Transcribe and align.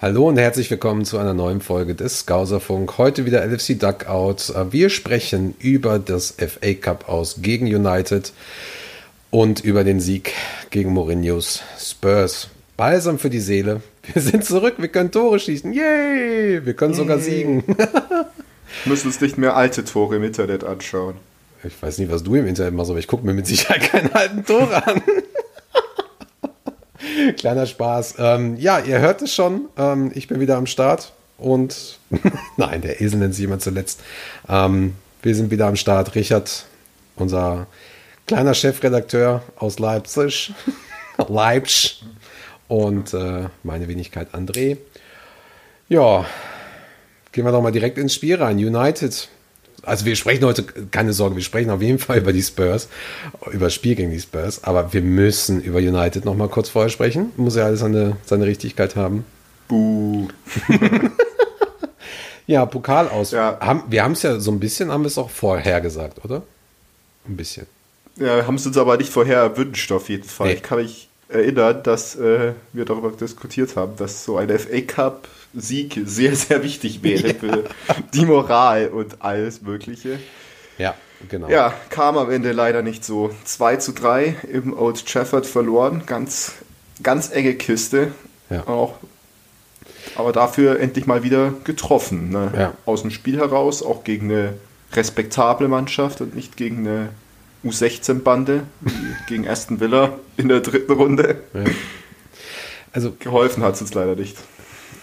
Hallo 0.00 0.28
und 0.28 0.38
herzlich 0.38 0.70
willkommen 0.70 1.04
zu 1.04 1.18
einer 1.18 1.34
neuen 1.34 1.60
Folge 1.60 1.94
des 1.94 2.20
Skauserfunk. 2.20 2.96
Heute 2.96 3.26
wieder 3.26 3.44
LFC 3.44 3.78
Duckout. 3.78 4.54
Wir 4.70 4.88
sprechen 4.88 5.54
über 5.58 5.98
das 5.98 6.36
FA 6.38 6.72
Cup 6.74 7.08
aus 7.08 7.42
gegen 7.42 7.66
United 7.66 8.32
und 9.30 9.60
über 9.60 9.84
den 9.84 10.00
Sieg 10.00 10.32
gegen 10.70 10.94
Mourinhos 10.94 11.62
Spurs. 11.78 12.48
Balsam 12.76 13.18
für 13.18 13.30
die 13.30 13.40
Seele. 13.40 13.80
Wir 14.12 14.22
sind 14.22 14.44
zurück, 14.44 14.74
wir 14.78 14.88
können 14.88 15.10
Tore 15.10 15.38
schießen. 15.38 15.72
Yay! 15.72 16.64
Wir 16.64 16.74
können 16.74 16.94
sogar 16.94 17.18
siegen. 17.18 17.64
müssen 18.84 19.08
uns 19.08 19.20
nicht 19.20 19.38
mehr 19.38 19.56
alte 19.56 19.84
Tore 19.84 20.16
im 20.16 20.24
Internet 20.24 20.64
anschauen. 20.64 21.14
Ich 21.64 21.80
weiß 21.80 21.98
nicht, 21.98 22.10
was 22.10 22.22
du 22.22 22.34
im 22.34 22.46
Internet 22.46 22.74
machst, 22.74 22.90
aber 22.90 22.98
ich 22.98 23.08
gucke 23.08 23.24
mir 23.24 23.34
mit 23.34 23.46
Sicherheit 23.46 23.90
keine 23.90 24.14
alten 24.14 24.44
Tore 24.44 24.86
an. 24.86 25.02
Kleiner 27.36 27.66
Spaß. 27.66 28.16
Ähm, 28.18 28.56
ja, 28.56 28.78
ihr 28.78 29.00
hört 29.00 29.22
es 29.22 29.34
schon. 29.34 29.68
Ähm, 29.76 30.12
ich 30.14 30.28
bin 30.28 30.40
wieder 30.40 30.56
am 30.56 30.66
Start. 30.66 31.12
Und 31.38 31.98
nein, 32.56 32.82
der 32.82 33.00
Esel 33.00 33.18
nennt 33.18 33.34
sich 33.34 33.42
jemand 33.42 33.62
zuletzt. 33.62 34.00
Ähm, 34.48 34.94
wir 35.22 35.34
sind 35.34 35.50
wieder 35.50 35.66
am 35.66 35.76
Start. 35.76 36.14
Richard, 36.14 36.66
unser 37.16 37.66
kleiner 38.26 38.54
Chefredakteur 38.54 39.42
aus 39.56 39.78
Leipzig. 39.78 40.52
Leipzig. 41.28 42.04
Und 42.68 43.14
äh, 43.14 43.44
meine 43.62 43.88
Wenigkeit 43.88 44.34
André. 44.34 44.78
Ja, 45.88 46.26
gehen 47.32 47.44
wir 47.44 47.52
doch 47.52 47.62
mal 47.62 47.72
direkt 47.72 47.98
ins 47.98 48.14
Spiel 48.14 48.36
rein. 48.36 48.56
United 48.56 49.28
also 49.86 50.04
wir 50.04 50.16
sprechen 50.16 50.44
heute, 50.44 50.64
keine 50.64 51.12
Sorge, 51.12 51.36
wir 51.36 51.42
sprechen 51.42 51.70
auf 51.70 51.80
jeden 51.80 51.98
Fall 51.98 52.18
über 52.18 52.32
die 52.32 52.42
Spurs, 52.42 52.88
über 53.52 53.66
das 53.66 53.74
Spiel 53.74 53.94
gegen 53.94 54.10
die 54.10 54.20
Spurs, 54.20 54.64
aber 54.64 54.92
wir 54.92 55.00
müssen 55.00 55.62
über 55.62 55.78
United 55.78 56.24
noch 56.24 56.34
mal 56.34 56.48
kurz 56.48 56.68
vorher 56.68 56.90
sprechen. 56.90 57.32
Muss 57.36 57.56
ja 57.56 57.64
alles 57.64 57.80
seine, 57.80 58.16
seine 58.24 58.46
Richtigkeit 58.46 58.96
haben. 58.96 59.24
Buh. 59.68 60.28
ja, 62.46 62.66
Pokal 62.66 63.08
aus. 63.08 63.30
Ja. 63.30 63.58
Haben, 63.60 63.84
wir 63.88 64.02
haben 64.02 64.12
es 64.12 64.22
ja 64.22 64.38
so 64.40 64.50
ein 64.50 64.60
bisschen, 64.60 64.90
haben 64.90 65.02
wir 65.02 65.08
es 65.08 65.18
auch 65.18 65.30
vorher 65.30 65.80
gesagt, 65.80 66.24
oder? 66.24 66.42
Ein 67.28 67.36
bisschen. 67.36 67.66
Ja, 68.16 68.46
haben 68.46 68.56
es 68.56 68.66
uns 68.66 68.76
aber 68.76 68.96
nicht 68.96 69.12
vorher 69.12 69.38
erwünscht, 69.38 69.92
auf 69.92 70.08
jeden 70.08 70.24
Fall. 70.24 70.48
Nee. 70.48 70.54
Ich 70.54 70.62
kann 70.62 70.78
mich 70.78 71.08
erinnern, 71.28 71.82
dass 71.82 72.16
äh, 72.16 72.52
wir 72.72 72.84
darüber 72.84 73.10
diskutiert 73.10 73.76
haben, 73.76 73.96
dass 73.96 74.24
so 74.24 74.36
ein 74.36 74.48
FA 74.58 74.80
Cup 74.82 75.28
Sieg 75.54 76.00
sehr, 76.04 76.36
sehr 76.36 76.62
wichtig 76.62 77.02
wäre 77.02 77.28
ja. 77.28 77.34
für 77.34 77.64
die 78.14 78.26
Moral 78.26 78.88
und 78.88 79.22
alles 79.22 79.62
Mögliche. 79.62 80.18
Ja, 80.78 80.94
genau. 81.28 81.48
Ja, 81.48 81.72
kam 81.88 82.18
am 82.18 82.30
Ende 82.30 82.52
leider 82.52 82.82
nicht 82.82 83.04
so. 83.04 83.30
2 83.44 83.76
zu 83.76 83.92
3 83.92 84.36
im 84.52 84.76
Old 84.76 85.06
Trafford 85.06 85.46
verloren. 85.46 86.02
Ganz, 86.06 86.52
ganz 87.02 87.30
enge 87.30 87.54
Kiste. 87.54 88.12
Ja. 88.50 88.66
Auch. 88.66 88.96
Aber 90.14 90.32
dafür 90.32 90.78
endlich 90.78 91.06
mal 91.06 91.22
wieder 91.22 91.52
getroffen. 91.64 92.30
Ne? 92.30 92.52
Ja. 92.56 92.74
Aus 92.84 93.02
dem 93.02 93.10
Spiel 93.10 93.38
heraus, 93.38 93.82
auch 93.82 94.04
gegen 94.04 94.30
eine 94.30 94.54
respektable 94.92 95.68
Mannschaft 95.68 96.20
und 96.20 96.34
nicht 96.34 96.56
gegen 96.56 96.86
eine 96.86 97.08
U16-Bande, 97.68 98.64
gegen 99.28 99.48
Aston 99.48 99.80
Villa 99.80 100.18
in 100.36 100.48
der 100.48 100.60
dritten 100.60 100.92
Runde. 100.92 101.42
Ja. 101.54 101.64
Also, 102.92 103.14
Geholfen 103.18 103.62
hat 103.62 103.74
es 103.74 103.82
uns 103.82 103.94
leider 103.94 104.16
nicht 104.16 104.36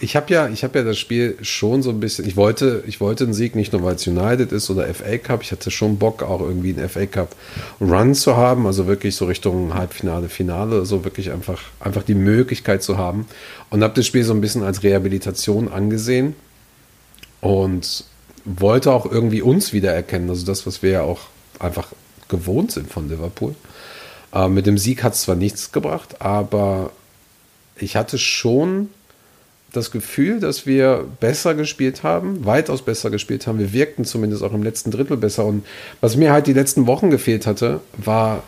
ich 0.04 0.16
habe 0.16 0.32
ja, 0.32 0.48
ich 0.48 0.62
habe 0.64 0.78
ja 0.78 0.84
das 0.84 0.98
Spiel 0.98 1.36
schon 1.42 1.82
so 1.82 1.90
ein 1.90 1.98
bisschen. 1.98 2.26
Ich 2.26 2.36
wollte, 2.36 2.84
ich 2.86 3.00
wollte 3.00 3.24
einen 3.24 3.34
Sieg 3.34 3.56
nicht 3.56 3.72
nur 3.72 3.82
weil 3.82 3.94
es 3.94 4.06
United 4.06 4.52
ist 4.52 4.70
oder 4.70 4.92
FA 4.92 5.18
Cup. 5.18 5.42
Ich 5.42 5.50
hatte 5.50 5.70
schon 5.70 5.98
Bock 5.98 6.22
auch 6.22 6.40
irgendwie 6.40 6.74
einen 6.74 6.88
FA 6.88 7.06
Cup 7.06 7.34
Run 7.80 8.14
zu 8.14 8.36
haben, 8.36 8.66
also 8.66 8.86
wirklich 8.86 9.16
so 9.16 9.24
Richtung 9.24 9.74
Halbfinale, 9.74 10.28
Finale, 10.28 10.84
so 10.84 11.04
wirklich 11.04 11.32
einfach, 11.32 11.62
einfach 11.80 12.02
die 12.02 12.14
Möglichkeit 12.14 12.82
zu 12.82 12.98
haben. 12.98 13.26
Und 13.70 13.82
habe 13.82 13.94
das 13.94 14.06
Spiel 14.06 14.24
so 14.24 14.34
ein 14.34 14.40
bisschen 14.40 14.62
als 14.62 14.82
Rehabilitation 14.82 15.68
angesehen 15.68 16.34
und 17.40 18.04
wollte 18.44 18.92
auch 18.92 19.10
irgendwie 19.10 19.42
uns 19.42 19.72
wiedererkennen, 19.72 20.28
also 20.28 20.44
das, 20.44 20.66
was 20.66 20.82
wir 20.82 20.90
ja 20.90 21.02
auch 21.02 21.20
einfach 21.58 21.88
gewohnt 22.28 22.72
sind 22.72 22.90
von 22.90 23.08
Liverpool. 23.08 23.54
Äh, 24.32 24.48
mit 24.48 24.66
dem 24.66 24.78
Sieg 24.78 25.02
hat 25.02 25.14
es 25.14 25.22
zwar 25.22 25.36
nichts 25.36 25.72
gebracht, 25.72 26.20
aber 26.20 26.90
ich 27.76 27.96
hatte 27.96 28.18
schon 28.18 28.88
das 29.72 29.90
Gefühl, 29.90 30.40
dass 30.40 30.66
wir 30.66 31.04
besser 31.20 31.54
gespielt 31.54 32.02
haben, 32.02 32.44
weitaus 32.44 32.82
besser 32.82 33.10
gespielt 33.10 33.46
haben. 33.46 33.58
Wir 33.58 33.72
wirkten 33.72 34.04
zumindest 34.04 34.42
auch 34.42 34.52
im 34.52 34.62
letzten 34.62 34.90
Drittel 34.90 35.16
besser. 35.16 35.44
Und 35.44 35.66
was 36.00 36.16
mir 36.16 36.32
halt 36.32 36.46
die 36.46 36.52
letzten 36.52 36.86
Wochen 36.86 37.10
gefehlt 37.10 37.46
hatte, 37.46 37.80
war 37.96 38.44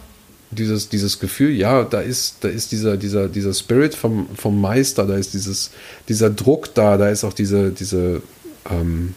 dieses, 0.50 0.88
dieses 0.88 1.19
Gefühl, 1.19 1.50
ja, 1.50 1.82
da 1.82 2.00
ist, 2.00 2.36
da 2.42 2.48
ist 2.48 2.70
dieser, 2.70 2.97
dieser, 2.97 3.28
dieser 3.28 3.53
Spirit 3.53 3.94
vom, 3.94 4.28
vom 4.36 4.60
Meister, 4.60 5.04
da 5.04 5.16
ist 5.16 5.34
dieses, 5.34 5.72
dieser 6.09 6.31
Druck 6.31 6.75
da, 6.75 6.97
da 6.97 7.09
ist 7.09 7.25
auch 7.25 7.32
diese, 7.32 7.70
diese, 7.70 8.22
ähm, 8.70 9.15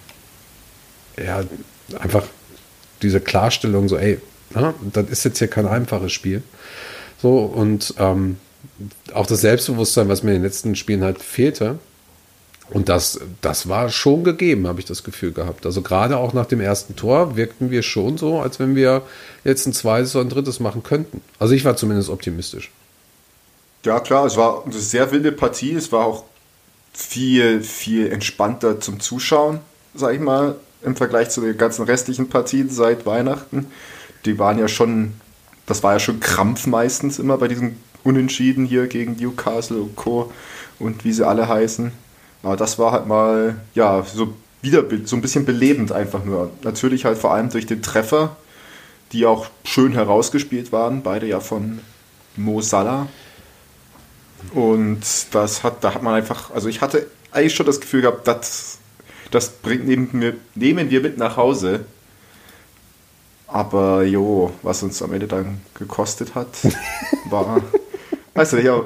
ja, 1.24 1.44
einfach 2.00 2.26
diese 3.02 3.22
Klarstellung, 3.22 3.88
so, 3.88 3.98
ey, 3.98 4.20
na, 4.52 4.74
das 4.94 5.10
ist 5.10 5.26
jetzt 5.26 5.40
hier 5.40 5.48
kein 5.48 5.68
einfaches 5.68 6.12
Spiel. 6.12 6.44
So, 7.22 7.40
und 7.40 7.94
ähm, 7.98 8.38
auch 9.14 9.26
das 9.26 9.42
Selbstbewusstsein, 9.42 10.10
was 10.10 10.24
mir 10.24 10.32
in 10.32 10.38
den 10.38 10.44
letzten 10.44 10.76
Spielen 10.76 11.04
halt 11.04 11.22
fehlte, 11.22 11.80
und 12.72 12.88
das, 12.88 13.20
das 13.42 13.68
war 13.68 13.90
schon 13.90 14.24
gegeben, 14.24 14.68
habe 14.68 14.80
ich 14.80 14.86
das 14.86 15.04
Gefühl 15.04 15.32
gehabt. 15.32 15.66
Also 15.66 15.82
gerade 15.82 16.18
auch 16.18 16.34
nach 16.34 16.46
dem 16.46 16.62
ersten 16.62 16.96
Tor 16.96 17.36
wirkten 17.36 17.72
wir 17.72 17.82
schon 17.82 18.18
so, 18.18 18.40
als 18.40 18.60
wenn 18.60 18.76
wir 18.76 19.02
jetzt 19.44 19.66
ein 19.66 19.74
zweites 19.74 20.16
oder 20.16 20.26
ein 20.26 20.30
drittes 20.30 20.60
machen 20.60 20.84
könnten. 20.84 21.22
Also 21.40 21.56
ich 21.56 21.66
war 21.66 21.76
zumindest 21.76 22.10
optimistisch. 22.10 22.72
Ja 23.86 24.00
klar, 24.00 24.26
es 24.26 24.38
war 24.38 24.66
eine 24.66 24.74
sehr 24.74 25.12
wilde 25.12 25.32
Partie. 25.32 25.74
Es 25.74 25.92
war 25.92 26.06
auch 26.06 26.26
viel, 26.94 27.64
viel 27.64 28.12
entspannter 28.12 28.80
zum 28.80 29.00
Zuschauen, 29.00 29.62
sag 29.96 30.14
ich 30.14 30.20
mal, 30.20 30.56
im 30.84 30.96
Vergleich 30.96 31.30
zu 31.30 31.42
den 31.42 31.58
ganzen 31.58 31.86
restlichen 31.86 32.30
Partien 32.30 32.70
seit 32.70 33.06
Weihnachten. 33.06 33.68
Die 34.26 34.40
waren 34.40 34.60
ja 34.60 34.68
schon, 34.68 35.14
das 35.66 35.84
war 35.84 35.94
ja 35.94 36.00
schon 36.00 36.20
Krampf 36.20 36.68
meistens 36.68 37.20
immer 37.20 37.38
bei 37.38 37.48
diesen 37.48 37.78
Unentschieden 38.04 38.66
hier 38.66 38.88
gegen 38.88 39.18
Newcastle 39.18 39.78
und 39.78 39.96
Co. 39.96 40.32
und 40.80 41.04
wie 41.04 41.14
sie 41.14 41.28
alle 41.28 41.48
heißen. 41.48 41.92
Aber 42.44 42.56
das 42.56 42.80
war 42.80 42.92
halt 42.92 43.08
mal, 43.08 43.56
ja, 43.76 44.04
so 44.04 44.34
wieder 44.62 44.84
so 45.06 45.16
ein 45.16 45.22
bisschen 45.22 45.46
belebend 45.46 45.92
einfach 45.92 46.24
nur. 46.24 46.52
Natürlich 46.64 47.06
halt 47.06 47.18
vor 47.18 47.34
allem 47.34 47.50
durch 47.50 47.66
den 47.66 47.82
Treffer, 47.82 48.36
die 49.12 49.26
auch 49.26 49.48
schön 49.64 49.94
herausgespielt 49.94 50.72
waren, 50.72 51.02
beide 51.04 51.28
ja 51.28 51.40
von 51.40 51.80
Mo 52.36 52.62
Salah. 52.62 53.08
Und 54.54 55.02
das 55.32 55.64
hat, 55.64 55.84
da 55.84 55.94
hat 55.94 56.04
man 56.04 56.14
einfach, 56.14 56.52
also 56.52 56.70
ich 56.70 56.82
hatte 56.82 57.08
eigentlich 57.32 57.56
schon 57.56 57.66
das 57.66 57.82
Gefühl 57.82 58.02
gehabt, 58.02 58.28
das, 58.28 58.80
das 59.32 59.50
bringt, 59.50 59.88
nehmen, 59.88 60.10
wir, 60.14 60.36
nehmen 60.56 60.90
wir 60.90 61.02
mit 61.02 61.18
nach 61.18 61.38
Hause. 61.38 61.86
Aber 63.52 64.04
jo, 64.04 64.52
was 64.62 64.84
uns 64.84 65.02
am 65.02 65.14
Ende 65.14 65.28
dann 65.28 65.62
gekostet 65.74 66.36
hat, 66.36 66.48
war, 67.30 67.62
weißt 68.36 68.54
du, 68.54 68.62
ja, 68.62 68.84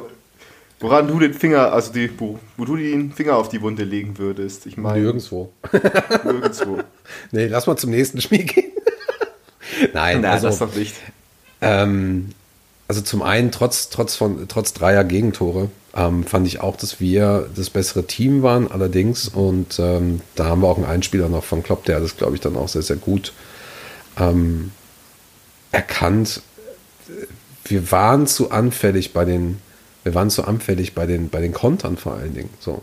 Woran 0.84 1.08
du 1.08 1.18
den 1.18 1.34
Finger, 1.34 1.72
also 1.72 1.94
die, 1.94 2.12
wo, 2.20 2.38
wo, 2.58 2.66
du 2.66 2.76
den 2.76 3.14
Finger 3.14 3.38
auf 3.38 3.48
die 3.48 3.62
Wunde 3.62 3.86
legen 3.86 4.18
würdest. 4.18 4.66
Ich 4.66 4.76
meine. 4.76 5.00
Nirgendwo. 5.00 5.50
Nirgendwo. 6.26 6.80
nee, 7.32 7.48
lass 7.48 7.68
mal 7.68 7.78
zum 7.78 7.92
nächsten 7.92 8.20
Spiel 8.20 8.44
gehen. 8.44 8.74
Nein, 9.94 10.20
Nein 10.20 10.26
also, 10.26 10.48
das 10.48 10.60
doch 10.60 10.76
nicht. 10.76 10.94
Ähm, 11.62 12.32
also 12.90 13.00
zum 13.00 13.22
einen, 13.22 13.52
trotz, 13.52 13.88
trotz, 13.92 14.18
von, 14.18 14.46
trotz 14.50 14.74
dreier 14.74 15.06
Gegentore, 15.06 15.70
ähm, 15.96 16.26
fand 16.26 16.48
ich 16.48 16.60
auch, 16.60 16.76
dass 16.76 17.00
wir 17.00 17.48
das 17.56 17.70
bessere 17.70 18.06
Team 18.06 18.44
waren, 18.44 18.70
allerdings. 18.70 19.30
Und 19.30 19.80
ähm, 19.80 20.20
da 20.36 20.48
haben 20.48 20.64
wir 20.64 20.68
auch 20.68 20.76
einen 20.76 20.86
Einspieler 20.86 21.30
noch 21.30 21.46
von 21.46 21.64
Klopp, 21.64 21.86
der 21.86 22.02
das, 22.02 22.18
glaube 22.18 22.36
ich, 22.36 22.42
dann 22.42 22.58
auch 22.58 22.68
sehr, 22.68 22.82
sehr 22.82 22.98
gut 22.98 23.32
ähm, 24.18 24.72
erkannt. 25.72 26.42
Wir 27.66 27.92
waren 27.92 28.28
zu 28.28 28.52
anfällig 28.52 29.14
bei 29.14 29.26
den 29.26 29.60
wir 30.04 30.14
waren 30.14 30.30
zu 30.30 30.46
anfällig 30.46 30.94
bei 30.94 31.06
den, 31.06 31.30
bei 31.30 31.42
den 31.42 31.54
Kontern 31.54 31.98
vor 31.98 32.14
allen 32.14 32.34
Dingen. 32.34 32.50
So. 32.60 32.82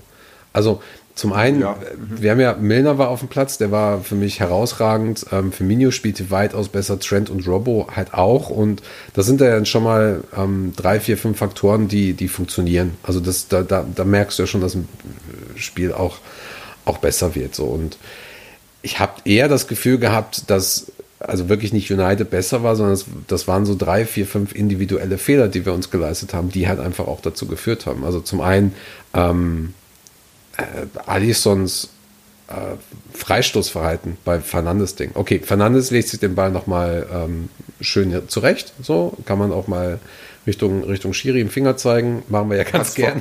Also 0.53 0.83
zum 1.15 1.33
einen, 1.33 1.61
ja. 1.61 1.73
mhm. 1.73 2.23
wir 2.23 2.31
haben 2.31 2.41
ja, 2.41 2.55
Milner 2.55 2.99
war 2.99 3.09
auf 3.09 3.21
dem 3.21 3.29
Platz, 3.29 3.59
der 3.59 3.71
war 3.71 4.01
für 4.03 4.15
mich 4.15 4.41
herausragend. 4.41 5.27
Ähm, 5.31 5.53
Firmino 5.53 5.91
spielte 5.91 6.31
weitaus 6.31 6.69
besser, 6.69 6.99
Trent 6.99 7.29
und 7.29 7.47
Robbo 7.47 7.89
halt 7.95 8.15
auch. 8.15 8.49
Und 8.49 8.83
das 9.13 9.27
sind 9.27 9.41
ja 9.41 9.51
dann 9.51 9.67
schon 9.67 9.85
mal 9.85 10.25
ähm, 10.37 10.73
drei, 10.77 10.99
vier, 10.99 11.19
fünf 11.19 11.39
Faktoren, 11.39 11.89
die, 11.89 12.15
die 12.15 12.29
funktionieren. 12.29 12.97
Also 13.03 13.21
das, 13.21 13.49
da, 13.49 13.63
da, 13.63 13.85
da 13.95 14.05
merkst 14.05 14.39
du 14.39 14.45
ja 14.45 14.47
schon, 14.47 14.63
dass 14.63 14.75
ein 14.75 14.89
Spiel 15.57 15.93
auch, 15.93 16.19
auch 16.87 16.99
besser 16.99 17.35
wird. 17.35 17.55
So. 17.55 17.67
Und 17.67 17.99
ich 18.81 18.99
habe 18.99 19.13
eher 19.27 19.49
das 19.49 19.69
Gefühl 19.69 19.99
gehabt, 19.99 20.49
dass 20.49 20.91
also 21.21 21.49
wirklich 21.49 21.73
nicht 21.73 21.91
United 21.93 22.31
besser 22.31 22.63
war, 22.63 22.77
sondern 22.77 22.95
das, 22.95 23.05
das, 23.29 23.47
waren 23.47 23.67
so 23.67 23.77
drei, 23.77 24.07
vier, 24.07 24.27
fünf 24.27 24.55
individuelle 24.55 25.19
Fehler, 25.19 25.49
die 25.49 25.67
wir 25.67 25.75
uns 25.75 25.91
geleistet 25.91 26.33
haben, 26.33 26.51
die 26.51 26.67
halt 26.67 26.81
einfach 26.81 27.07
auch 27.07 27.21
dazu 27.21 27.47
geführt 27.47 27.87
haben. 27.87 28.05
Also 28.05 28.21
zum 28.21 28.41
einen 28.41 28.75
ähm, 29.13 29.75
äh, 30.57 30.63
Alisons 31.07 31.91
äh, 32.49 32.77
Freistoßverhalten 33.13 34.17
bei 34.25 34.41
Fernandes 34.41 34.97
Ding. 34.97 35.11
Okay, 35.15 35.41
Fernandes 35.45 35.91
legt 35.91 36.09
sich 36.09 36.21
den 36.21 36.35
Ball 36.35 36.51
nochmal 36.51 37.07
ähm, 37.13 37.51
schön 37.81 38.29
zurecht, 38.29 38.73
so 38.83 39.13
kann 39.27 39.39
man 39.39 39.53
auch 39.53 39.69
mal 39.69 40.01
Richtung, 40.47 40.85
Richtung 40.85 41.13
Schiri 41.13 41.41
im 41.41 41.51
Finger 41.51 41.77
zeigen, 41.77 42.23
machen 42.29 42.49
wir 42.51 42.57
ja 42.57 42.65
ganz 42.65 42.95
gerne. 42.95 43.21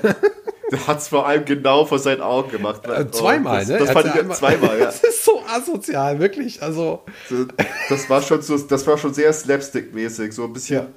Der 0.72 0.88
hat 0.88 1.00
es 1.00 1.08
vor 1.08 1.28
allem 1.28 1.46
genau 1.46 1.86
vor 1.86 2.00
seinen 2.00 2.22
Augen 2.22 2.52
gemacht. 2.52 2.86
Äh, 2.86 3.10
zweimal, 3.12 3.60
das, 3.60 3.70
ne? 3.70 3.78
Das 3.80 3.92
fand 3.92 4.08
ich 4.08 4.14
einmal, 4.14 4.38
zweimal, 4.38 4.80
ja. 4.80 4.86
Das 4.86 5.04
ist 5.04 5.26
so 5.26 5.42
asozial, 5.48 6.20
wirklich. 6.20 6.62
Also. 6.62 7.02
Das 7.90 8.10
war 8.10 8.22
schon 8.22 8.42
so, 8.42 8.58
das 8.58 8.86
war 8.86 8.98
schon 8.98 9.14
sehr 9.14 9.34
slapstick-mäßig, 9.34 10.32
so 10.32 10.44
ein 10.46 10.54
bisschen 10.54 10.82
ja. 10.82 10.88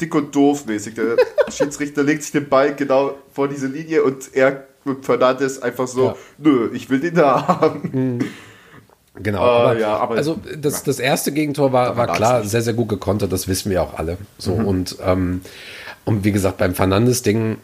dick 0.00 0.14
und 0.14 0.34
doof 0.34 0.66
mäßig. 0.66 0.94
Der 0.94 1.16
Schiedsrichter 1.50 2.02
legt 2.02 2.22
sich 2.22 2.32
den 2.32 2.48
Ball 2.48 2.74
genau 2.74 3.14
vor 3.32 3.48
diese 3.48 3.66
Linie 3.66 4.02
und 4.04 4.34
er 4.34 4.64
und 4.84 5.04
Fernandes 5.04 5.60
einfach 5.62 5.86
so, 5.86 6.06
ja. 6.06 6.16
nö, 6.38 6.70
ich 6.72 6.88
will 6.88 7.00
den 7.00 7.14
da 7.14 7.46
haben. 7.46 7.90
Mhm. 7.92 8.24
Genau. 9.22 9.40
Uh, 9.40 9.44
aber, 9.44 9.78
ja, 9.78 9.96
aber, 9.96 10.14
also 10.14 10.38
das, 10.56 10.82
das 10.82 10.98
erste 10.98 11.32
Gegentor 11.32 11.72
war, 11.72 11.96
war 11.96 12.06
klar 12.06 12.44
sehr, 12.44 12.62
sehr 12.62 12.72
gut 12.72 12.88
gekontert, 12.88 13.32
das 13.32 13.48
wissen 13.48 13.70
wir 13.70 13.82
auch 13.82 13.98
alle. 13.98 14.16
So 14.38 14.54
mhm. 14.54 14.66
und, 14.66 14.96
ähm, 15.04 15.42
und 16.04 16.24
wie 16.24 16.32
gesagt, 16.32 16.58
beim 16.58 16.74
Fernandes-Ding, 16.74 17.58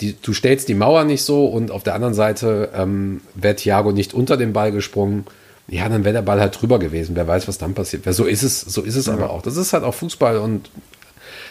die, 0.00 0.14
du 0.20 0.32
stellst 0.32 0.68
die 0.68 0.74
Mauer 0.74 1.04
nicht 1.04 1.22
so 1.22 1.46
und 1.46 1.70
auf 1.70 1.82
der 1.82 1.94
anderen 1.94 2.14
Seite 2.14 2.70
ähm, 2.74 3.22
wäre 3.34 3.56
Thiago 3.56 3.92
nicht 3.92 4.14
unter 4.14 4.36
den 4.36 4.52
Ball 4.52 4.72
gesprungen, 4.72 5.26
ja, 5.68 5.88
dann 5.88 6.04
wäre 6.04 6.14
der 6.14 6.22
Ball 6.22 6.40
halt 6.40 6.60
drüber 6.60 6.78
gewesen. 6.78 7.16
Wer 7.16 7.26
weiß, 7.26 7.48
was 7.48 7.58
dann 7.58 7.74
passiert 7.74 8.06
wäre. 8.06 8.14
So 8.14 8.24
ist 8.24 8.42
es, 8.42 8.60
so 8.60 8.82
ist 8.82 8.96
es 8.96 9.06
ja. 9.06 9.14
aber 9.14 9.30
auch. 9.30 9.42
Das 9.42 9.56
ist 9.56 9.72
halt 9.72 9.84
auch 9.84 9.94
Fußball 9.94 10.38
und 10.38 10.70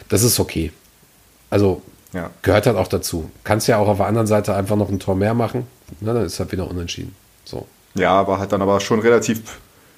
das 0.10 0.24
ist 0.24 0.40
okay. 0.40 0.72
Also 1.50 1.82
ja. 2.14 2.30
gehört 2.42 2.66
halt 2.66 2.78
auch 2.78 2.88
dazu. 2.88 3.30
Kannst 3.44 3.68
ja 3.68 3.78
auch 3.78 3.88
auf 3.88 3.98
der 3.98 4.06
anderen 4.06 4.28
Seite 4.28 4.56
einfach 4.56 4.78
noch 4.78 4.90
ein 4.90 5.00
Tor 5.00 5.16
mehr 5.16 5.34
machen. 5.34 5.68
Na, 6.00 6.14
dann 6.14 6.26
ist 6.26 6.40
halt 6.40 6.52
wieder 6.52 6.70
unentschieden. 6.70 7.16
So. 7.44 7.68
Ja, 7.96 8.12
aber 8.12 8.40
halt 8.40 8.52
dann 8.52 8.62
aber 8.62 8.80
schon 8.80 9.00
relativ 9.00 9.42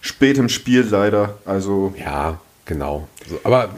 spät 0.02 0.38
im 0.38 0.50
Spiel 0.50 0.88
leider. 0.90 1.38
Also. 1.46 1.94
Ja, 2.00 2.40
genau. 2.66 3.08
So, 3.30 3.40
aber 3.44 3.70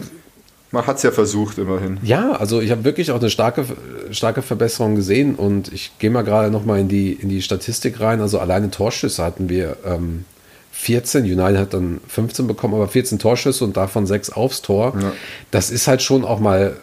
man 0.71 0.85
hat 0.85 0.97
es 0.97 1.03
ja 1.03 1.11
versucht, 1.11 1.57
immerhin. 1.57 1.97
Ja, 2.03 2.33
also 2.33 2.61
ich 2.61 2.69
habe 2.69 2.83
wirklich 2.83 3.11
auch 3.11 3.19
eine 3.19 3.29
starke, 3.29 3.65
starke 4.11 4.41
Verbesserung 4.41 4.95
gesehen 4.95 5.35
und 5.35 5.73
ich 5.73 5.91
gehe 5.97 6.11
mal 6.11 6.23
gerade 6.23 6.51
nochmal 6.51 6.79
in 6.79 6.87
die, 6.87 7.13
in 7.13 7.29
die 7.29 7.41
Statistik 7.41 7.99
rein. 7.99 8.21
Also 8.21 8.39
alleine 8.39 8.69
Torschüsse 8.69 9.23
hatten 9.23 9.49
wir 9.49 9.77
ähm, 9.83 10.25
14, 10.71 11.23
United 11.23 11.57
hat 11.57 11.73
dann 11.73 11.99
15 12.07 12.45
bekommen, 12.45 12.75
aber 12.75 12.87
14 12.87 13.17
Torschüsse 13.17 13.63
und 13.63 13.77
davon 13.77 14.05
6 14.05 14.29
aufs 14.31 14.61
Tor. 14.61 14.93
Ja. 15.01 15.11
Das 15.49 15.71
ist 15.71 15.87
halt 15.87 16.03
schon 16.03 16.23
auch 16.23 16.39
mal, 16.39 16.77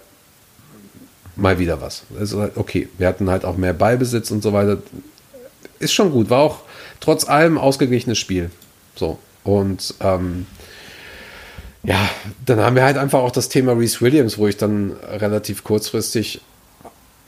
mal 1.37 1.59
wieder 1.61 1.81
was. 1.81 2.03
Also 2.19 2.49
okay, 2.57 2.89
wir 2.99 3.07
hatten 3.07 3.31
halt 3.31 3.45
auch 3.45 3.57
mehr 3.57 3.73
Ballbesitz 3.73 4.33
und 4.33 4.43
so 4.43 4.53
weiter. 4.53 4.79
Ist 5.79 5.95
schon 5.95 6.11
gut, 6.11 6.29
war 6.29 6.41
auch 6.41 6.61
trotz 7.01 7.29
allem 7.29 7.57
ausgeglichenes 7.57 8.19
Spiel. 8.19 8.51
So. 8.97 9.19
Und 9.45 9.95
ähm, 10.01 10.47
ja, 11.87 12.11
dann 12.45 12.61
haben 12.61 12.75
wir 12.75 12.85
halt 12.85 12.99
einfach 12.99 13.21
auch 13.21 13.31
das 13.31 13.49
Thema 13.49 13.73
Reese 13.73 14.01
Williams, 14.01 14.39
wo 14.39 14.49
ich 14.49 14.57
dann 14.57 14.93
relativ 15.09 15.63
kurzfristig 15.63 16.41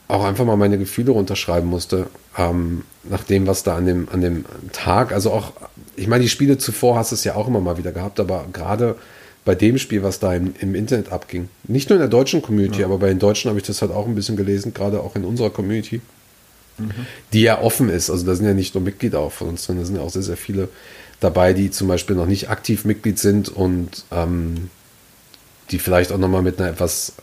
auch 0.09 0.25
einfach 0.25 0.43
mal 0.43 0.57
meine 0.57 0.77
Gefühle 0.77 1.11
runterschreiben 1.11 1.69
musste, 1.69 2.07
ähm, 2.37 2.83
nach 3.03 3.23
dem, 3.23 3.47
was 3.47 3.63
da 3.63 3.77
an 3.77 3.85
dem, 3.85 4.09
an 4.11 4.21
dem 4.21 4.43
Tag, 4.73 5.13
also 5.13 5.31
auch, 5.31 5.53
ich 5.95 6.07
meine, 6.07 6.23
die 6.23 6.29
Spiele 6.29 6.57
zuvor 6.57 6.97
hast 6.97 7.11
du 7.11 7.15
es 7.15 7.23
ja 7.23 7.35
auch 7.35 7.47
immer 7.47 7.61
mal 7.61 7.77
wieder 7.77 7.91
gehabt, 7.91 8.19
aber 8.19 8.45
gerade 8.51 8.95
bei 9.45 9.55
dem 9.55 9.77
Spiel, 9.77 10.03
was 10.03 10.19
da 10.19 10.33
im, 10.33 10.53
im 10.59 10.75
Internet 10.75 11.11
abging, 11.11 11.47
nicht 11.63 11.89
nur 11.89 11.97
in 11.97 12.01
der 12.01 12.09
deutschen 12.09 12.41
Community, 12.41 12.81
ja. 12.81 12.87
aber 12.87 12.97
bei 12.97 13.07
den 13.07 13.19
Deutschen 13.19 13.49
habe 13.49 13.59
ich 13.59 13.65
das 13.65 13.81
halt 13.81 13.91
auch 13.91 14.07
ein 14.07 14.15
bisschen 14.15 14.35
gelesen, 14.35 14.73
gerade 14.73 14.99
auch 14.99 15.15
in 15.15 15.23
unserer 15.23 15.51
Community, 15.51 16.01
mhm. 16.79 16.91
die 17.31 17.43
ja 17.43 17.61
offen 17.61 17.89
ist. 17.89 18.09
Also 18.09 18.25
da 18.25 18.35
sind 18.35 18.45
ja 18.45 18.53
nicht 18.53 18.73
nur 18.73 18.83
Mitglieder 18.83 19.19
auch 19.19 19.31
von 19.31 19.47
uns 19.47 19.65
drin, 19.65 19.77
da 19.77 19.85
sind 19.85 19.95
ja 19.95 20.01
auch 20.01 20.09
sehr, 20.09 20.23
sehr 20.23 20.37
viele 20.37 20.69
dabei, 21.19 21.53
die 21.53 21.71
zum 21.71 21.87
Beispiel 21.87 22.15
noch 22.15 22.25
nicht 22.25 22.49
aktiv 22.49 22.85
Mitglied 22.85 23.19
sind 23.19 23.49
und 23.49 24.05
ähm, 24.11 24.69
die 25.71 25.79
vielleicht 25.79 26.11
auch 26.11 26.17
nochmal 26.17 26.41
mit 26.41 26.59
einer 26.59 26.69
etwas, 26.69 27.13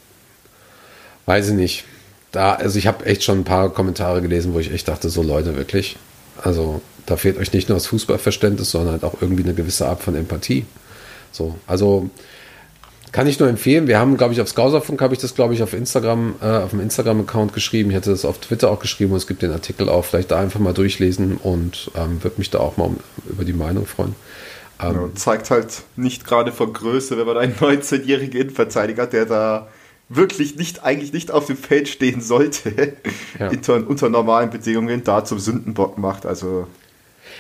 weiß 1.27 1.49
ich 1.49 1.55
nicht, 1.55 1.85
da, 2.33 2.55
also 2.55 2.79
ich 2.79 2.87
habe 2.87 3.07
echt 3.07 3.25
schon 3.25 3.41
ein 3.41 3.45
paar 3.45 3.71
Kommentare 3.71 4.21
gelesen, 4.21 4.53
wo 4.55 4.59
ich 4.59 4.73
echt 4.73 4.89
dachte, 4.89 5.09
so 5.09 5.23
Leute, 5.23 5.57
wirklich, 5.57 5.97
also 6.43 6.83
da 7.07 7.17
fehlt 7.17 7.39
euch 7.39 7.53
nicht 7.53 7.69
nur 7.69 7.77
das 7.77 7.87
Fußballverständnis, 7.87 8.71
sondern 8.71 8.93
halt 8.93 9.05
auch 9.05 9.21
irgendwie 9.21 9.45
eine 9.45 9.55
gewisse 9.55 9.87
Art 9.87 10.03
von 10.03 10.15
Empathie. 10.15 10.67
So, 11.33 11.57
also 11.67 12.11
kann 13.13 13.27
ich 13.27 13.39
nur 13.39 13.49
empfehlen. 13.49 13.87
Wir 13.87 13.99
haben, 13.99 14.17
glaube 14.17 14.35
ich, 14.35 14.41
auf 14.41 14.49
Skauserfunk 14.49 15.01
habe 15.01 15.15
ich 15.15 15.21
das, 15.21 15.35
glaube 15.35 15.55
ich, 15.55 15.63
auf 15.63 15.73
Instagram, 15.73 16.37
äh, 16.43 16.47
auf 16.47 16.71
dem 16.71 16.81
Instagram-Account 16.81 17.53
geschrieben. 17.53 17.91
Ich 17.91 17.97
hatte 17.97 18.11
das 18.11 18.25
auf 18.25 18.39
Twitter 18.39 18.71
auch 18.71 18.81
geschrieben 18.81 19.13
und 19.13 19.19
es 19.19 19.27
gibt 19.27 19.43
den 19.43 19.53
Artikel 19.53 19.89
auch. 19.89 20.05
Vielleicht 20.05 20.31
da 20.31 20.41
einfach 20.41 20.61
mal 20.61 20.75
durchlesen 20.75 21.37
und 21.37 21.91
ähm, 21.95 22.23
würde 22.23 22.39
mich 22.39 22.51
da 22.51 22.59
auch 22.59 22.77
mal 22.77 22.85
um, 22.85 22.99
über 23.29 23.45
die 23.45 23.53
Meinung 23.53 23.87
freuen. 23.87 24.15
Ähm, 24.83 24.95
ja, 24.95 25.15
zeigt 25.15 25.51
halt 25.51 25.83
nicht 25.97 26.27
gerade 26.27 26.53
von 26.53 26.73
Größe, 26.73 27.17
wenn 27.17 27.27
man 27.27 27.39
einen 27.39 27.55
19-jährigen 27.61 28.41
Innenverteidiger, 28.41 29.07
der 29.07 29.25
da 29.25 29.69
wirklich 30.09 30.57
nicht, 30.57 30.85
eigentlich 30.85 31.13
nicht 31.13 31.31
auf 31.31 31.47
dem 31.47 31.57
Feld 31.57 31.89
stehen 31.89 32.21
sollte, 32.21 32.97
ja. 33.39 33.49
unter, 33.49 33.89
unter 33.89 34.09
normalen 34.09 34.51
Bedingungen 34.51 35.03
da 35.05 35.25
zum 35.25 35.39
Sündenbock 35.39 35.99
macht. 35.99 36.27
Also 36.27 36.67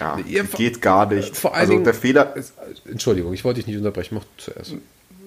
ja, 0.00 0.18
geht 0.56 0.82
gar 0.82 1.06
nicht. 1.06 1.36
Vor 1.36 1.54
allem 1.54 1.70
also 1.70 1.84
der 1.84 1.94
Fehler. 1.94 2.34
Entschuldigung, 2.86 3.32
ich 3.32 3.44
wollte 3.44 3.60
dich 3.60 3.66
nicht 3.66 3.78
unterbrechen, 3.78 4.16
mach 4.16 4.24
zuerst. 4.36 4.74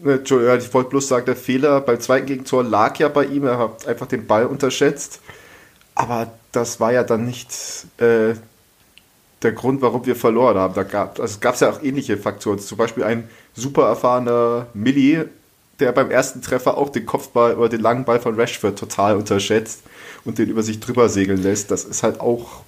Ne, 0.02 0.22
ich 0.24 0.74
wollte 0.74 0.90
bloß 0.90 1.08
sagen, 1.08 1.26
der 1.26 1.36
Fehler 1.36 1.82
beim 1.82 2.00
zweiten 2.00 2.26
Gegentor 2.26 2.64
lag 2.64 2.98
ja 3.00 3.10
bei 3.10 3.26
ihm. 3.26 3.46
Er 3.46 3.58
hat 3.58 3.88
einfach 3.88 4.08
den 4.08 4.28
Ball 4.28 4.46
unterschätzt. 4.46 5.22
Aber 5.96 6.32
das 6.52 6.80
war 6.80 6.94
ja 6.94 7.04
dann 7.04 7.26
nicht 7.26 7.52
äh, 7.98 8.34
der 9.42 9.52
Grund, 9.52 9.82
warum 9.82 10.06
wir 10.06 10.16
verloren 10.16 10.58
haben. 10.58 10.74
Da 10.74 10.84
gab 10.84 11.20
also 11.20 11.34
es 11.34 11.40
gab 11.40 11.60
ja 11.60 11.70
auch 11.70 11.84
ähnliche 11.84 12.18
Faktoren. 12.18 12.60
Zum 12.60 12.78
Beispiel 12.78 13.04
ein 13.04 13.30
super 13.54 13.88
erfahrener 13.88 14.68
Milli, 14.74 15.26
der 15.80 15.92
beim 15.92 16.12
ersten 16.12 16.42
Treffer 16.42 16.78
auch 16.78 16.90
den 16.90 17.06
Kopfball 17.06 17.56
oder 17.56 17.70
den 17.70 17.82
langen 17.82 18.06
Ball 18.06 18.20
von 18.20 18.36
Rashford 18.36 18.78
total 18.78 19.18
unterschätzt 19.18 19.82
und 20.26 20.38
den 20.38 20.50
über 20.50 20.64
sich 20.64 20.80
drüber 20.80 21.10
segeln 21.10 21.42
lässt. 21.42 21.72
Das 21.72 21.84
ist 21.86 22.04
halt 22.04 22.20
auch 22.20 22.64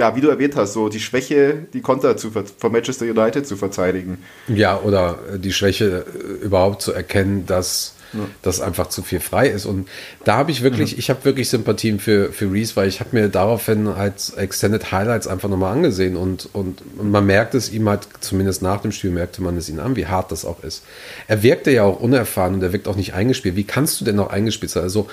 ja, 0.00 0.16
wie 0.16 0.22
du 0.22 0.28
erwähnt 0.28 0.56
hast, 0.56 0.72
so 0.72 0.88
die 0.88 0.98
Schwäche, 0.98 1.66
die 1.74 1.82
Konter 1.82 2.16
zu, 2.16 2.30
von 2.30 2.72
Manchester 2.72 3.04
United 3.04 3.46
zu 3.46 3.56
verteidigen. 3.56 4.16
Ja, 4.48 4.80
oder 4.80 5.18
die 5.36 5.52
Schwäche 5.52 6.06
äh, 6.06 6.44
überhaupt 6.44 6.80
zu 6.80 6.94
erkennen, 6.94 7.44
dass 7.44 7.96
ja. 8.14 8.20
das 8.40 8.62
einfach 8.62 8.88
zu 8.88 9.02
viel 9.02 9.20
frei 9.20 9.48
ist. 9.48 9.66
Und 9.66 9.90
da 10.24 10.38
habe 10.38 10.52
ich 10.52 10.62
wirklich, 10.62 10.92
mhm. 10.92 11.00
ich 11.00 11.10
habe 11.10 11.22
wirklich 11.26 11.50
Sympathien 11.50 12.00
für, 12.00 12.32
für 12.32 12.50
Reese, 12.50 12.76
weil 12.76 12.88
ich 12.88 13.00
habe 13.00 13.10
mir 13.12 13.28
daraufhin 13.28 13.94
halt 13.94 14.32
Extended 14.38 14.90
Highlights 14.90 15.26
einfach 15.26 15.50
nochmal 15.50 15.74
angesehen 15.74 16.16
und, 16.16 16.48
und, 16.54 16.82
man 16.96 17.26
merkt 17.26 17.54
es 17.54 17.70
ihm 17.70 17.86
halt, 17.86 18.08
zumindest 18.20 18.62
nach 18.62 18.80
dem 18.80 18.92
Spiel 18.92 19.10
merkte 19.10 19.42
man 19.42 19.54
es 19.58 19.68
ihn 19.68 19.80
an, 19.80 19.96
wie 19.96 20.06
hart 20.06 20.32
das 20.32 20.46
auch 20.46 20.64
ist. 20.64 20.82
Er 21.28 21.42
wirkte 21.42 21.70
ja 21.70 21.82
auch 21.82 22.00
unerfahren 22.00 22.54
und 22.54 22.62
er 22.62 22.72
wirkt 22.72 22.88
auch 22.88 22.96
nicht 22.96 23.12
eingespielt. 23.12 23.54
Wie 23.54 23.64
kannst 23.64 24.00
du 24.00 24.06
denn 24.06 24.16
noch 24.16 24.30
eingespielt 24.30 24.72
sein? 24.72 24.82
Also 24.82 25.08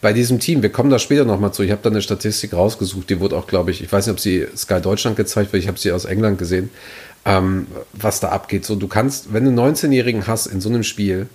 bei 0.00 0.12
diesem 0.12 0.40
Team, 0.40 0.62
wir 0.62 0.70
kommen 0.70 0.90
da 0.90 0.98
später 0.98 1.24
nochmal 1.24 1.52
zu, 1.52 1.62
ich 1.62 1.70
habe 1.70 1.82
da 1.82 1.90
eine 1.90 2.00
Statistik 2.00 2.54
rausgesucht, 2.54 3.10
die 3.10 3.20
wurde 3.20 3.36
auch, 3.36 3.46
glaube 3.46 3.70
ich, 3.70 3.82
ich 3.82 3.92
weiß 3.92 4.06
nicht, 4.06 4.12
ob 4.12 4.20
sie 4.20 4.46
Sky 4.56 4.80
Deutschland 4.80 5.16
gezeigt 5.16 5.52
wird, 5.52 5.62
ich 5.62 5.68
habe 5.68 5.78
sie 5.78 5.92
aus 5.92 6.06
England 6.06 6.38
gesehen, 6.38 6.70
ähm, 7.26 7.66
was 7.92 8.20
da 8.20 8.30
abgeht. 8.30 8.64
So, 8.64 8.76
du 8.76 8.88
kannst, 8.88 9.32
wenn 9.32 9.44
du 9.44 9.50
einen 9.50 9.74
19-Jährigen 9.74 10.26
hast 10.26 10.46
in 10.46 10.60
so 10.60 10.70
einem 10.70 10.84
Spiel, 10.84 11.28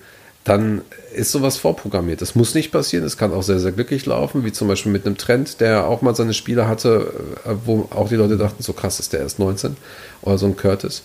dann 0.45 0.81
ist 1.13 1.31
sowas 1.31 1.57
vorprogrammiert. 1.57 2.21
Das 2.21 2.35
muss 2.35 2.53
nicht 2.53 2.71
passieren, 2.71 3.03
es 3.03 3.17
kann 3.17 3.33
auch 3.33 3.43
sehr, 3.43 3.59
sehr 3.59 3.71
glücklich 3.71 4.05
laufen, 4.05 4.45
wie 4.45 4.51
zum 4.51 4.67
Beispiel 4.67 4.91
mit 4.91 5.05
einem 5.05 5.17
Trend, 5.17 5.59
der 5.59 5.87
auch 5.87 6.01
mal 6.01 6.15
seine 6.15 6.33
Spiele 6.33 6.67
hatte, 6.67 7.13
äh, 7.45 7.53
wo 7.65 7.87
auch 7.91 8.09
die 8.09 8.15
Leute 8.15 8.37
dachten, 8.37 8.63
so 8.63 8.73
krass 8.73 8.99
ist 8.99 9.13
der 9.13 9.21
erst 9.21 9.37
19 9.37 9.77
oder 10.23 10.37
so 10.37 10.47
ein 10.47 10.55
Curtis. 10.55 11.03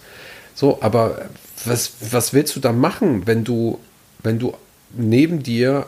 So, 0.55 0.79
aber 0.81 1.29
was, 1.65 1.93
was 2.11 2.33
willst 2.33 2.57
du 2.57 2.61
da 2.61 2.73
machen, 2.73 3.27
wenn 3.27 3.45
du, 3.45 3.79
wenn 4.23 4.39
du 4.39 4.55
neben 4.93 5.43
dir 5.43 5.87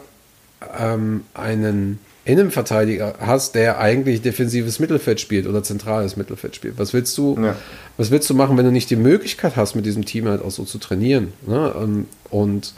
ähm, 0.78 1.24
einen 1.34 1.98
Innenverteidiger 2.24 3.14
hast, 3.20 3.56
der 3.56 3.80
eigentlich 3.80 4.22
defensives 4.22 4.78
Mittelfeld 4.78 5.20
spielt 5.20 5.46
oder 5.46 5.62
zentrales 5.62 6.16
Mittelfeld 6.16 6.54
spielt. 6.54 6.78
Was 6.78 6.92
willst 6.92 7.18
du, 7.18 7.36
ja. 7.40 7.56
was 7.96 8.12
willst 8.12 8.30
du 8.30 8.34
machen, 8.34 8.56
wenn 8.56 8.64
du 8.64 8.70
nicht 8.70 8.90
die 8.90 8.96
Möglichkeit 8.96 9.56
hast, 9.56 9.74
mit 9.74 9.86
diesem 9.86 10.04
Team 10.04 10.28
halt 10.28 10.42
auch 10.42 10.50
so 10.50 10.64
zu 10.64 10.78
trainieren? 10.78 11.32
Ne? 11.46 11.74
Ähm, 11.76 12.06
und, 12.30 12.74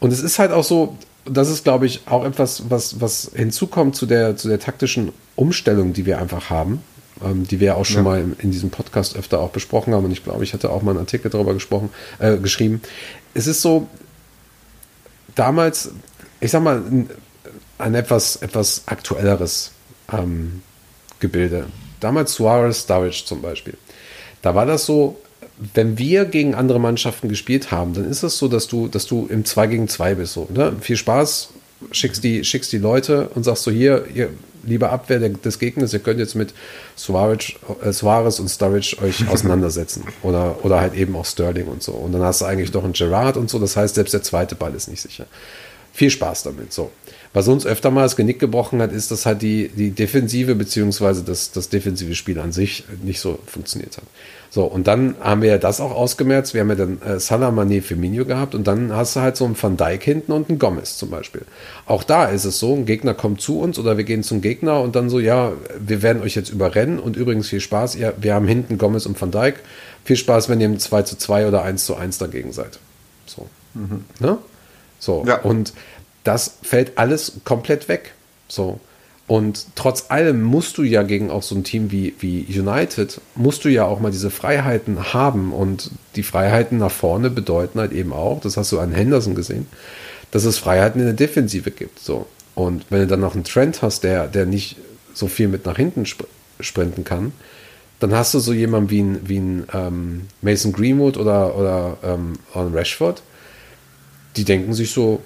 und 0.00 0.12
es 0.12 0.22
ist 0.22 0.38
halt 0.38 0.52
auch 0.52 0.64
so, 0.64 0.96
das 1.26 1.50
ist, 1.50 1.64
glaube 1.64 1.84
ich, 1.84 2.02
auch 2.06 2.24
etwas, 2.24 2.70
was, 2.70 3.00
was 3.00 3.30
hinzukommt 3.34 3.94
zu 3.94 4.06
der, 4.06 4.36
zu 4.36 4.48
der 4.48 4.58
taktischen 4.58 5.12
Umstellung, 5.36 5.92
die 5.92 6.06
wir 6.06 6.18
einfach 6.18 6.48
haben, 6.48 6.80
ähm, 7.22 7.46
die 7.46 7.60
wir 7.60 7.76
auch 7.76 7.84
schon 7.84 8.04
ja. 8.04 8.10
mal 8.10 8.20
in, 8.20 8.36
in, 8.38 8.50
diesem 8.52 8.70
Podcast 8.70 9.16
öfter 9.16 9.40
auch 9.40 9.50
besprochen 9.50 9.92
haben. 9.92 10.06
Und 10.06 10.12
ich 10.12 10.24
glaube, 10.24 10.44
ich 10.44 10.54
hatte 10.54 10.70
auch 10.70 10.80
mal 10.80 10.92
einen 10.92 11.00
Artikel 11.00 11.30
darüber 11.30 11.52
gesprochen, 11.52 11.90
äh, 12.20 12.38
geschrieben. 12.38 12.80
Es 13.34 13.46
ist 13.46 13.60
so, 13.60 13.86
damals 15.34 15.92
ich 16.42 16.50
sag 16.50 16.62
mal, 16.62 16.82
ein 17.78 17.94
etwas, 17.94 18.36
etwas 18.36 18.82
aktuelleres 18.86 19.70
ähm, 20.12 20.62
Gebilde. 21.20 21.66
Damals 22.00 22.34
Suarez 22.34 22.82
Sturridge 22.82 23.22
zum 23.24 23.40
Beispiel. 23.40 23.74
Da 24.42 24.54
war 24.54 24.66
das 24.66 24.84
so, 24.84 25.20
wenn 25.74 25.98
wir 25.98 26.24
gegen 26.24 26.54
andere 26.54 26.80
Mannschaften 26.80 27.28
gespielt 27.28 27.70
haben, 27.70 27.94
dann 27.94 28.10
ist 28.10 28.24
es 28.24 28.38
so, 28.38 28.48
dass 28.48 28.66
du, 28.66 28.88
dass 28.88 29.06
du 29.06 29.26
im 29.30 29.44
2 29.44 29.66
gegen 29.68 29.88
2 29.88 30.16
bist. 30.16 30.32
So, 30.32 30.48
ne? 30.52 30.74
Viel 30.80 30.96
Spaß, 30.96 31.50
schickst 31.92 32.24
die, 32.24 32.44
schickst 32.44 32.72
die 32.72 32.78
Leute 32.78 33.28
und 33.34 33.44
sagst 33.44 33.62
so, 33.62 33.70
hier, 33.70 34.06
ihr, 34.12 34.30
liebe 34.64 34.90
Abwehr 34.90 35.20
des 35.20 35.60
Gegners, 35.60 35.92
ihr 35.92 36.00
könnt 36.00 36.18
jetzt 36.18 36.34
mit 36.34 36.54
Suarez, 36.96 37.52
äh, 37.84 37.92
Suarez 37.92 38.40
und 38.40 38.48
Sturridge 38.48 38.96
euch 39.00 39.28
auseinandersetzen. 39.30 40.04
oder, 40.22 40.64
oder 40.64 40.80
halt 40.80 40.94
eben 40.94 41.14
auch 41.14 41.24
Sterling 41.24 41.66
und 41.66 41.84
so. 41.84 41.92
Und 41.92 42.12
dann 42.12 42.22
hast 42.22 42.40
du 42.40 42.46
eigentlich 42.46 42.72
doch 42.72 42.82
einen 42.82 42.94
Gerard 42.94 43.36
und 43.36 43.48
so. 43.48 43.60
Das 43.60 43.76
heißt, 43.76 43.94
selbst 43.94 44.14
der 44.14 44.22
zweite 44.22 44.56
Ball 44.56 44.74
ist 44.74 44.88
nicht 44.88 45.00
sicher. 45.00 45.26
Viel 45.92 46.10
Spaß 46.10 46.44
damit. 46.44 46.72
So. 46.72 46.90
Was 47.34 47.48
uns 47.48 47.64
öfter 47.64 47.90
mal 47.90 48.02
das 48.02 48.16
Genick 48.16 48.38
gebrochen 48.38 48.82
hat, 48.82 48.92
ist, 48.92 49.10
dass 49.10 49.24
halt 49.24 49.40
die, 49.40 49.68
die 49.68 49.90
Defensive 49.90 50.54
beziehungsweise 50.54 51.22
das, 51.22 51.50
das 51.50 51.70
defensive 51.70 52.14
Spiel 52.14 52.38
an 52.38 52.52
sich 52.52 52.84
nicht 53.02 53.20
so 53.20 53.38
funktioniert 53.46 53.96
hat. 53.96 54.04
So, 54.50 54.64
und 54.64 54.86
dann 54.86 55.14
haben 55.18 55.40
wir 55.40 55.48
ja 55.48 55.56
das 55.56 55.80
auch 55.80 55.92
ausgemerzt. 55.92 56.52
Wir 56.52 56.60
haben 56.60 56.68
ja 56.68 56.74
dann 56.74 57.00
äh, 57.00 57.18
Salah, 57.18 57.48
Mané, 57.48 57.80
Firmino 57.80 58.26
gehabt 58.26 58.54
und 58.54 58.66
dann 58.66 58.94
hast 58.94 59.16
du 59.16 59.20
halt 59.20 59.38
so 59.38 59.46
einen 59.46 59.56
Van 59.60 59.78
Dijk 59.78 60.02
hinten 60.02 60.32
und 60.32 60.50
einen 60.50 60.58
Gomez 60.58 60.98
zum 60.98 61.08
Beispiel. 61.08 61.40
Auch 61.86 62.04
da 62.04 62.26
ist 62.26 62.44
es 62.44 62.58
so, 62.58 62.74
ein 62.74 62.84
Gegner 62.84 63.14
kommt 63.14 63.40
zu 63.40 63.60
uns 63.60 63.78
oder 63.78 63.96
wir 63.96 64.04
gehen 64.04 64.22
zum 64.22 64.42
Gegner 64.42 64.82
und 64.82 64.94
dann 64.94 65.08
so, 65.08 65.20
ja, 65.20 65.52
wir 65.80 66.02
werden 66.02 66.20
euch 66.20 66.34
jetzt 66.34 66.50
überrennen 66.50 66.98
und 66.98 67.16
übrigens 67.16 67.48
viel 67.48 67.60
Spaß, 67.60 67.96
ja, 67.96 68.12
wir 68.20 68.34
haben 68.34 68.46
hinten 68.46 68.76
Gomez 68.76 69.06
und 69.06 69.18
Van 69.18 69.30
Dijk. 69.30 69.60
Viel 70.04 70.16
Spaß, 70.16 70.50
wenn 70.50 70.60
ihr 70.60 70.66
im 70.66 70.78
2 70.78 71.02
zu 71.02 71.16
2 71.16 71.48
oder 71.48 71.62
1 71.62 71.86
zu 71.86 71.96
1 71.96 72.18
dagegen 72.18 72.52
seid. 72.52 72.78
So. 73.24 73.46
Mhm. 73.72 74.04
Ne? 74.20 74.36
So. 75.02 75.24
Ja. 75.26 75.40
Und 75.40 75.72
das 76.22 76.58
fällt 76.62 76.96
alles 76.96 77.32
komplett 77.44 77.88
weg. 77.88 78.12
So. 78.46 78.78
Und 79.26 79.66
trotz 79.74 80.10
allem 80.10 80.42
musst 80.42 80.78
du 80.78 80.82
ja 80.82 81.02
gegen 81.02 81.30
auch 81.30 81.42
so 81.42 81.56
ein 81.56 81.64
Team 81.64 81.90
wie, 81.90 82.14
wie 82.20 82.46
United, 82.48 83.20
musst 83.34 83.64
du 83.64 83.68
ja 83.68 83.84
auch 83.84 83.98
mal 83.98 84.12
diese 84.12 84.30
Freiheiten 84.30 85.12
haben. 85.12 85.52
Und 85.52 85.90
die 86.14 86.22
Freiheiten 86.22 86.78
nach 86.78 86.92
vorne 86.92 87.30
bedeuten 87.30 87.80
halt 87.80 87.92
eben 87.92 88.12
auch, 88.12 88.40
das 88.40 88.56
hast 88.56 88.70
du 88.70 88.78
an 88.78 88.92
Henderson 88.92 89.34
gesehen, 89.34 89.66
dass 90.30 90.44
es 90.44 90.58
Freiheiten 90.58 91.00
in 91.00 91.06
der 91.06 91.14
Defensive 91.16 91.72
gibt. 91.72 91.98
So. 91.98 92.26
Und 92.54 92.84
wenn 92.90 93.00
du 93.00 93.06
dann 93.08 93.20
noch 93.20 93.34
einen 93.34 93.44
Trend 93.44 93.82
hast, 93.82 94.04
der, 94.04 94.28
der 94.28 94.46
nicht 94.46 94.76
so 95.14 95.26
viel 95.26 95.48
mit 95.48 95.66
nach 95.66 95.76
hinten 95.76 96.04
sp 96.06 96.30
sprinten 96.60 97.02
kann, 97.02 97.32
dann 97.98 98.14
hast 98.14 98.34
du 98.34 98.38
so 98.38 98.52
jemanden 98.52 98.90
wie 98.90 99.02
ein, 99.02 99.20
wie 99.28 99.38
ein 99.38 99.66
ähm, 99.72 100.20
Mason 100.42 100.72
Greenwood 100.72 101.16
oder, 101.16 101.56
oder 101.56 101.96
ähm, 102.04 102.34
Rashford, 102.54 103.20
die 104.36 104.44
denken 104.44 104.74
sich 104.74 104.90
so, 104.92 105.22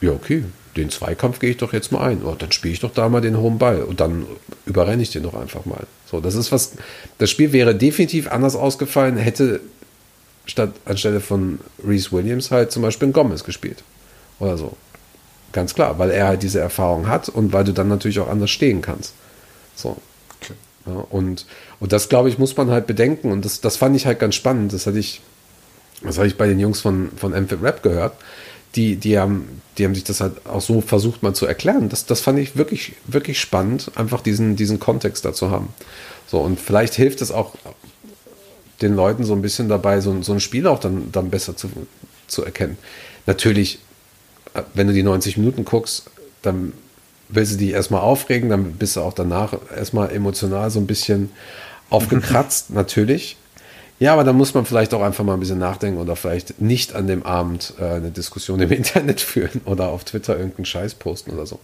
ja, 0.00 0.12
okay, 0.12 0.44
den 0.76 0.90
Zweikampf 0.90 1.38
gehe 1.38 1.50
ich 1.50 1.56
doch 1.56 1.72
jetzt 1.72 1.90
mal 1.90 2.02
ein. 2.02 2.22
Oh, 2.24 2.34
dann 2.38 2.52
spiele 2.52 2.74
ich 2.74 2.80
doch 2.80 2.92
da 2.92 3.08
mal 3.08 3.20
den 3.20 3.38
hohen 3.38 3.58
Ball 3.58 3.82
und 3.82 4.00
dann 4.00 4.26
überrenne 4.66 5.02
ich 5.02 5.10
den 5.10 5.22
doch 5.22 5.34
einfach 5.34 5.64
mal. 5.64 5.86
So, 6.10 6.20
das 6.20 6.34
ist 6.34 6.52
was. 6.52 6.72
Das 7.18 7.30
Spiel 7.30 7.52
wäre 7.52 7.74
definitiv 7.74 8.30
anders 8.30 8.56
ausgefallen, 8.56 9.16
hätte 9.16 9.60
statt 10.44 10.72
anstelle 10.84 11.20
von 11.20 11.58
Reese 11.84 12.12
Williams 12.12 12.50
halt 12.50 12.70
zum 12.70 12.82
Beispiel 12.82 13.08
ein 13.08 13.12
Gomez 13.12 13.42
gespielt. 13.42 13.82
Oder 14.38 14.58
so. 14.58 14.76
Ganz 15.52 15.74
klar, 15.74 15.98
weil 15.98 16.10
er 16.10 16.28
halt 16.28 16.42
diese 16.42 16.60
Erfahrung 16.60 17.08
hat 17.08 17.28
und 17.28 17.52
weil 17.52 17.64
du 17.64 17.72
dann 17.72 17.88
natürlich 17.88 18.20
auch 18.20 18.28
anders 18.28 18.50
stehen 18.50 18.82
kannst. 18.82 19.14
So. 19.74 19.96
Okay. 20.40 20.54
Ja, 20.86 21.04
und, 21.10 21.46
und 21.80 21.92
das, 21.92 22.08
glaube 22.08 22.28
ich, 22.28 22.38
muss 22.38 22.56
man 22.56 22.70
halt 22.70 22.86
bedenken. 22.86 23.32
Und 23.32 23.44
das, 23.44 23.60
das 23.60 23.76
fand 23.76 23.96
ich 23.96 24.06
halt 24.06 24.18
ganz 24.18 24.34
spannend. 24.34 24.74
Das 24.74 24.86
hatte 24.86 24.98
ich, 24.98 25.22
das 26.02 26.18
hatte 26.18 26.28
ich 26.28 26.36
bei 26.36 26.46
den 26.46 26.60
Jungs 26.60 26.80
von, 26.80 27.10
von 27.16 27.32
Amphib 27.34 27.62
Rap 27.62 27.82
gehört 27.82 28.12
die, 28.74 28.96
die, 28.96 29.18
haben, 29.18 29.62
die 29.78 29.84
haben 29.84 29.94
sich 29.94 30.04
das 30.04 30.20
halt 30.20 30.44
auch 30.46 30.60
so 30.60 30.80
versucht 30.80 31.22
mal 31.22 31.34
zu 31.34 31.46
erklären. 31.46 31.88
Das, 31.88 32.06
das 32.06 32.20
fand 32.20 32.38
ich 32.38 32.56
wirklich, 32.56 32.94
wirklich 33.06 33.40
spannend, 33.40 33.90
einfach 33.94 34.20
diesen, 34.20 34.56
diesen 34.56 34.78
Kontext 34.80 35.24
dazu 35.24 35.50
haben. 35.50 35.68
So, 36.26 36.40
und 36.40 36.60
vielleicht 36.60 36.94
hilft 36.94 37.22
es 37.22 37.30
auch 37.30 37.54
den 38.82 38.94
Leuten 38.94 39.24
so 39.24 39.32
ein 39.32 39.42
bisschen 39.42 39.68
dabei, 39.68 40.00
so, 40.00 40.22
so 40.22 40.32
ein 40.32 40.40
Spiel 40.40 40.66
auch 40.66 40.78
dann, 40.78 41.10
dann 41.12 41.30
besser 41.30 41.56
zu, 41.56 41.70
zu 42.26 42.44
erkennen. 42.44 42.76
Natürlich, 43.26 43.78
wenn 44.74 44.86
du 44.86 44.92
die 44.92 45.02
90 45.02 45.38
Minuten 45.38 45.64
guckst, 45.64 46.10
dann 46.42 46.72
willst 47.28 47.54
du 47.54 47.56
dich 47.56 47.70
erstmal 47.70 48.02
aufregen, 48.02 48.50
dann 48.50 48.72
bist 48.72 48.96
du 48.96 49.00
auch 49.00 49.12
danach 49.12 49.54
erstmal 49.74 50.12
emotional 50.12 50.70
so 50.70 50.78
ein 50.78 50.86
bisschen 50.86 51.30
aufgekratzt, 51.90 52.70
natürlich. 52.70 53.36
Ja, 53.98 54.12
aber 54.12 54.24
da 54.24 54.32
muss 54.32 54.52
man 54.52 54.66
vielleicht 54.66 54.92
auch 54.92 55.02
einfach 55.02 55.24
mal 55.24 55.34
ein 55.34 55.40
bisschen 55.40 55.58
nachdenken 55.58 55.98
oder 55.98 56.16
vielleicht 56.16 56.60
nicht 56.60 56.94
an 56.94 57.06
dem 57.06 57.22
Abend 57.22 57.74
äh, 57.80 57.84
eine 57.84 58.10
Diskussion 58.10 58.60
im 58.60 58.70
Internet 58.72 59.20
führen 59.20 59.62
oder 59.64 59.88
auf 59.88 60.04
Twitter 60.04 60.36
irgendeinen 60.36 60.66
Scheiß 60.66 60.94
posten 60.96 61.30
oder 61.30 61.46
so. 61.46 61.60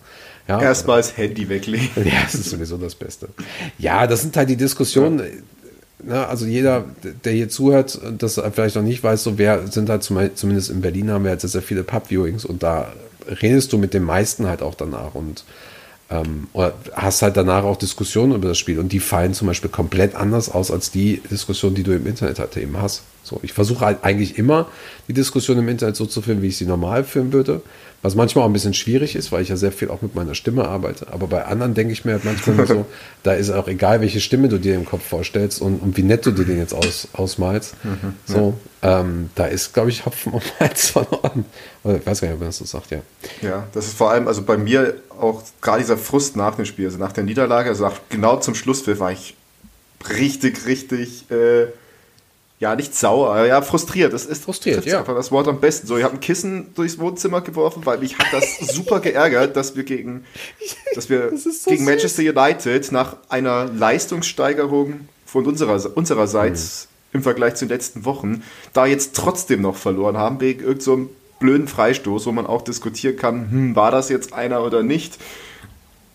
Ja, 0.49 0.61
Erstmal 0.61 0.99
das 0.99 1.17
Handy 1.17 1.49
weglegen. 1.49 1.89
Ja, 2.05 2.23
das 2.25 2.35
ist 2.35 2.51
sowieso 2.51 2.77
das 2.77 2.95
Beste. 2.95 3.29
Ja, 3.79 4.07
das 4.07 4.23
sind 4.23 4.37
halt 4.37 4.49
die 4.49 4.57
Diskussionen. 4.57 5.19
Ja. 5.19 5.25
Ne, 6.05 6.27
also 6.27 6.47
jeder, 6.47 6.85
der 7.25 7.33
hier 7.33 7.49
zuhört, 7.49 8.01
das 8.19 8.41
vielleicht 8.53 8.75
noch 8.75 8.83
nicht 8.83 9.05
weiß, 9.05 9.23
so 9.23 9.39
wer 9.39 9.69
sind 9.69 9.89
halt 9.89 10.03
zum, 10.03 10.19
zumindest 10.35 10.71
in 10.71 10.81
Berlin 10.81 11.11
haben 11.13 11.25
wir 11.25 11.31
jetzt 11.31 11.49
sehr 11.49 11.63
viele 11.63 11.85
Pub-Viewings 11.85 12.45
und 12.45 12.65
da 12.65 12.93
redest 13.41 13.73
du 13.73 13.79
mit 13.79 13.95
den 13.95 14.03
meisten 14.03 14.49
halt 14.49 14.63
auch 14.63 14.75
danach 14.75 15.15
und 15.15 15.45
ähm, 16.13 16.49
oder 16.53 16.75
hast 16.95 17.23
halt 17.23 17.37
danach 17.37 17.65
auch 17.65 17.77
Diskussionen 17.77 18.35
über 18.35 18.49
das 18.49 18.59
Spiel 18.59 18.79
und 18.79 18.93
die 18.93 19.01
fallen 19.01 19.33
zum 19.35 19.49
Beispiel 19.49 19.71
komplett 19.71 20.15
anders 20.15 20.51
aus 20.51 20.71
als 20.71 20.91
die 20.91 21.23
Diskussion, 21.31 21.75
die 21.75 21.83
du 21.83 21.93
im 21.93 22.07
Internet 22.07 22.39
halt 22.39 22.57
eben 22.57 22.81
hast. 22.81 23.03
So, 23.23 23.41
ich 23.43 23.53
versuche 23.53 23.85
halt 23.85 23.99
eigentlich 24.03 24.37
immer 24.37 24.69
die 25.09 25.15
Diskussion 25.15 25.59
im 25.59 25.69
Internet 25.69 25.97
so 25.97 26.07
zu 26.07 26.21
führen, 26.23 26.43
wie 26.43 26.49
ich 26.49 26.57
sie 26.57 26.67
normal 26.67 27.05
führen 27.05 27.33
würde. 27.33 27.63
Was 28.03 28.17
manchmal 28.17 28.45
auch 28.45 28.49
ein 28.49 28.53
bisschen 28.53 28.75
schwierig 28.75 29.15
ist, 29.15 29.31
weil 29.31 29.43
ich 29.43 29.49
ja 29.49 29.57
sehr 29.57 29.71
viel 29.71 29.89
auch 29.89 30.03
mit 30.03 30.17
meiner 30.17 30.35
Stimme 30.35 30.67
arbeite. 30.67 31.07
Aber 31.13 31.29
bei 31.29 31.45
anderen 31.45 31.75
denke 31.75 31.93
ich 31.93 32.05
mir 32.05 32.13
halt 32.13 32.25
manchmal 32.25 32.67
so, 32.67 32.85
da 33.23 33.35
ist 33.35 33.51
auch 33.51 33.69
egal, 33.69 34.01
welche 34.01 34.21
Stimme 34.21 34.49
du 34.49 34.59
dir 34.59 34.75
im 34.75 34.85
Kopf 34.85 35.07
vorstellst 35.07 35.63
und, 35.63 35.81
und 35.81 35.97
wie 35.97 36.03
nett 36.03 36.27
du 36.27 36.33
dir 36.33 36.45
den 36.45 36.59
jetzt 36.59 36.75
aus, 36.75 37.07
ausmalst. 37.13 37.77
Mhm, 37.85 38.15
so, 38.27 38.59
ja. 38.83 39.01
ähm, 39.01 39.31
da 39.37 39.47
ist, 39.47 39.73
glaube 39.73 39.91
ich, 39.91 40.05
Hopfen 40.05 40.33
und 40.33 40.43
Malz 40.61 40.91
verloren. 40.91 41.45
Oder 41.85 41.99
ich 41.99 42.07
weiß 42.07 42.21
gar 42.21 42.29
nicht, 42.29 42.35
ob 42.35 42.41
man 42.41 42.49
das 42.49 42.59
so 42.59 42.65
sagt, 42.65 42.91
ja. 42.91 42.99
Ja, 43.41 43.69
das 43.73 43.87
ist 43.87 43.97
vor 43.97 44.11
allem, 44.11 44.27
also 44.27 44.43
bei 44.43 44.59
mir 44.59 44.97
auch 45.21 45.45
gerade 45.61 45.83
dieser 45.83 45.97
Frust 45.97 46.35
nach 46.35 46.57
dem 46.57 46.65
Spiel, 46.65 46.87
also 46.87 46.99
nach 46.99 47.13
der 47.13 47.23
Niederlage, 47.23 47.69
also 47.69 47.85
nach, 47.85 48.01
genau 48.09 48.37
zum 48.41 48.57
Schlusspfiff 48.57 48.99
war 48.99 49.13
ich 49.13 49.37
richtig, 50.09 50.67
richtig. 50.67 51.31
Äh, 51.31 51.67
ja, 52.63 52.77
nicht 52.77 52.95
sauer, 52.95 53.45
ja, 53.45 53.61
frustriert. 53.61 54.13
Das 54.13 54.25
ist 54.25 54.45
frustriert, 54.45 54.87
ja. 54.87 55.01
einfach 55.01 55.17
das 55.17 55.33
Wort 55.33 55.49
am 55.49 55.59
besten. 55.59 55.89
So, 55.89 55.99
ich 55.99 56.05
habe 56.05 56.15
ein 56.15 56.21
Kissen 56.21 56.73
durchs 56.77 56.97
Wohnzimmer 57.01 57.41
geworfen, 57.41 57.85
weil 57.85 57.99
mich 57.99 58.17
hat 58.17 58.29
das 58.31 58.59
super 58.73 59.01
geärgert, 59.01 59.57
dass 59.57 59.75
wir 59.75 59.83
gegen, 59.83 60.25
dass 60.95 61.11
wir 61.11 61.33
das 61.33 61.43
so 61.43 61.71
gegen 61.71 61.85
Manchester 61.85 62.23
United 62.23 62.93
nach 62.93 63.17
einer 63.29 63.65
Leistungssteigerung 63.65 65.09
von 65.27 65.45
unserer, 65.45 65.97
unsererseits 65.97 66.87
mhm. 67.11 67.17
im 67.17 67.23
Vergleich 67.25 67.57
zu 67.57 67.65
den 67.65 67.71
letzten 67.71 68.05
Wochen 68.05 68.45
da 68.73 68.87
jetzt 68.87 69.17
trotzdem 69.17 69.61
noch 69.61 69.75
verloren 69.75 70.17
haben, 70.17 70.41
wegen 70.41 70.61
irgendeinem 70.61 71.09
so 71.09 71.11
blöden 71.41 71.67
Freistoß, 71.67 72.27
wo 72.27 72.31
man 72.31 72.47
auch 72.47 72.63
diskutieren 72.63 73.17
kann, 73.17 73.51
hm, 73.51 73.77
war 73.77 73.91
das 73.91 74.09
jetzt 74.09 74.35
einer 74.35 74.63
oder 74.63 74.85
nicht. 74.85 75.19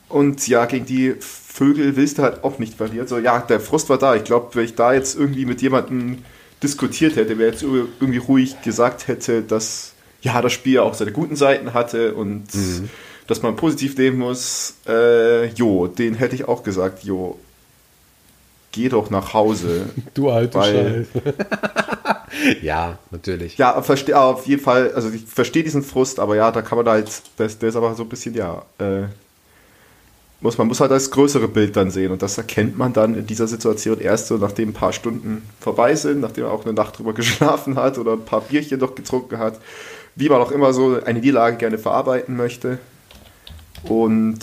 Und 0.07 0.47
ja, 0.47 0.63
gegen 0.63 0.85
die 0.85 1.15
Vögel 1.19 1.97
willst 1.97 2.19
du 2.19 2.21
halt 2.21 2.45
auch 2.45 2.57
nicht 2.57 2.75
verlieren. 2.75 3.05
So, 3.05 3.17
ja, 3.17 3.39
der 3.39 3.59
Frust 3.59 3.89
war 3.89 3.97
da. 3.97 4.15
Ich 4.15 4.23
glaube, 4.23 4.55
wenn 4.55 4.63
ich 4.63 4.75
da 4.75 4.93
jetzt 4.93 5.19
irgendwie 5.19 5.45
mit 5.45 5.61
jemandem 5.61 6.19
diskutiert 6.63 7.15
hätte, 7.15 7.37
wer 7.37 7.47
jetzt 7.47 7.63
irgendwie 7.63 8.17
ruhig 8.17 8.61
gesagt 8.61 9.07
hätte, 9.07 9.41
dass 9.41 9.93
ja 10.21 10.41
das 10.41 10.53
Spiel 10.53 10.79
auch 10.79 10.93
seine 10.93 11.11
guten 11.11 11.35
Seiten 11.35 11.73
hatte 11.73 12.13
und 12.15 12.53
mhm. 12.53 12.89
dass 13.27 13.41
man 13.41 13.55
positiv 13.55 13.97
nehmen 13.97 14.17
muss, 14.17 14.75
äh, 14.87 15.47
jo, 15.49 15.87
den 15.87 16.15
hätte 16.15 16.35
ich 16.35 16.47
auch 16.47 16.63
gesagt, 16.63 17.03
jo, 17.03 17.37
geh 18.71 18.89
doch 18.89 19.09
nach 19.09 19.33
Hause. 19.33 19.87
Du 20.13 20.29
alte 20.29 20.57
weil, 20.57 21.07
Ja, 22.61 22.97
natürlich. 23.11 23.57
Ja, 23.57 23.81
verstehe 23.81 24.19
auf 24.19 24.45
jeden 24.47 24.61
Fall, 24.61 24.91
also 24.93 25.09
ich 25.09 25.25
verstehe 25.25 25.63
diesen 25.63 25.83
Frust, 25.83 26.19
aber 26.19 26.35
ja, 26.35 26.51
da 26.51 26.61
kann 26.61 26.77
man 26.77 26.87
halt, 26.87 27.09
das, 27.37 27.57
der 27.57 27.69
ist 27.69 27.75
aber 27.75 27.95
so 27.95 28.03
ein 28.03 28.09
bisschen, 28.09 28.33
ja, 28.33 28.63
äh, 28.79 29.03
muss, 30.39 30.58
man 30.58 30.67
muss 30.67 30.79
halt 30.79 30.91
das 30.91 31.10
größere 31.10 31.48
Bild 31.48 31.75
dann 31.75 31.89
sehen 31.89 32.12
und 32.12 32.22
das 32.22 32.38
erkennt 32.38 32.77
man 32.77 32.94
dann 32.94 33.15
in 33.15 33.25
dieser 33.25 33.48
Situation 33.48 34.00
erst 34.00 34.27
so, 34.27 34.38
nachdem 34.38 34.70
ein 34.70 34.74
paar 34.74 34.94
Stunden 34.94 35.48
vorbei 35.60 35.96
sind, 35.96 36.22
nachdem 36.22 36.44
man 36.44 36.53
auch 36.53 36.65
eine 36.65 36.74
Nacht 36.74 36.98
drüber 36.98 37.13
geschlafen 37.15 37.75
hat 37.75 37.98
oder 37.98 38.13
ein 38.13 38.25
paar 38.25 38.41
Bierchen 38.41 38.79
noch 38.79 38.96
getrunken 38.96 39.39
hat, 39.39 39.60
wie 40.15 40.29
man 40.29 40.41
auch 40.41 40.51
immer 40.51 40.74
so 40.74 41.00
eine 41.03 41.20
Niederlage 41.20 41.58
gerne 41.58 41.77
verarbeiten 41.77 42.36
möchte. 42.36 42.79
Und 43.84 44.39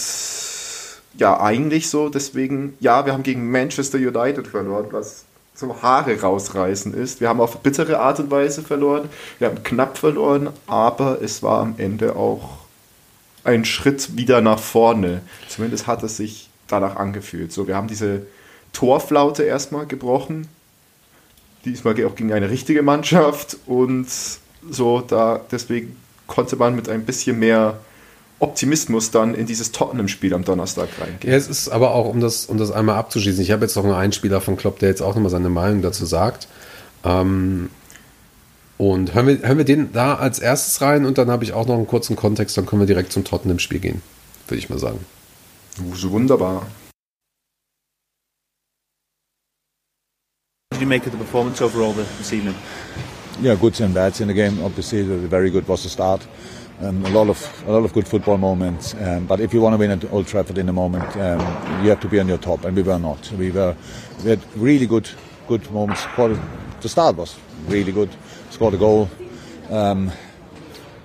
ja, 1.16 1.40
eigentlich 1.40 1.88
so, 1.88 2.08
deswegen, 2.08 2.74
ja, 2.80 3.06
wir 3.06 3.12
haben 3.12 3.22
gegen 3.22 3.50
Manchester 3.50 3.98
United 3.98 4.48
verloren, 4.48 4.86
was 4.90 5.24
zum 5.54 5.80
Haare 5.82 6.20
rausreißen 6.20 6.92
ist. 6.94 7.20
Wir 7.20 7.28
haben 7.28 7.40
auf 7.40 7.58
bittere 7.58 8.00
Art 8.00 8.18
und 8.18 8.30
Weise 8.30 8.62
verloren, 8.62 9.08
wir 9.38 9.48
haben 9.48 9.62
knapp 9.62 9.96
verloren, 9.96 10.50
aber 10.66 11.22
es 11.22 11.42
war 11.44 11.60
am 11.60 11.74
Ende 11.78 12.16
auch 12.16 12.63
ein 13.44 13.64
Schritt 13.64 14.16
wieder 14.16 14.40
nach 14.40 14.58
vorne. 14.58 15.20
Zumindest 15.48 15.86
hat 15.86 16.02
es 16.02 16.16
sich 16.16 16.48
danach 16.66 16.96
angefühlt. 16.96 17.52
So, 17.52 17.68
wir 17.68 17.76
haben 17.76 17.88
diese 17.88 18.22
Torflaute 18.72 19.44
erstmal 19.44 19.86
gebrochen. 19.86 20.48
Diesmal 21.64 21.94
auch 22.04 22.14
gegen 22.14 22.32
eine 22.32 22.50
richtige 22.50 22.82
Mannschaft 22.82 23.56
und 23.66 24.06
so 24.70 25.00
da 25.00 25.40
deswegen 25.50 25.96
konnte 26.26 26.56
man 26.56 26.74
mit 26.74 26.88
ein 26.88 27.04
bisschen 27.04 27.38
mehr 27.38 27.78
Optimismus 28.38 29.10
dann 29.10 29.34
in 29.34 29.46
dieses 29.46 29.72
Tottenham-Spiel 29.72 30.34
am 30.34 30.44
Donnerstag 30.44 30.88
reingehen. 31.00 31.32
Ja, 31.32 31.36
es 31.36 31.48
ist 31.48 31.68
aber 31.68 31.94
auch, 31.94 32.06
um 32.06 32.20
das, 32.20 32.46
um 32.46 32.58
das 32.58 32.70
einmal 32.70 32.96
abzuschließen, 32.96 33.42
ich 33.42 33.50
habe 33.50 33.64
jetzt 33.64 33.76
noch 33.76 33.84
einen 33.84 33.94
Einspieler 33.94 34.40
von 34.40 34.56
Klopp, 34.56 34.78
der 34.80 34.88
jetzt 34.88 35.00
auch 35.00 35.14
nochmal 35.14 35.30
seine 35.30 35.48
Meinung 35.48 35.82
dazu 35.82 36.04
sagt. 36.04 36.48
Ähm, 37.04 37.70
und 38.78 39.14
hören 39.14 39.26
wir, 39.26 39.38
hören 39.38 39.58
wir 39.58 39.64
den 39.64 39.92
da 39.92 40.14
als 40.14 40.38
erstes 40.38 40.80
rein 40.80 41.04
und 41.04 41.18
dann 41.18 41.30
habe 41.30 41.44
ich 41.44 41.52
auch 41.52 41.66
noch 41.66 41.76
einen 41.76 41.86
kurzen 41.86 42.16
Kontext, 42.16 42.56
dann 42.56 42.66
können 42.66 42.80
wir 42.80 42.86
direkt 42.86 43.12
zum 43.12 43.24
Tottenham-Spiel 43.24 43.80
gehen, 43.80 44.02
würde 44.48 44.58
ich 44.58 44.68
mal 44.68 44.78
sagen. 44.78 45.00
So 45.94 46.10
wunderbar. 46.10 46.66
What 50.70 50.80
did 50.80 50.82
you 50.82 50.88
make 50.88 51.06
of 51.06 51.12
the 51.12 51.18
performance 51.18 51.62
overall 51.62 51.92
this 51.92 52.32
evening? 52.32 52.54
Yeah, 53.40 53.56
goods 53.56 53.80
and 53.80 53.94
bads 53.94 54.20
in 54.20 54.28
the 54.28 54.34
game. 54.34 54.62
Obviously, 54.64 55.02
the 55.02 55.28
very 55.28 55.50
good 55.50 55.68
was 55.68 55.82
the 55.82 55.88
start. 55.88 56.26
Um, 56.80 57.04
a 57.04 57.10
lot 57.10 57.28
of 57.28 57.64
a 57.68 57.72
lot 57.72 57.84
of 57.84 57.92
good 57.92 58.06
football 58.06 58.38
moments. 58.38 58.94
Um, 58.94 59.26
but 59.26 59.40
if 59.40 59.54
you 59.54 59.60
want 59.60 59.74
to 59.74 59.78
win 59.78 59.90
at 59.90 60.12
Old 60.12 60.26
Trafford 60.26 60.58
in 60.58 60.66
the 60.66 60.72
moment, 60.72 61.16
um, 61.16 61.40
you 61.82 61.90
have 61.90 62.00
to 62.00 62.08
be 62.08 62.18
on 62.20 62.28
your 62.28 62.38
top, 62.38 62.64
and 62.64 62.76
we 62.76 62.82
were 62.82 62.98
not. 62.98 63.30
We 63.32 63.50
were 63.50 63.76
we 64.24 64.30
had 64.30 64.40
really 64.56 64.86
good 64.86 65.08
good 65.48 65.68
moments. 65.70 66.04
The 66.84 66.90
start 66.90 67.16
was 67.16 67.34
really 67.66 67.92
good. 67.92 68.10
Scored 68.50 68.74
a 68.74 68.76
goal, 68.76 69.08
um, 69.70 70.12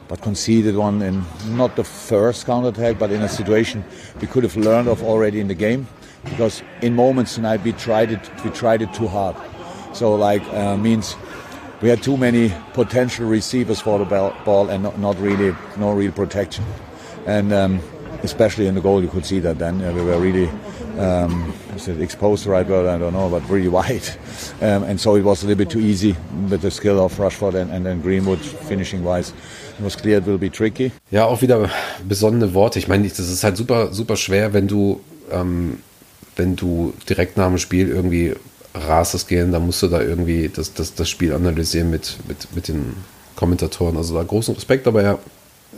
but 0.10 0.22
conceded 0.22 0.76
one 0.76 1.02
in 1.02 1.24
not 1.56 1.78
the 1.78 1.86
first 1.86 2.46
counter 2.46 2.68
attack, 2.68 3.00
but 3.00 3.12
in 3.12 3.22
a 3.22 3.30
situation 3.30 3.86
we 4.20 4.28
could 4.28 4.44
have 4.44 4.58
learned 4.58 4.90
of 4.90 5.02
already 5.02 5.40
in 5.40 5.48
the 5.48 5.56
game. 5.56 5.88
Because 6.26 6.62
in 6.82 6.98
moments 6.98 7.36
tonight 7.36 7.64
we 7.64 7.72
tried 7.72 8.12
it 8.12 8.20
we 8.44 8.50
tried 8.50 8.82
it 8.82 8.94
too 8.94 9.08
hard. 9.08 9.38
So 9.94 10.16
like 10.16 10.44
uh, 10.54 10.76
means 10.76 11.16
we 11.82 11.88
had 11.88 12.04
too 12.04 12.18
many 12.18 12.54
potential 12.74 13.26
receivers 13.26 13.80
for 13.80 14.00
the 14.00 14.34
ball 14.44 14.70
and 14.70 14.84
not, 14.84 15.00
not 15.00 15.18
really 15.18 15.56
no 15.78 15.94
real 15.94 16.12
protection. 16.12 16.66
And 17.26 17.54
um, 17.54 17.80
especially 18.22 18.68
in 18.68 18.76
the 18.76 18.82
goal, 18.82 19.02
you 19.02 19.08
could 19.08 19.26
see 19.26 19.40
that 19.40 19.60
then 19.60 19.82
uh, 19.82 19.94
we 19.94 20.04
were 20.04 20.20
really 20.20 20.50
um, 20.98 21.54
is 21.76 21.88
it 21.88 22.02
exposed 22.02 22.46
the 22.46 22.50
right 22.50 22.68
word? 22.68 22.88
I 22.88 22.98
don't 22.98 23.14
know, 23.14 23.30
but 23.30 23.48
really 23.50 23.68
wide. 23.70 24.08
Um, 24.62 24.84
and 24.84 25.00
so 25.00 25.16
it 25.16 25.24
was 25.24 25.44
a 25.44 25.48
little 25.48 25.58
bit 25.58 25.70
too 25.70 25.80
easy 25.80 26.16
with 26.50 26.62
the 26.62 26.72
skill 26.72 27.00
of 27.00 27.18
Rushford 27.20 27.56
and, 27.56 27.72
and 27.72 27.86
then 27.86 28.02
Greenwood 28.02 28.40
finishing 28.40 29.04
wise. 29.04 29.34
It 29.78 29.84
was 29.84 29.96
clear 29.96 30.18
it 30.18 30.26
will 30.26 30.38
be 30.38 30.50
tricky. 30.50 30.92
Ja, 31.12 31.26
auch 31.26 31.42
wieder 31.42 31.70
besonnene 32.08 32.54
Worte. 32.54 32.80
Ich 32.80 32.88
meine, 32.88 33.08
das 33.08 33.20
ist 33.20 33.44
halt 33.44 33.58
super, 33.58 33.94
super 33.94 34.18
schwer, 34.18 34.54
wenn 34.54 34.68
du, 34.68 35.00
ähm, 35.32 35.80
wenn 36.36 36.56
du 36.56 36.94
direkt 37.08 37.38
nach 37.38 37.48
dem 37.48 37.58
Spiel 37.58 37.90
irgendwie 37.90 38.36
Rases 38.74 39.28
gehen, 39.28 39.52
dann 39.52 39.66
musst 39.66 39.82
du 39.82 39.88
da 39.88 40.02
irgendwie 40.02 40.50
das, 40.50 40.74
das, 40.74 40.96
das 40.96 41.10
Spiel 41.10 41.34
analysieren 41.34 41.90
mit, 41.90 42.18
mit, 42.28 42.54
mit 42.56 42.68
den 42.68 42.96
Kommentatoren. 43.36 43.98
Also 43.98 44.16
da 44.16 44.24
großen 44.24 44.54
Respekt, 44.56 44.88
aber 44.88 45.02
ja, 45.02 45.20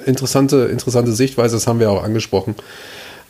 interessante, 0.06 0.66
interessante 0.72 1.12
Sichtweise, 1.12 1.56
das 1.56 1.68
haben 1.68 1.80
wir 1.80 1.92
auch 1.92 2.04
angesprochen. 2.04 2.56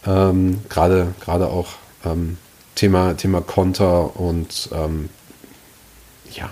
Ähm, 0.05 0.60
gerade, 0.70 1.13
gerade 1.20 1.48
auch 1.48 1.74
ähm, 2.05 2.38
Thema, 2.75 3.13
Thema 3.13 3.41
Konter 3.41 4.20
und 4.20 4.70
ähm, 4.74 5.10
ja, 6.34 6.50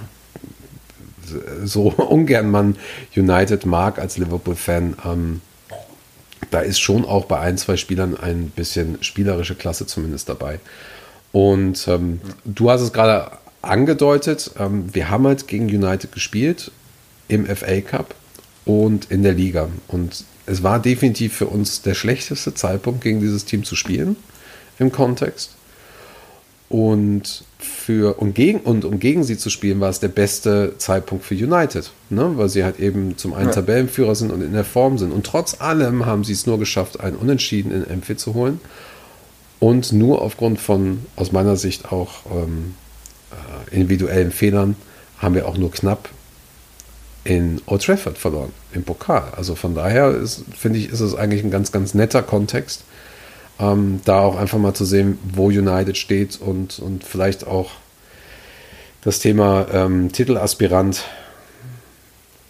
so 1.63 1.83
ungern 1.97 2.49
man 2.49 2.75
United 3.15 3.65
mag 3.65 3.99
als 3.99 4.17
Liverpool-Fan, 4.17 4.97
ähm, 5.05 5.41
da 6.51 6.61
ist 6.61 6.79
schon 6.79 7.05
auch 7.05 7.25
bei 7.25 7.39
ein, 7.39 7.57
zwei 7.57 7.77
Spielern 7.77 8.17
ein 8.17 8.49
bisschen 8.49 9.01
spielerische 9.03 9.55
Klasse 9.55 9.85
zumindest 9.85 10.29
dabei. 10.29 10.59
Und 11.31 11.87
ähm, 11.87 12.21
du 12.43 12.71
hast 12.71 12.81
es 12.81 12.91
gerade 12.91 13.31
angedeutet, 13.61 14.51
ähm, 14.57 14.93
wir 14.93 15.09
haben 15.09 15.27
halt 15.27 15.47
gegen 15.47 15.65
United 15.65 16.11
gespielt 16.11 16.71
im 17.27 17.45
FA 17.45 17.81
Cup 17.81 18.15
und 18.65 19.11
in 19.11 19.21
der 19.21 19.33
Liga. 19.33 19.69
Und 19.87 20.23
es 20.49 20.63
war 20.63 20.79
definitiv 20.79 21.35
für 21.35 21.45
uns 21.45 21.81
der 21.83 21.93
schlechteste 21.93 22.53
Zeitpunkt, 22.53 23.01
gegen 23.01 23.19
dieses 23.19 23.45
Team 23.45 23.63
zu 23.63 23.75
spielen 23.75 24.15
im 24.79 24.91
Kontext. 24.91 25.51
Und, 26.69 27.43
für, 27.57 28.19
und, 28.19 28.33
gegen, 28.33 28.59
und 28.61 28.85
um 28.85 28.99
gegen 28.99 29.23
sie 29.23 29.37
zu 29.37 29.49
spielen, 29.49 29.79
war 29.79 29.89
es 29.89 29.99
der 29.99 30.07
beste 30.07 30.75
Zeitpunkt 30.77 31.25
für 31.25 31.33
United, 31.33 31.91
ne? 32.09 32.31
weil 32.35 32.49
sie 32.49 32.63
halt 32.63 32.79
eben 32.79 33.17
zum 33.17 33.33
einen 33.33 33.47
ja. 33.47 33.55
Tabellenführer 33.55 34.15
sind 34.15 34.31
und 34.31 34.41
in 34.41 34.53
der 34.53 34.65
Form 34.65 34.97
sind. 34.97 35.11
Und 35.11 35.25
trotz 35.25 35.61
allem 35.61 36.05
haben 36.05 36.23
sie 36.23 36.33
es 36.33 36.45
nur 36.45 36.59
geschafft, 36.59 36.99
einen 36.99 37.15
Unentschieden 37.15 37.71
in 37.71 37.87
Empfi 37.87 38.17
zu 38.17 38.33
holen. 38.33 38.59
Und 39.59 39.91
nur 39.91 40.21
aufgrund 40.21 40.59
von, 40.59 41.05
aus 41.15 41.31
meiner 41.31 41.57
Sicht 41.57 41.91
auch 41.91 42.25
ähm, 42.31 42.75
äh, 43.31 43.75
individuellen 43.75 44.31
Fehlern, 44.31 44.75
haben 45.17 45.35
wir 45.35 45.47
auch 45.47 45.57
nur 45.57 45.71
knapp 45.71 46.09
in 47.23 47.61
Old 47.65 47.83
Trafford 47.83 48.17
verloren, 48.17 48.51
im 48.73 48.83
Pokal. 48.83 49.31
Also 49.35 49.55
von 49.55 49.75
daher 49.75 50.15
finde 50.57 50.79
ich, 50.79 50.89
ist 50.89 50.99
es 50.99 51.15
eigentlich 51.15 51.43
ein 51.43 51.51
ganz, 51.51 51.71
ganz 51.71 51.93
netter 51.93 52.23
Kontext, 52.23 52.83
ähm, 53.59 54.01
da 54.05 54.21
auch 54.21 54.37
einfach 54.37 54.57
mal 54.57 54.73
zu 54.73 54.85
sehen, 54.85 55.19
wo 55.33 55.47
United 55.47 55.97
steht 55.97 56.39
und, 56.39 56.79
und 56.79 57.03
vielleicht 57.03 57.45
auch 57.45 57.71
das 59.01 59.19
Thema 59.19 59.67
ähm, 59.71 60.11
Titelaspirant 60.11 61.03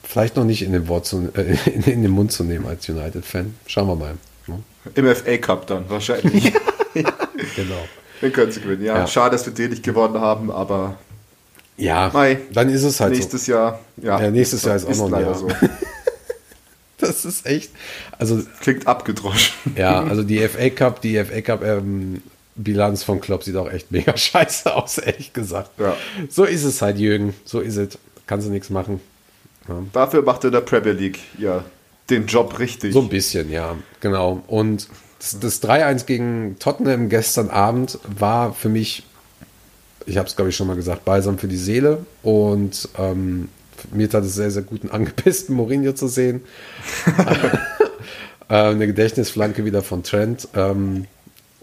vielleicht 0.10 0.36
noch 0.38 0.44
nicht 0.44 0.64
in 0.64 0.72
den, 0.72 0.88
zu, 1.04 1.30
äh, 1.36 1.56
in, 1.70 1.84
in, 1.84 2.02
den 2.02 2.12
Mund 2.12 2.32
zu 2.32 2.44
nehmen 2.44 2.66
als 2.66 2.90
United-Fan. 2.90 3.56
Schauen 3.68 3.88
wir 3.88 3.96
mal. 3.96 4.18
Ne? 4.48 4.64
Im 4.96 5.16
FA 5.16 5.38
Cup 5.38 5.68
dann 5.68 5.88
wahrscheinlich. 5.88 6.52
genau. 6.94 7.86
Den 8.22 8.34
können 8.34 8.52
sie 8.52 8.62
gewinnen. 8.62 8.84
Ja, 8.84 8.98
ja, 8.98 9.08
schade, 9.08 9.32
dass 9.32 9.46
wir 9.46 9.54
den 9.54 9.70
nicht 9.70 9.84
gewonnen 9.84 10.20
haben, 10.20 10.52
aber. 10.52 10.98
Ja, 11.80 12.10
Mai, 12.14 12.40
dann 12.52 12.70
ist 12.70 12.84
es 12.84 13.00
halt 13.00 13.14
nächstes 13.14 13.46
so. 13.46 13.54
Jahr. 13.54 13.80
Ja, 13.98 14.22
ja 14.22 14.32
nächstes 14.32 14.64
Jahr 14.64 14.76
ist 14.76 14.86
auch 14.86 14.96
noch 14.96 15.14
ein 15.14 15.24
Jahr. 15.24 15.36
So. 15.36 15.48
das 16.98 17.26
ist 17.26 17.46
echt. 17.46 17.72
Also, 18.18 18.42
Klingt 18.62 18.88
abgedroschen. 18.88 19.54
Ja, 19.76 20.04
also 20.04 20.24
die 20.24 20.40
FA 20.48 20.70
Cup, 20.70 21.02
die 21.02 21.24
FA 21.24 21.42
Cup 21.42 21.64
ähm, 21.64 22.22
Bilanz 22.56 23.04
vom 23.04 23.22
Klopp 23.22 23.44
sieht 23.44 23.56
auch 23.56 23.72
echt 23.72 23.92
mega 23.92 24.16
scheiße 24.18 24.76
aus, 24.76 24.98
ehrlich 24.98 25.34
gesagt. 25.34 25.72
Ja. 25.80 25.96
So 26.30 26.44
ist 26.44 26.64
es 26.64 26.82
halt, 26.82 26.98
Jürgen. 26.98 27.34
So 27.46 27.60
ist 27.62 27.78
es. 27.78 27.98
Kannst 28.28 28.48
du 28.48 28.52
nichts 28.52 28.70
machen. 28.70 29.00
Ja. 29.68 29.82
Dafür 29.94 30.22
macht 30.22 30.44
er 30.44 30.52
der 30.52 30.62
Premier 30.62 30.92
League 30.94 31.20
ja 31.38 31.64
den 32.10 32.26
Job 32.26 32.60
richtig. 32.60 32.94
So 32.94 33.02
ein 33.02 33.10
bisschen, 33.10 33.52
ja, 33.52 33.76
genau. 34.00 34.44
Und 34.48 34.88
das, 35.20 35.40
das 35.40 35.64
3-1 35.64 36.06
gegen 36.06 36.56
Tottenham 36.60 37.10
gestern 37.10 37.50
Abend 37.50 38.00
war 38.04 38.54
für 38.54 38.70
mich, 38.70 39.04
ich 40.06 40.18
habe 40.18 40.28
es 40.28 40.36
glaube 40.36 40.50
ich 40.50 40.56
schon 40.56 40.68
mal 40.68 40.76
gesagt, 40.76 41.06
balsam 41.06 41.38
für 41.38 41.48
die 41.48 41.58
Seele. 41.58 42.06
Und 42.24 42.90
ähm, 42.98 43.50
mir 43.92 44.10
tat 44.10 44.24
es 44.24 44.36
sehr, 44.36 44.52
sehr 44.52 44.64
gut, 44.64 44.82
einen 44.82 44.92
angepissten 44.92 45.56
Mourinho 45.56 45.94
zu 45.94 46.08
sehen. 46.08 46.42
äh, 48.50 48.54
eine 48.54 48.88
Gedächtnisflanke 48.88 49.66
wieder 49.66 49.82
von 49.82 50.04
Trent. 50.04 50.48
Ähm, 50.56 51.06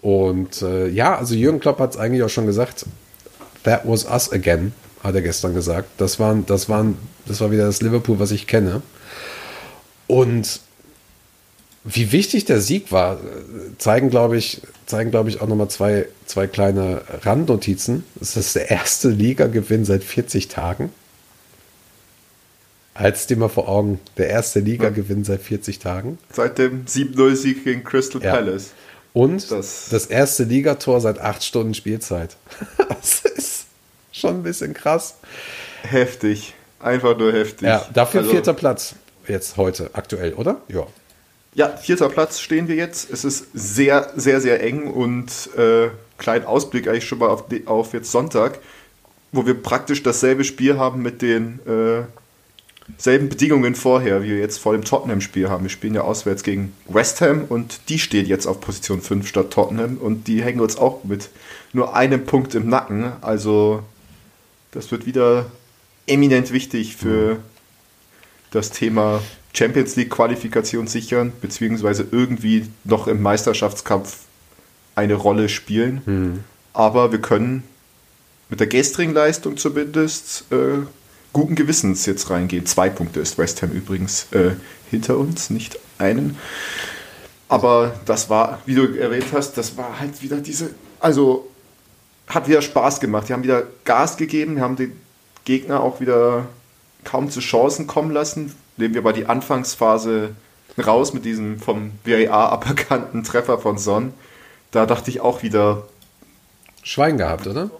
und 0.03 0.63
äh, 0.63 0.89
ja, 0.89 1.17
also 1.17 1.35
Jürgen 1.35 1.61
Klopp 1.61 1.79
hat 1.81 1.91
es 1.91 1.97
eigentlich 1.97 2.23
auch 2.23 2.29
schon 2.29 2.47
gesagt, 2.47 2.87
that 3.65 3.83
was 3.85 4.05
us 4.05 4.31
again, 4.33 4.73
hat 5.03 5.15
er 5.15 5.23
gestern 5.23 5.55
gesagt. 5.55 5.89
Das, 5.99 6.21
waren, 6.21 6.47
das, 6.47 6.69
waren, 6.69 6.97
das 7.27 7.41
war 7.41 7.51
wieder 7.51 7.67
das 7.67 7.83
Liverpool, 7.83 8.19
was 8.19 8.31
ich 8.31 8.47
kenne. 8.47 8.83
Und 10.07 10.61
wie 11.87 12.11
wichtig 12.13 12.45
der 12.45 12.61
Sieg 12.61 12.91
war, 12.91 13.19
zeigen, 13.79 14.11
glaube 14.11 14.37
ich, 14.37 14.61
zeigen, 14.87 15.11
glaube 15.11 15.29
ich, 15.29 15.41
auch 15.41 15.47
nochmal 15.47 15.69
zwei, 15.69 16.07
zwei 16.27 16.47
kleine 16.47 17.03
Randnotizen. 17.23 18.05
Es 18.21 18.37
ist 18.37 18.57
der 18.57 18.71
erste 18.71 19.09
Liga-Gewinn 19.09 19.85
seit 19.85 20.03
40 20.03 20.49
Tagen. 20.49 20.93
Halt's 22.95 23.27
dir 23.27 23.37
mal 23.37 23.49
vor 23.49 23.69
Augen, 23.69 24.01
der 24.17 24.29
erste 24.29 24.61
Liga-Gewinn 24.61 25.23
seit 25.23 25.43
40 25.43 25.79
Tagen. 25.79 26.19
Seit 26.33 26.59
dem 26.59 26.87
7-0-Sieg 26.87 27.65
gegen 27.65 27.85
Crystal 27.85 28.23
ja. 28.23 28.33
Palace. 28.33 28.71
Und 29.13 29.51
das, 29.51 29.89
das 29.91 30.07
erste 30.07 30.45
Ligator 30.45 31.01
seit 31.01 31.21
acht 31.21 31.45
Stunden 31.45 31.75
Spielzeit. 31.75 32.37
das 32.89 33.21
ist 33.21 33.67
schon 34.13 34.37
ein 34.37 34.43
bisschen 34.43 34.75
krass. 34.75 35.17
Heftig. 35.83 36.55
Einfach 36.81 37.17
nur 37.17 37.33
heftig. 37.33 37.69
Ja, 37.69 37.87
dafür 37.95 38.21
also, 38.21 38.33
vierter 38.33 38.55
Platz 38.55 38.95
jetzt 39.29 39.57
heute 39.57 39.91
aktuell, 39.93 40.35
oder? 40.35 40.61
Ja. 40.69 40.87
Ja, 41.57 41.75
vierter 41.75 42.11
Platz 42.11 42.39
stehen 42.41 42.69
wir 42.69 42.75
jetzt. 42.75 43.11
Es 43.11 43.25
ist 43.25 43.47
sehr, 43.55 44.13
sehr, 44.15 44.43
sehr 44.43 44.63
eng 44.63 44.89
und 44.89 45.49
äh, 45.57 45.89
kleinen 46.19 46.45
Ausblick 46.45 46.87
eigentlich 46.87 47.09
schon 47.09 47.19
mal 47.19 47.31
auf, 47.31 47.45
auf 47.65 47.95
jetzt 47.95 48.13
Sonntag, 48.13 48.59
wo 49.33 49.47
wir 49.47 49.55
praktisch 49.55 50.03
dasselbe 50.03 50.45
Spiel 50.45 50.77
haben 50.77 51.01
mit 51.01 51.23
den 51.23 51.61
äh, 51.67 52.03
selben 52.99 53.31
Bedingungen 53.31 53.75
vorher, 53.75 54.23
wie 54.23 54.33
wir 54.33 54.39
jetzt 54.39 54.59
vor 54.59 54.75
dem 54.75 54.85
Tottenham-Spiel 54.85 55.49
haben. 55.49 55.63
Wir 55.63 55.71
spielen 55.71 55.95
ja 55.95 56.03
auswärts 56.03 56.43
gegen 56.43 56.75
West 56.89 57.23
Ham 57.23 57.47
und 57.49 57.89
die 57.89 57.99
steht 57.99 58.27
jetzt 58.27 58.47
auf 58.47 58.61
Position 58.61 59.01
5 59.01 59.27
statt 59.27 59.51
Tottenham 59.51 59.97
und 59.97 60.29
die 60.29 60.45
hängen 60.45 60.61
uns 60.61 60.77
auch 60.77 61.05
mit 61.05 61.31
nur 61.73 61.97
einem 61.97 62.27
Punkt 62.27 62.55
im 62.55 62.69
Nacken. 62.69 63.13
Also 63.23 63.83
das 64.73 64.91
wird 64.91 65.07
wieder 65.07 65.47
eminent 66.07 66.53
wichtig 66.53 66.97
für 66.97 67.37
mhm. 67.37 67.39
das 68.51 68.73
Thema 68.73 69.23
Champions 69.57 69.97
League 69.97 70.11
Qualifikation 70.11 70.87
sichern, 70.87 71.33
beziehungsweise 71.41 72.07
irgendwie 72.11 72.67
noch 72.85 73.07
im 73.07 73.23
Meisterschaftskampf 73.23 74.19
eine 74.95 75.15
Rolle 75.15 75.49
spielen. 75.49 76.03
Mhm. 76.05 76.45
Aber 76.73 77.11
wir 77.11 77.21
können 77.21 77.63
mit 78.51 78.61
der 78.61 78.67
gestrigen 78.67 79.15
Leistung 79.15 79.57
zumindest 79.57 80.45
äh, 80.53 80.85
guten 81.33 81.55
Gewissens 81.55 82.05
jetzt 82.07 82.29
reingehen. 82.29 82.67
Zwei 82.67 82.91
Punkte 82.91 83.21
ist 83.21 83.39
West 83.39 83.63
Ham 83.63 83.71
übrigens 83.71 84.27
äh, 84.33 84.53
hinter 84.91 85.17
uns, 85.17 85.49
nicht 85.49 85.79
einen. 85.99 86.37
Aber 87.49 87.99
das 88.05 88.29
war, 88.29 88.61
wie 88.67 88.75
du 88.75 88.99
erwähnt 88.99 89.27
hast, 89.33 89.57
das 89.57 89.77
war 89.79 90.01
halt 90.01 90.23
wieder 90.23 90.37
diese, 90.39 90.71
also 91.01 91.49
hat 92.27 92.49
wieder 92.49 92.61
Spaß 92.61 93.01
gemacht. 93.01 93.29
Die 93.29 93.33
haben 93.33 93.43
wieder 93.43 93.63
Gas 93.85 94.17
gegeben, 94.17 94.61
haben 94.61 94.77
den 94.77 94.93
Gegner 95.45 95.81
auch 95.81 96.01
wieder 96.01 96.47
kaum 97.05 97.31
zu 97.31 97.41
Chancen 97.41 97.87
kommen 97.87 98.11
lassen. 98.11 98.53
Nehmen 98.77 98.95
wir 98.95 99.03
mal 99.03 99.13
die 99.13 99.27
Anfangsphase 99.27 100.31
raus 100.85 101.15
mit 101.15 101.25
diesem 101.25 101.59
vom 101.59 101.93
VAR 102.05 102.53
aberkannten 102.53 103.25
Treffer 103.25 103.59
von 103.59 103.79
Son. 103.79 104.13
Da 104.71 104.87
dachte 104.87 105.11
ich 105.11 105.21
auch 105.21 105.43
wieder. 105.43 105.85
Schwein 106.83 107.19
gehabt, 107.19 107.47
oder? 107.47 107.71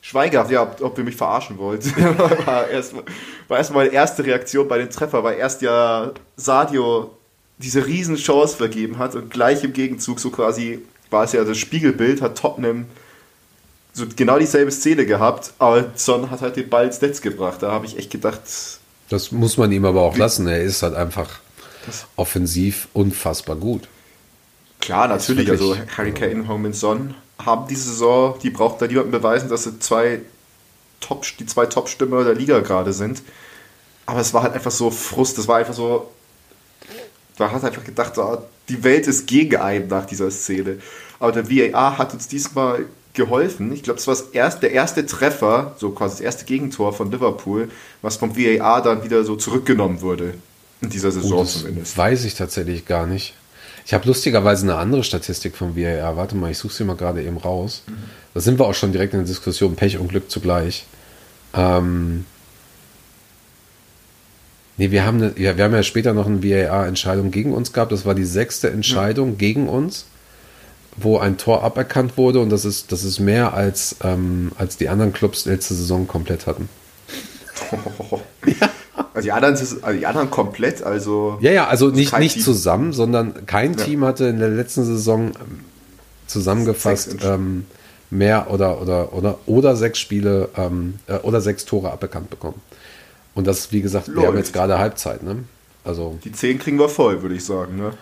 Schwein 0.00 0.30
gehabt, 0.30 0.50
ja, 0.50 0.62
ob, 0.62 0.80
ob 0.82 0.98
ihr 0.98 1.04
mich 1.04 1.16
verarschen 1.16 1.58
wollt. 1.58 1.84
war 2.46 2.68
erstmal 2.68 3.04
erst 3.48 3.72
meine 3.72 3.90
erste 3.90 4.24
Reaktion 4.24 4.68
bei 4.68 4.78
den 4.78 4.90
Treffer, 4.90 5.24
weil 5.24 5.38
erst 5.38 5.62
ja 5.62 6.12
Sadio 6.36 7.10
diese 7.58 7.86
riesen 7.86 8.16
Chance 8.16 8.56
vergeben 8.56 8.98
hat 8.98 9.14
und 9.14 9.30
gleich 9.30 9.64
im 9.64 9.72
Gegenzug 9.72 10.20
so 10.20 10.30
quasi 10.30 10.82
war 11.10 11.24
es 11.24 11.32
ja 11.32 11.44
das 11.44 11.58
Spiegelbild, 11.58 12.20
hat 12.20 12.36
Tottenham 12.36 12.86
so 13.92 14.04
genau 14.14 14.38
dieselbe 14.38 14.72
Szene 14.72 15.06
gehabt, 15.06 15.54
aber 15.58 15.92
Son 15.94 16.30
hat 16.30 16.42
halt 16.42 16.56
den 16.56 16.68
Ball 16.68 16.86
ins 16.86 17.00
Netz 17.00 17.20
gebracht. 17.20 17.62
Da 17.62 17.70
habe 17.70 17.86
ich 17.86 17.96
echt 17.96 18.10
gedacht. 18.10 18.40
Das 19.14 19.30
muss 19.30 19.56
man 19.56 19.70
ihm 19.70 19.84
aber 19.84 20.02
auch 20.02 20.16
lassen. 20.16 20.48
Er 20.48 20.60
ist 20.60 20.82
halt 20.82 20.94
einfach 20.94 21.38
offensiv 22.16 22.88
unfassbar 22.92 23.54
gut. 23.54 23.86
Klar, 24.80 25.06
natürlich. 25.06 25.48
Also 25.48 25.76
Harry 25.96 26.12
Kane 26.12 26.42
und 26.42 26.74
Son 26.74 27.14
haben 27.38 27.68
diese 27.68 27.90
Saison, 27.90 28.36
die 28.42 28.50
braucht 28.50 28.82
da 28.82 28.88
niemanden 28.88 29.12
beweisen, 29.12 29.48
dass 29.48 29.64
sie 29.64 29.78
zwei 29.78 30.20
Top, 31.00 31.24
die 31.38 31.46
zwei 31.46 31.66
Top-Stürmer 31.66 32.24
der 32.24 32.34
Liga 32.34 32.58
gerade 32.58 32.92
sind. 32.92 33.22
Aber 34.06 34.18
es 34.20 34.34
war 34.34 34.42
halt 34.42 34.54
einfach 34.54 34.72
so 34.72 34.90
Frust. 34.90 35.38
Das 35.38 35.46
war 35.46 35.58
einfach 35.58 35.74
so. 35.74 36.10
Da 37.36 37.52
hat 37.52 37.64
einfach 37.64 37.84
gedacht, 37.84 38.14
die 38.68 38.82
Welt 38.82 39.06
ist 39.06 39.26
gegen 39.26 39.56
einen 39.56 39.86
nach 39.86 40.06
dieser 40.06 40.30
Szene. 40.30 40.78
Aber 41.20 41.30
der 41.30 41.48
VAR 41.48 41.98
hat 41.98 42.14
uns 42.14 42.26
diesmal 42.26 42.86
geholfen. 43.14 43.72
Ich 43.72 43.82
glaube, 43.82 43.98
das 43.98 44.06
war 44.06 44.14
das 44.14 44.28
erste, 44.30 44.62
der 44.62 44.72
erste 44.72 45.06
Treffer, 45.06 45.74
so 45.78 45.90
quasi 45.90 46.16
das 46.16 46.20
erste 46.20 46.44
Gegentor 46.44 46.92
von 46.92 47.10
Liverpool, 47.10 47.70
was 48.02 48.16
vom 48.16 48.36
VAR 48.36 48.82
dann 48.82 49.04
wieder 49.04 49.24
so 49.24 49.36
zurückgenommen 49.36 50.02
wurde. 50.02 50.34
In 50.82 50.90
dieser 50.90 51.12
Saison 51.12 51.38
oh, 51.38 51.42
das 51.42 51.60
zumindest. 51.60 51.96
Weiß 51.96 52.24
ich 52.24 52.34
tatsächlich 52.34 52.84
gar 52.86 53.06
nicht. 53.06 53.34
Ich 53.86 53.94
habe 53.94 54.06
lustigerweise 54.06 54.64
eine 54.64 54.76
andere 54.76 55.04
Statistik 55.04 55.56
vom 55.56 55.76
VAR. 55.76 56.16
Warte 56.16 56.36
mal, 56.36 56.50
ich 56.50 56.58
suche 56.58 56.74
sie 56.74 56.84
mal 56.84 56.96
gerade 56.96 57.22
eben 57.22 57.36
raus. 57.36 57.82
Mhm. 57.86 57.94
Da 58.34 58.40
sind 58.40 58.58
wir 58.58 58.66
auch 58.66 58.74
schon 58.74 58.92
direkt 58.92 59.14
in 59.14 59.20
der 59.20 59.28
Diskussion. 59.28 59.76
Pech 59.76 59.98
und 59.98 60.08
Glück 60.08 60.30
zugleich. 60.30 60.86
Ähm, 61.54 62.24
nee, 64.76 64.90
wir 64.90 65.04
haben, 65.06 65.22
eine, 65.22 65.38
ja, 65.38 65.56
wir 65.56 65.64
haben 65.64 65.74
ja 65.74 65.82
später 65.82 66.12
noch 66.12 66.26
eine 66.26 66.42
VAR-Entscheidung 66.42 67.30
gegen 67.30 67.52
uns 67.52 67.72
gehabt. 67.72 67.92
Das 67.92 68.04
war 68.04 68.14
die 68.14 68.24
sechste 68.24 68.70
Entscheidung 68.70 69.30
ja. 69.30 69.36
gegen 69.36 69.68
uns 69.68 70.06
wo 70.96 71.18
ein 71.18 71.38
Tor 71.38 71.62
aberkannt 71.62 72.16
wurde 72.16 72.40
und 72.40 72.50
das 72.50 72.64
ist, 72.64 72.92
das 72.92 73.04
ist 73.04 73.18
mehr 73.18 73.54
als, 73.54 73.96
ähm, 74.02 74.52
als 74.56 74.76
die 74.76 74.88
anderen 74.88 75.12
Clubs 75.12 75.44
letzte 75.44 75.74
Saison 75.74 76.06
komplett 76.06 76.46
hatten. 76.46 76.68
ja. 78.46 78.70
Also 79.12 79.26
die 79.26 79.32
anderen, 79.32 79.54
also 79.54 79.98
die 79.98 80.06
anderen 80.06 80.30
komplett, 80.30 80.82
also. 80.82 81.38
Ja, 81.40 81.50
ja, 81.50 81.66
also 81.66 81.88
nicht, 81.88 82.16
nicht 82.18 82.42
zusammen, 82.42 82.92
sondern 82.92 83.46
kein 83.46 83.74
ja. 83.74 83.84
Team 83.84 84.04
hatte 84.04 84.26
in 84.26 84.38
der 84.38 84.50
letzten 84.50 84.84
Saison 84.84 85.28
ähm, 85.28 85.60
zusammengefasst 86.26 87.16
ähm, 87.22 87.66
mehr 88.10 88.50
oder, 88.50 88.80
oder, 88.80 89.12
oder, 89.12 89.38
oder 89.46 89.76
sechs 89.76 89.98
Spiele 89.98 90.48
ähm, 90.56 91.00
äh, 91.06 91.16
oder 91.18 91.40
sechs 91.40 91.64
Tore 91.64 91.90
aberkannt 91.90 92.30
bekommen. 92.30 92.60
Und 93.34 93.46
das, 93.46 93.72
wie 93.72 93.82
gesagt, 93.82 94.06
Läuft. 94.06 94.20
wir 94.20 94.28
haben 94.28 94.36
jetzt 94.36 94.52
gerade 94.52 94.78
Halbzeit, 94.78 95.22
ne? 95.22 95.44
Also. 95.84 96.18
Die 96.24 96.32
zehn 96.32 96.58
kriegen 96.58 96.78
wir 96.78 96.88
voll, 96.88 97.22
würde 97.22 97.34
ich 97.34 97.44
sagen, 97.44 97.76
ne? 97.76 97.92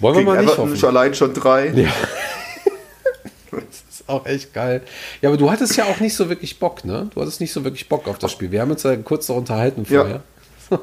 Wollen 0.00 0.16
wir 0.16 0.24
mal 0.24 0.36
nicht 0.38 0.44
Everton 0.44 0.72
hoffen. 0.72 0.84
allein 0.86 1.14
schon 1.14 1.34
drei. 1.34 1.68
Ja. 1.68 1.88
das 3.50 3.84
ist 3.90 4.08
auch 4.08 4.24
echt 4.26 4.54
geil. 4.54 4.82
Ja, 5.20 5.28
aber 5.28 5.36
du 5.36 5.50
hattest 5.50 5.76
ja 5.76 5.84
auch 5.84 6.00
nicht 6.00 6.14
so 6.14 6.28
wirklich 6.28 6.58
Bock, 6.58 6.84
ne? 6.84 7.10
Du 7.14 7.20
hattest 7.20 7.40
nicht 7.40 7.52
so 7.52 7.64
wirklich 7.64 7.88
Bock 7.88 8.08
auf 8.08 8.18
das 8.18 8.32
Spiel. 8.32 8.50
Wir 8.50 8.62
haben 8.62 8.70
uns 8.70 8.82
ja 8.82 8.96
kurz 8.96 9.28
noch 9.28 9.36
unterhalten 9.36 9.84
vorher. 9.84 10.22
Ja. 10.70 10.78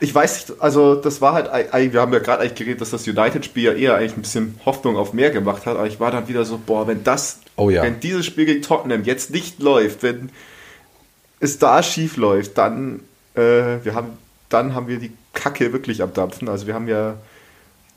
ich 0.00 0.14
weiß 0.14 0.48
nicht, 0.48 0.60
also 0.60 0.94
das 0.94 1.20
war 1.20 1.34
halt, 1.34 1.92
wir 1.92 2.00
haben 2.00 2.12
ja 2.12 2.20
gerade 2.20 2.42
eigentlich 2.42 2.54
geredet, 2.54 2.80
dass 2.80 2.90
das 2.90 3.06
United-Spiel 3.06 3.64
ja 3.64 3.72
eher 3.72 3.96
eigentlich 3.96 4.16
ein 4.16 4.22
bisschen 4.22 4.60
Hoffnung 4.64 4.96
auf 4.96 5.12
mehr 5.12 5.30
gemacht 5.30 5.66
hat, 5.66 5.76
aber 5.76 5.86
ich 5.86 5.98
war 5.98 6.10
dann 6.10 6.28
wieder 6.28 6.44
so, 6.44 6.58
boah, 6.64 6.86
wenn 6.86 7.02
das, 7.02 7.40
oh 7.56 7.70
ja. 7.70 7.82
wenn 7.82 7.98
dieses 7.98 8.24
Spiel 8.24 8.46
gegen 8.46 8.62
Tottenham 8.62 9.02
jetzt 9.02 9.30
nicht 9.30 9.60
läuft, 9.60 10.04
wenn 10.04 10.30
es 11.40 11.58
da 11.58 11.82
schief 11.82 12.16
läuft, 12.16 12.56
dann, 12.58 13.00
äh, 13.34 13.82
wir 13.82 13.94
haben, 13.94 14.10
dann 14.48 14.74
haben 14.74 14.86
wir 14.86 14.98
die 14.98 15.12
Kacke 15.32 15.72
wirklich 15.72 16.02
am 16.02 16.12
Dampfen. 16.12 16.48
Also 16.48 16.66
wir 16.66 16.74
haben 16.74 16.88
ja 16.88 17.16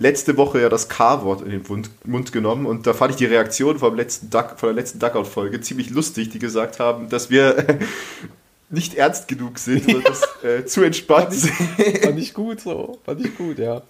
letzte 0.01 0.35
Woche 0.35 0.61
ja 0.61 0.69
das 0.69 0.89
K-Wort 0.89 1.41
in 1.41 1.51
den 1.51 1.63
Mund, 2.05 2.31
genommen 2.31 2.65
und 2.65 2.87
da 2.87 2.93
fand 2.93 3.11
ich 3.11 3.17
die 3.17 3.25
Reaktion 3.25 3.79
vom 3.79 3.95
letzten 3.95 4.29
Duck, 4.29 4.55
von 4.57 4.69
der 4.69 4.75
letzten 4.75 4.99
Duckout-Folge 4.99 5.61
ziemlich 5.61 5.91
lustig, 5.91 6.29
die 6.29 6.39
gesagt 6.39 6.79
haben, 6.79 7.09
dass 7.09 7.29
wir 7.29 7.79
nicht 8.69 8.95
ernst 8.95 9.27
genug 9.27 9.59
sind 9.59 9.93
und 9.93 10.07
das 10.07 10.21
äh, 10.43 10.65
zu 10.65 10.83
entspannt 10.83 11.33
sind. 11.33 11.53
Fand 12.01 12.19
ich 12.19 12.33
gut 12.33 12.61
so, 12.61 12.99
fand 13.05 13.23
ich 13.25 13.37
gut, 13.37 13.59
ja. 13.59 13.81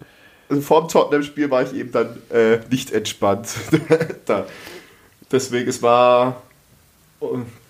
Also 0.49 0.61
vor 0.61 0.81
dem 0.81 0.89
Tottenham-Spiel 0.89 1.49
war 1.49 1.63
ich 1.63 1.73
eben 1.73 1.91
dann 1.91 2.17
äh, 2.29 2.59
nicht 2.69 2.91
entspannt. 2.91 3.47
da. 4.25 4.45
Deswegen, 5.31 5.69
es 5.69 5.81
war 5.81 6.41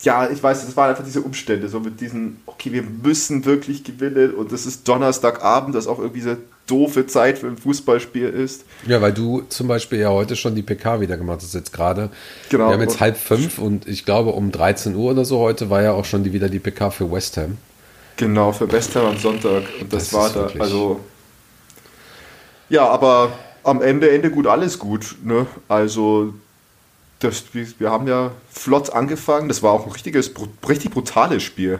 ja, 0.03 0.29
ich 0.29 0.41
weiß, 0.41 0.63
es 0.63 0.77
waren 0.77 0.91
einfach 0.91 1.03
diese 1.03 1.21
Umstände, 1.21 1.67
so 1.67 1.79
mit 1.79 1.99
diesen, 1.99 2.41
okay, 2.45 2.71
wir 2.71 2.83
müssen 2.83 3.43
wirklich 3.45 3.83
gewinnen 3.83 4.33
und 4.33 4.51
das 4.51 4.65
ist 4.65 4.87
Donnerstagabend, 4.87 5.75
das 5.75 5.87
auch 5.87 5.99
irgendwie 5.99 6.21
so 6.21 6.37
doofe 6.71 7.05
Zeit 7.07 7.39
für 7.39 7.47
ein 7.47 7.57
Fußballspiel 7.57 8.29
ist. 8.29 8.65
Ja, 8.87 9.01
weil 9.01 9.13
du 9.13 9.43
zum 9.49 9.67
Beispiel 9.67 9.99
ja 9.99 10.09
heute 10.09 10.35
schon 10.35 10.55
die 10.55 10.61
PK 10.61 11.01
wieder 11.01 11.17
gemacht 11.17 11.39
hast, 11.41 11.53
jetzt 11.53 11.73
gerade. 11.73 12.09
Genau. 12.49 12.67
Wir 12.67 12.73
haben 12.73 12.81
jetzt 12.81 12.99
halb 12.99 13.17
fünf 13.17 13.59
und 13.59 13.87
ich 13.87 14.05
glaube 14.05 14.31
um 14.31 14.51
13 14.51 14.95
Uhr 14.95 15.11
oder 15.11 15.25
so 15.25 15.39
heute 15.39 15.69
war 15.69 15.81
ja 15.81 15.91
auch 15.91 16.05
schon 16.05 16.23
die, 16.23 16.33
wieder 16.33 16.49
die 16.49 16.59
PK 16.59 16.91
für 16.91 17.11
West 17.11 17.37
Ham. 17.37 17.57
Genau, 18.17 18.51
für 18.51 18.71
West 18.71 18.95
Ham 18.95 19.05
am 19.05 19.17
Sonntag 19.17 19.63
und 19.79 19.91
das, 19.91 20.09
das 20.09 20.13
war 20.13 20.29
da, 20.29 20.59
also 20.59 20.99
ja, 22.69 22.87
aber 22.87 23.33
am 23.63 23.81
Ende, 23.81 24.09
Ende 24.11 24.31
gut, 24.31 24.47
alles 24.47 24.79
gut, 24.79 25.17
ne? 25.23 25.45
Also 25.67 26.33
das, 27.19 27.43
wir 27.53 27.91
haben 27.91 28.07
ja 28.07 28.31
flott 28.49 28.91
angefangen. 28.91 29.47
Das 29.47 29.61
war 29.61 29.73
auch 29.73 29.85
ein 29.85 29.91
richtiges, 29.91 30.31
richtig 30.67 30.91
brutales 30.91 31.43
Spiel, 31.43 31.79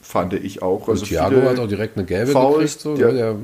fand 0.00 0.32
ich 0.32 0.62
auch. 0.62 0.88
Also 0.88 1.04
Thiago 1.04 1.42
hat 1.42 1.58
auch 1.58 1.68
direkt 1.68 1.96
eine 1.96 2.06
gelbe 2.06 2.32
Fouls, 2.32 2.78
gekriegt. 2.78 2.80
So, 2.80 2.96
der, 2.96 3.12
der, 3.12 3.36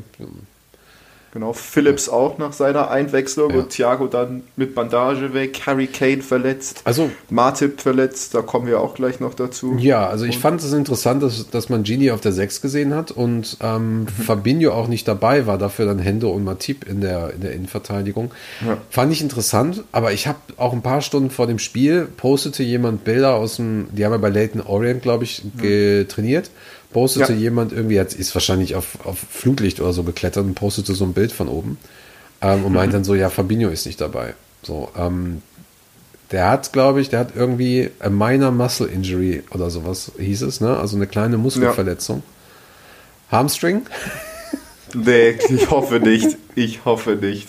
Genau, 1.34 1.52
Phillips 1.52 2.08
auch 2.08 2.38
nach 2.38 2.52
seiner 2.52 2.92
Einwechslung 2.92 3.50
ja. 3.50 3.56
und 3.58 3.70
Thiago 3.70 4.06
dann 4.06 4.44
mit 4.54 4.76
Bandage 4.76 5.34
weg, 5.34 5.62
Harry 5.66 5.88
Kane 5.88 6.22
verletzt, 6.22 6.82
also 6.84 7.10
Martip 7.28 7.80
verletzt, 7.80 8.36
da 8.36 8.42
kommen 8.42 8.68
wir 8.68 8.80
auch 8.80 8.94
gleich 8.94 9.18
noch 9.18 9.34
dazu. 9.34 9.76
Ja, 9.80 10.06
also 10.06 10.26
ich 10.26 10.36
und 10.36 10.40
fand 10.40 10.62
es 10.62 10.72
interessant, 10.72 11.24
dass, 11.24 11.50
dass 11.50 11.68
man 11.68 11.82
Gini 11.82 12.12
auf 12.12 12.20
der 12.20 12.30
6 12.30 12.60
gesehen 12.60 12.94
hat 12.94 13.10
und 13.10 13.56
ähm, 13.60 14.02
mhm. 14.02 14.06
Fabinho 14.06 14.70
auch 14.70 14.86
nicht 14.86 15.08
dabei 15.08 15.44
war, 15.48 15.58
dafür 15.58 15.86
dann 15.86 15.98
Hendo 15.98 16.30
und 16.30 16.44
Matip 16.44 16.88
in 16.88 17.00
der, 17.00 17.34
in 17.34 17.40
der 17.40 17.52
Innenverteidigung. 17.52 18.30
Ja. 18.64 18.76
Fand 18.88 19.12
ich 19.12 19.20
interessant, 19.20 19.82
aber 19.90 20.12
ich 20.12 20.28
habe 20.28 20.38
auch 20.56 20.72
ein 20.72 20.82
paar 20.82 21.00
Stunden 21.00 21.30
vor 21.30 21.48
dem 21.48 21.58
Spiel 21.58 22.06
postete 22.16 22.62
jemand 22.62 23.02
Bilder 23.02 23.34
aus 23.34 23.56
dem, 23.56 23.88
die 23.90 24.04
haben 24.04 24.12
ja 24.12 24.18
bei 24.18 24.28
Leighton 24.28 24.60
Orient, 24.60 25.02
glaube 25.02 25.24
ich, 25.24 25.42
getrainiert. 25.58 26.50
Mhm 26.54 26.74
postete 26.94 27.32
ja. 27.34 27.38
jemand 27.38 27.72
irgendwie, 27.72 27.96
jetzt 27.96 28.14
ist 28.14 28.34
wahrscheinlich 28.34 28.76
auf, 28.76 29.04
auf 29.04 29.18
Flutlicht 29.18 29.80
oder 29.80 29.92
so 29.92 30.04
geklettert 30.04 30.44
und 30.44 30.54
postete 30.54 30.94
so 30.94 31.04
ein 31.04 31.12
Bild 31.12 31.32
von 31.32 31.48
oben 31.48 31.76
ähm, 32.40 32.64
und 32.64 32.72
meint 32.72 32.94
dann 32.94 33.04
so, 33.04 33.14
ja, 33.14 33.28
Fabinho 33.28 33.68
ist 33.68 33.84
nicht 33.84 34.00
dabei. 34.00 34.34
So, 34.62 34.88
ähm, 34.96 35.42
der 36.30 36.48
hat, 36.48 36.72
glaube 36.72 37.00
ich, 37.00 37.10
der 37.10 37.18
hat 37.18 37.32
irgendwie 37.34 37.90
a 37.98 38.08
minor 38.08 38.52
muscle 38.52 38.86
injury 38.86 39.42
oder 39.50 39.70
sowas 39.70 40.12
hieß 40.18 40.42
es, 40.42 40.60
ne? 40.60 40.78
Also 40.78 40.96
eine 40.96 41.06
kleine 41.06 41.36
Muskelverletzung. 41.36 42.22
Ja. 43.30 43.38
Hamstring? 43.38 43.82
Nee, 44.96 45.36
ich 45.48 45.72
hoffe 45.72 45.98
nicht. 45.98 46.36
Ich 46.54 46.84
hoffe 46.84 47.16
nicht. 47.16 47.48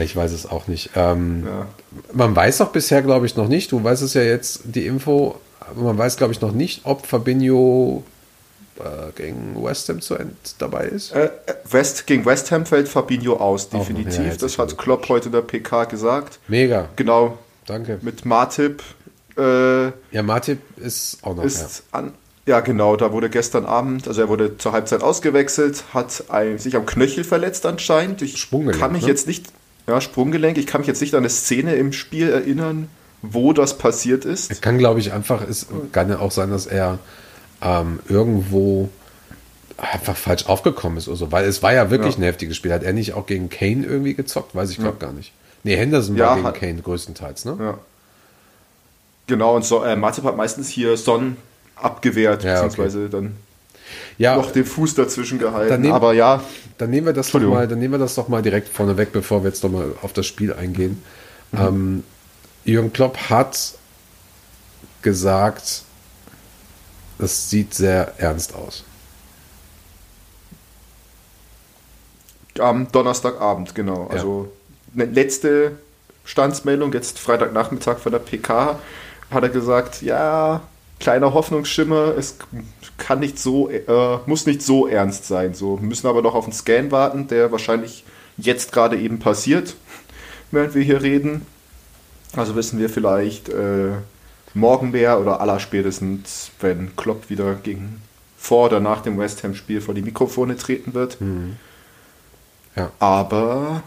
Ich 0.00 0.14
weiß 0.14 0.30
es 0.30 0.46
auch 0.46 0.68
nicht. 0.68 0.90
Ähm, 0.94 1.42
ja. 1.44 1.66
Man 2.12 2.36
weiß 2.36 2.60
auch 2.60 2.68
bisher, 2.68 3.02
glaube 3.02 3.26
ich, 3.26 3.34
noch 3.34 3.48
nicht. 3.48 3.72
Du 3.72 3.82
weißt 3.82 4.02
es 4.02 4.14
ja 4.14 4.22
jetzt, 4.22 4.60
die 4.64 4.86
Info. 4.86 5.34
Man 5.74 5.98
weiß, 5.98 6.16
glaube 6.16 6.32
ich, 6.32 6.40
noch 6.40 6.52
nicht, 6.52 6.82
ob 6.84 7.08
Fabinho 7.08 8.04
äh, 8.78 9.12
gegen 9.14 9.62
West 9.62 9.88
Ham 9.88 10.00
zu 10.00 10.16
End 10.16 10.36
dabei 10.58 10.86
ist? 10.86 11.12
Äh, 11.12 11.30
West, 11.70 12.06
gegen 12.06 12.24
West 12.24 12.50
Ham 12.50 12.66
fällt 12.66 12.88
Fabinho 12.88 13.36
aus, 13.36 13.68
definitiv. 13.68 14.36
Das 14.38 14.58
hat 14.58 14.76
Klopp 14.78 15.08
heute 15.08 15.26
in 15.26 15.32
der 15.32 15.42
PK 15.42 15.84
gesagt. 15.84 16.38
Mega. 16.48 16.88
Genau. 16.96 17.38
Danke. 17.66 17.98
Mit 18.02 18.24
Martip. 18.24 18.82
Äh, 19.36 19.86
ja, 19.86 20.22
Martip 20.22 20.60
ist 20.78 21.18
auch 21.22 21.34
noch. 21.34 21.44
Ist 21.44 21.82
ja. 21.92 21.98
An, 21.98 22.12
ja, 22.46 22.60
genau, 22.60 22.96
da 22.96 23.12
wurde 23.12 23.30
gestern 23.30 23.64
Abend, 23.64 24.06
also 24.06 24.20
er 24.20 24.28
wurde 24.28 24.58
zur 24.58 24.72
Halbzeit 24.72 25.02
ausgewechselt, 25.02 25.84
hat 25.94 26.24
ein, 26.28 26.58
sich 26.58 26.76
am 26.76 26.84
Knöchel 26.84 27.24
verletzt 27.24 27.64
anscheinend. 27.64 28.20
Ich 28.20 28.36
Sprunggelenk, 28.36 28.80
kann 28.80 28.92
mich 28.92 29.02
ne? 29.02 29.08
jetzt 29.08 29.26
nicht, 29.26 29.46
ja, 29.86 29.98
Sprunggelenk, 30.00 30.58
ich 30.58 30.66
kann 30.66 30.82
mich 30.82 30.88
jetzt 30.88 31.00
nicht 31.00 31.14
an 31.14 31.20
eine 31.20 31.30
Szene 31.30 31.74
im 31.76 31.94
Spiel 31.94 32.28
erinnern, 32.28 32.88
wo 33.22 33.54
das 33.54 33.78
passiert 33.78 34.26
ist. 34.26 34.50
Er 34.50 34.56
kann, 34.56 34.76
glaube 34.76 35.00
ich, 35.00 35.12
einfach, 35.14 35.42
es 35.48 35.66
kann 35.92 36.10
ja 36.10 36.18
auch 36.18 36.32
sein, 36.32 36.50
dass 36.50 36.66
er 36.66 36.98
ähm, 37.64 37.98
irgendwo 38.08 38.88
einfach 39.76 40.16
falsch 40.16 40.46
aufgekommen 40.46 40.98
ist 40.98 41.08
oder 41.08 41.16
so. 41.16 41.32
Weil 41.32 41.46
es 41.46 41.62
war 41.62 41.72
ja 41.72 41.90
wirklich 41.90 42.14
ja. 42.14 42.20
ein 42.20 42.24
heftiges 42.24 42.56
Spiel. 42.56 42.72
Hat 42.72 42.84
er 42.84 42.92
nicht 42.92 43.14
auch 43.14 43.26
gegen 43.26 43.48
Kane 43.48 43.84
irgendwie 43.84 44.14
gezockt? 44.14 44.54
Weiß 44.54 44.70
ich 44.70 44.76
glaube 44.76 44.98
ja. 45.00 45.06
gar 45.06 45.12
nicht. 45.12 45.32
Nee, 45.64 45.76
Henderson 45.76 46.16
ja, 46.16 46.26
war 46.26 46.34
gegen 46.36 46.46
hat, 46.46 46.54
Kane 46.60 46.82
größtenteils, 46.82 47.46
ne? 47.46 47.56
Ja. 47.58 47.78
Genau, 49.26 49.56
und 49.56 49.64
so, 49.64 49.82
äh, 49.82 49.96
Matip 49.96 50.24
hat 50.24 50.36
meistens 50.36 50.68
hier 50.68 50.96
Son 50.98 51.38
abgewehrt, 51.76 52.44
Ja, 52.44 52.58
okay. 52.58 52.66
beziehungsweise 52.66 53.08
dann 53.08 53.36
Ja, 54.18 54.36
noch 54.36 54.50
den 54.50 54.66
Fuß 54.66 54.94
dazwischen 54.94 55.38
gehalten. 55.38 55.70
Dann 55.70 55.80
nehmen- 55.80 55.94
Aber 55.94 56.12
ja, 56.12 56.42
Dann 56.76 56.90
nehmen 56.90 57.06
wir 57.06 57.12
das 57.12 57.30
doch 57.30 57.40
mal, 57.40 57.68
dann 57.68 57.78
nehmen 57.78 57.94
wir 57.94 57.98
das 57.98 58.16
doch 58.16 58.28
mal 58.28 58.42
direkt 58.42 58.68
vorneweg, 58.68 59.12
bevor 59.12 59.42
wir 59.44 59.48
jetzt 59.48 59.62
noch 59.62 59.70
mal 59.70 59.92
auf 60.02 60.12
das 60.12 60.26
Spiel 60.26 60.52
eingehen. 60.52 61.02
Ähm, 61.56 62.02
Jürgen 62.64 62.92
Klopp 62.92 63.16
hat 63.30 63.74
gesagt, 65.02 65.82
das 67.18 67.50
sieht 67.50 67.74
sehr 67.74 68.14
ernst 68.18 68.54
aus. 68.54 68.84
am 72.60 72.90
Donnerstagabend, 72.90 73.74
genau. 73.74 74.06
Ja. 74.08 74.16
Also 74.16 74.52
eine 74.94 75.06
letzte 75.06 75.72
Standsmeldung, 76.24 76.92
jetzt 76.92 77.18
Freitagnachmittag 77.18 77.98
von 77.98 78.12
der 78.12 78.18
PK, 78.18 78.78
hat 79.30 79.42
er 79.42 79.48
gesagt, 79.48 80.02
ja, 80.02 80.62
kleiner 81.00 81.34
Hoffnungsschimmer, 81.34 82.14
es 82.16 82.36
kann 82.98 83.20
nicht 83.20 83.38
so, 83.38 83.68
äh, 83.68 84.18
muss 84.26 84.46
nicht 84.46 84.62
so 84.62 84.86
ernst 84.86 85.26
sein. 85.26 85.54
So, 85.54 85.80
wir 85.80 85.86
müssen 85.86 86.06
aber 86.06 86.22
noch 86.22 86.34
auf 86.34 86.44
den 86.44 86.52
Scan 86.52 86.90
warten, 86.90 87.26
der 87.26 87.50
wahrscheinlich 87.52 88.04
jetzt 88.36 88.72
gerade 88.72 88.98
eben 88.98 89.18
passiert, 89.18 89.74
während 90.50 90.74
wir 90.74 90.82
hier 90.82 91.02
reden. 91.02 91.46
Also 92.36 92.56
wissen 92.56 92.78
wir 92.78 92.88
vielleicht 92.88 93.48
äh, 93.48 93.92
morgen 94.54 94.92
mehr 94.92 95.20
oder 95.20 95.40
allerspätestens, 95.40 96.50
wenn 96.60 96.94
Klopp 96.96 97.28
wieder 97.28 97.54
gegen 97.54 98.00
vor 98.38 98.66
oder 98.66 98.80
nach 98.80 99.02
dem 99.02 99.18
West 99.18 99.42
Ham-Spiel 99.42 99.80
vor 99.80 99.94
die 99.94 100.02
Mikrofone 100.02 100.56
treten 100.56 100.94
wird. 100.94 101.18
Ja. 102.76 102.90
Aber 102.98 103.82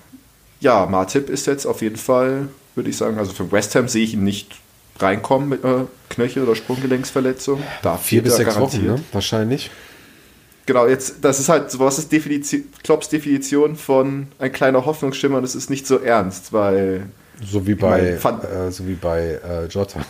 ja, 0.59 0.85
Martip 0.85 1.29
ist 1.29 1.45
jetzt 1.47 1.65
auf 1.65 1.81
jeden 1.81 1.97
Fall, 1.97 2.49
würde 2.75 2.89
ich 2.89 2.97
sagen, 2.97 3.17
also 3.17 3.31
für 3.33 3.51
West 3.51 3.75
Ham 3.75 3.87
sehe 3.87 4.03
ich 4.03 4.13
ihn 4.13 4.23
nicht 4.23 4.55
reinkommen 4.99 5.49
mit 5.49 5.63
einer 5.63 5.87
Knöchel- 6.09 6.43
oder 6.43 6.55
Sprunggelenksverletzung. 6.55 7.61
Da 7.83 7.97
Vier 7.97 8.23
bis 8.23 8.37
sechs 8.37 8.55
garantiert. 8.55 8.83
Wochen, 8.83 8.93
ne? 8.95 9.03
Wahrscheinlich. 9.11 9.69
Genau, 10.65 10.87
jetzt, 10.87 11.17
das 11.21 11.39
ist 11.39 11.47
halt, 11.49 11.69
so, 11.71 11.79
was 11.79 11.97
ist 11.99 12.11
Definition, 12.11 12.63
Klopps 12.83 13.07
Definition 13.07 13.75
von 13.75 14.27
ein 14.39 14.51
kleiner 14.51 14.85
Hoffnungsschimmer, 14.85 15.39
das 15.39 15.55
ist 15.55 15.69
nicht 15.69 15.85
so 15.87 15.99
ernst, 15.99 16.51
weil 16.51 17.05
So 17.45 17.65
wie 17.67 17.75
bei, 17.75 18.01
meine, 18.01 18.23
Van- 18.23 18.41
äh, 18.41 18.71
so 18.71 18.85
wie 18.87 18.95
bei 18.95 19.39
äh, 19.47 19.65
Jota. 19.67 20.01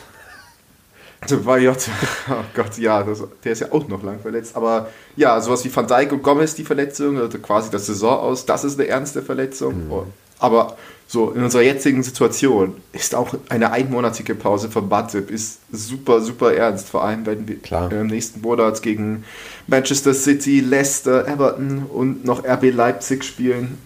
Also 1.20 1.38
J, 1.38 1.76
oh 2.30 2.34
Gott, 2.54 2.78
ja, 2.78 3.04
das, 3.04 3.24
der 3.44 3.52
ist 3.52 3.62
ja 3.62 3.72
auch 3.72 3.88
noch 3.88 4.04
lang 4.04 4.20
verletzt. 4.20 4.56
Aber 4.56 4.90
ja, 5.16 5.40
sowas 5.42 5.66
wie 5.66 5.76
Van 5.76 5.88
Dijk 5.88 6.12
und 6.12 6.24
Gomez, 6.24 6.56
die 6.56 6.64
Verletzung, 6.64 7.18
also 7.18 7.40
quasi 7.40 7.72
das 7.72 7.88
Saison 7.88 8.20
aus, 8.20 8.46
das 8.46 8.64
ist 8.64 8.80
eine 8.80 8.88
ernste 8.88 9.22
Verletzung. 9.22 9.88
Mhm. 9.88 10.14
Aber 10.40 10.78
so 11.08 11.32
in 11.32 11.44
unserer 11.44 11.62
jetzigen 11.64 12.04
Situation 12.04 12.76
ist 12.92 13.16
auch 13.16 13.34
eine 13.50 13.72
einmonatige 13.72 14.36
Pause 14.36 14.70
von 14.70 14.90
Matip 14.90 15.32
ist 15.32 15.60
super, 15.72 16.20
super 16.22 16.54
ernst. 16.54 16.90
Vor 16.90 17.04
allem, 17.04 17.26
wenn 17.26 17.48
wir 17.48 17.60
Klar. 17.60 17.92
im 17.92 18.08
nächsten 18.08 18.42
Monat 18.42 18.82
gegen 18.82 19.24
Manchester 19.68 20.14
City, 20.14 20.60
Leicester, 20.60 21.26
Everton 21.28 21.84
und 21.84 22.26
noch 22.26 22.44
RB 22.46 22.74
Leipzig 22.74 23.24
spielen. 23.24 23.78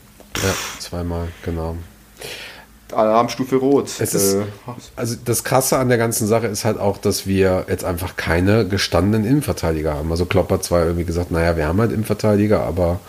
Ja, 0.41 0.53
zweimal, 0.79 1.27
genau. 1.45 1.77
Alarmstufe 2.93 3.55
Rot. 3.57 3.89
Es 3.99 4.13
ist- 4.13 4.33
Äh, 4.35 4.41
Also 4.95 5.15
das 5.23 5.43
Krasse 5.43 5.77
an 5.77 5.89
der 5.89 5.97
ganzen 5.97 6.27
Sache 6.27 6.47
ist 6.47 6.65
halt 6.65 6.79
auch, 6.79 6.97
dass 6.97 7.25
wir 7.27 7.65
jetzt 7.69 7.83
einfach 7.85 8.15
keine 8.15 8.67
gestandenen 8.67 9.27
Innenverteidiger 9.27 9.93
haben. 9.95 10.11
Also 10.11 10.25
Klopp 10.25 10.51
hat 10.51 10.63
zwar 10.63 10.83
irgendwie 10.85 11.05
gesagt, 11.05 11.31
naja, 11.31 11.57
wir 11.57 11.67
haben 11.67 11.79
halt 11.79 11.91
Innenverteidiger, 11.91 12.61
aber 12.63 12.99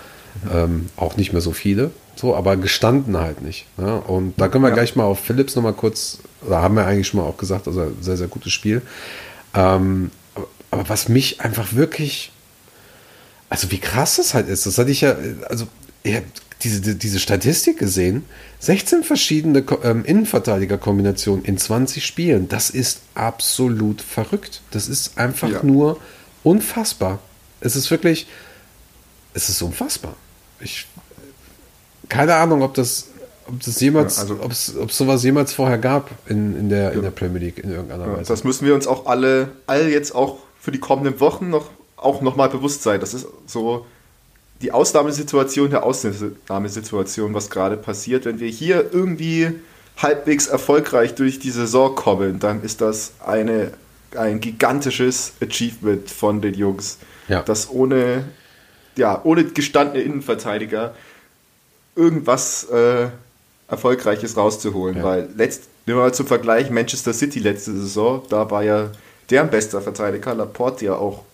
ähm, 0.53 0.89
auch 0.97 1.17
nicht 1.17 1.33
mehr 1.33 1.43
so 1.43 1.53
viele. 1.53 1.91
So, 2.17 2.35
aber 2.37 2.57
gestanden 2.57 3.17
halt 3.19 3.43
nicht. 3.43 3.67
Ne? 3.79 4.01
Und 4.01 4.35
da 4.39 4.49
können 4.49 4.63
wir 4.65 4.69
Ja. 4.69 4.75
gleich 4.75 4.97
mal 4.97 5.05
auf 5.05 5.19
Philips 5.21 5.57
nochmal 5.57 5.73
kurz, 5.73 6.19
da 6.49 6.61
haben 6.63 6.75
wir 6.77 6.87
eigentlich 6.87 7.09
schon 7.09 7.21
mal 7.21 7.27
auch 7.27 7.37
gesagt, 7.39 7.67
also 7.67 7.91
sehr, 8.01 8.17
sehr 8.17 8.29
gutes 8.29 8.53
Spiel. 8.53 8.83
Ähm, 9.55 10.11
aber, 10.35 10.47
aber 10.71 10.89
was 10.89 11.09
mich 11.09 11.41
einfach 11.41 11.73
wirklich, 11.75 12.33
also 13.49 13.71
wie 13.71 13.79
krass 13.79 14.17
das 14.17 14.35
halt 14.35 14.49
ist, 14.49 14.67
das 14.67 14.79
hatte 14.79 14.91
ich 14.91 15.01
ja, 15.03 15.15
also 15.49 15.67
ich 16.03 16.15
habe 16.17 16.27
diese, 16.65 16.95
diese 16.95 17.19
Statistik 17.19 17.79
gesehen, 17.79 18.25
16 18.61 19.03
verschiedene 19.05 19.65
ähm, 19.83 20.05
Innenverteidiger-Kombinationen 20.05 21.45
in 21.45 21.59
20 21.59 22.05
Spielen, 22.05 22.49
das 22.49 22.71
ist 22.71 23.01
absolut 23.15 24.01
verrückt. 24.01 24.63
Das 24.71 24.89
ist 24.89 25.19
einfach 25.19 25.49
Ja. 25.51 25.63
nur 25.63 25.99
unfassbar. 26.45 27.19
Es 27.61 27.77
ist 27.77 27.91
wirklich, 27.91 28.27
es 29.35 29.49
ist 29.49 29.61
unfassbar. 29.63 30.15
Ich, 30.61 30.87
keine 32.09 32.35
Ahnung, 32.37 32.63
ob 32.63 32.75
das, 32.75 33.09
ob 33.49 33.61
das 33.63 33.81
jemals, 33.81 34.17
Ja, 34.17 34.23
also- 34.23 34.39
ob 34.41 34.53
es, 34.53 34.67
sowas 34.97 35.23
jemals 35.25 35.53
vorher 35.53 35.79
gab 35.79 36.11
in, 36.29 36.57
in, 36.59 36.69
der, 36.69 36.93
in 36.93 37.03
der 37.03 37.11
Premier 37.11 37.41
League 37.41 37.59
in 37.59 37.71
irgendeiner 37.71 38.07
Ja, 38.07 38.17
Weise. 38.19 38.29
das 38.33 38.45
müssen 38.45 38.67
wir 38.67 38.75
uns 38.75 38.87
auch 38.87 39.07
alle, 39.07 39.53
all 39.67 39.89
jetzt 39.89 40.15
auch 40.15 40.39
für 40.61 40.71
die 40.71 40.79
kommenden 40.79 41.19
Wochen 41.21 41.51
noch 41.51 41.71
auch 41.97 42.21
nochmal 42.21 42.49
bewusst 42.49 42.83
sein. 42.83 42.99
Das 43.01 43.15
ist 43.15 43.27
so 43.47 43.87
die 44.63 44.73
Ausnahmesituation 44.73 45.71
der 45.71 45.83
Ausnahmesituation, 45.83 47.35
was 47.35 47.51
gerade 47.51 47.77
passiert. 47.77 48.25
Wenn 48.25 48.39
wir 48.39 48.49
hier 48.49 48.91
irgendwie 48.93 49.51
halbwegs 49.97 50.47
erfolgreich 50.47 51.15
durch 51.15 51.41
die 51.41 51.51
Saison 51.51 51.95
kommen, 51.95 52.39
dann 52.39 52.63
ist 52.63 52.81
das 52.81 53.15
eine, 53.25 53.73
ein 54.17 54.41
gigantisches 54.41 55.33
Achievement 55.43 56.09
von 56.09 56.41
den 56.41 56.55
Jungs. 56.55 56.99
Ja. 57.29 57.43
Das 57.43 57.71
ohne, 57.71 58.25
ja, 58.97 59.21
ohne 59.25 59.45
gestandene 59.45 60.03
Innenverteidiger 60.03 60.95
irgendwas 61.97 62.65
äh, 62.71 63.09
Erfolgreiches 63.69 64.37
rauszuholen. 64.37 64.99
Ja. 64.99 65.03
Weil 65.03 65.29
letzt, 65.37 65.65
nehmen 65.87 65.99
wir 65.99 66.05
mal 66.05 66.15
zum 66.15 66.27
Vergleich 66.27 66.71
Manchester 66.71 67.13
City 67.13 67.41
letzte 67.41 67.73
Saison, 67.73 68.23
da 68.29 68.51
war 68.51 68.63
ja 68.63 68.91
deren 69.29 69.51
bester 69.51 69.83
Verteidiger 69.83 70.35
Laporte 70.35 70.85
ja 70.85 70.95
auch 70.95 71.25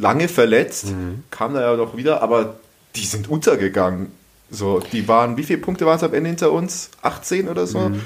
lange 0.00 0.28
verletzt, 0.28 0.86
Mhm. 0.86 1.22
kam 1.30 1.54
da 1.54 1.60
ja 1.60 1.76
noch 1.76 1.96
wieder, 1.96 2.22
aber 2.22 2.56
die 2.96 3.04
sind 3.04 3.28
untergegangen. 3.28 4.08
So, 4.50 4.80
die 4.92 5.06
waren, 5.06 5.36
wie 5.36 5.44
viele 5.44 5.60
Punkte 5.60 5.86
waren 5.86 5.96
es 5.96 6.02
am 6.02 6.12
Ende 6.14 6.28
hinter 6.30 6.50
uns? 6.50 6.90
18 7.02 7.48
oder 7.48 7.66
so? 7.66 7.78
Mhm. 7.90 8.00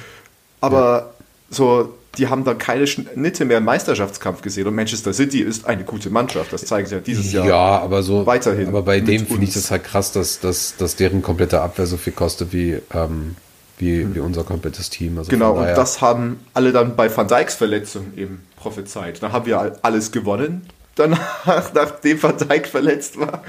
Aber 0.61 1.15
so, 1.51 1.95
die 2.19 2.29
haben 2.29 2.45
dann 2.45 2.59
keine 2.59 2.87
Schnitte 2.87 3.45
mehr 3.45 3.59
im 3.59 3.65
Meisterschaftskampf 3.65 4.43
gesehen 4.43 4.67
und 4.67 4.75
Manchester 4.75 5.13
City 5.13 5.41
ist 5.41 5.67
eine 5.67 5.85
gute 5.85 6.11
Mannschaft, 6.11 6.53
das 6.53 6.65
zeigen 6.67 6.87
sie 6.87 6.95
ja 6.97 7.01
dieses 7.01 7.33
Jahr. 7.33 7.47
Ja, 7.47 7.79
aber 7.81 8.03
so 8.03 8.25
weiterhin 8.27 8.69
Aber 8.69 8.83
bei 8.83 9.01
dem 9.01 9.27
finde 9.27 9.45
ich 9.45 9.55
das 9.55 9.71
halt 9.71 9.85
krass, 9.85 10.13
dass, 10.13 10.41
dass, 10.41 10.77
dass 10.77 10.97
deren 10.97 11.23
komplette 11.23 11.61
Abwehr 11.61 11.87
so 11.87 11.97
viel 11.97 12.13
kostet 12.13 12.53
wie, 12.53 12.79
ähm, 12.93 13.37
wie, 13.79 14.15
wie 14.15 14.21
unser 14.21 14.45
komplettes 14.45 14.91
Team. 14.91 15.19
Also. 15.19 15.31
Genau, 15.31 15.55
und 15.55 15.65
das 15.67 16.01
haben 16.01 16.41
alle 16.55 16.73
dann 16.73 16.95
bei 16.95 17.15
Van 17.15 17.27
Dijks 17.27 17.55
Verletzung 17.57 18.13
eben 18.17 18.43
prophezeit. 18.57 19.23
Dann 19.23 19.33
haben 19.33 19.47
wir 19.47 19.59
all- 19.59 19.79
alles 19.83 20.13
gewonnen, 20.13 20.67
danach, 20.95 21.73
nachdem 21.75 22.23
Van 22.23 22.37
Dijk 22.37 22.67
verletzt 22.67 23.19
war. 23.19 23.43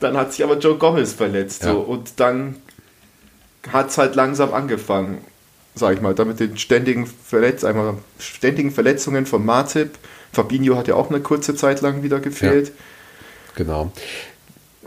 Dann 0.00 0.16
hat 0.16 0.32
sich 0.32 0.44
aber 0.44 0.58
Joe 0.58 0.76
Gomez 0.76 1.12
verletzt. 1.12 1.64
Ja. 1.64 1.72
So, 1.72 1.80
und 1.80 2.20
dann 2.20 2.56
hat 3.72 3.90
es 3.90 3.98
halt 3.98 4.14
langsam 4.14 4.52
angefangen, 4.52 5.24
sag 5.74 5.94
ich 5.94 6.00
mal, 6.00 6.14
dann 6.14 6.28
mit 6.28 6.40
den 6.40 6.58
ständigen, 6.58 7.06
Verletz 7.06 7.64
einmal, 7.64 7.94
ständigen 8.18 8.70
Verletzungen 8.70 9.26
von 9.26 9.44
Martip. 9.44 9.90
Fabinho 10.32 10.76
hat 10.76 10.88
ja 10.88 10.94
auch 10.94 11.10
eine 11.10 11.20
kurze 11.20 11.54
Zeit 11.54 11.80
lang 11.80 12.02
wieder 12.02 12.20
gefehlt. 12.20 12.72
Genau. 13.54 13.92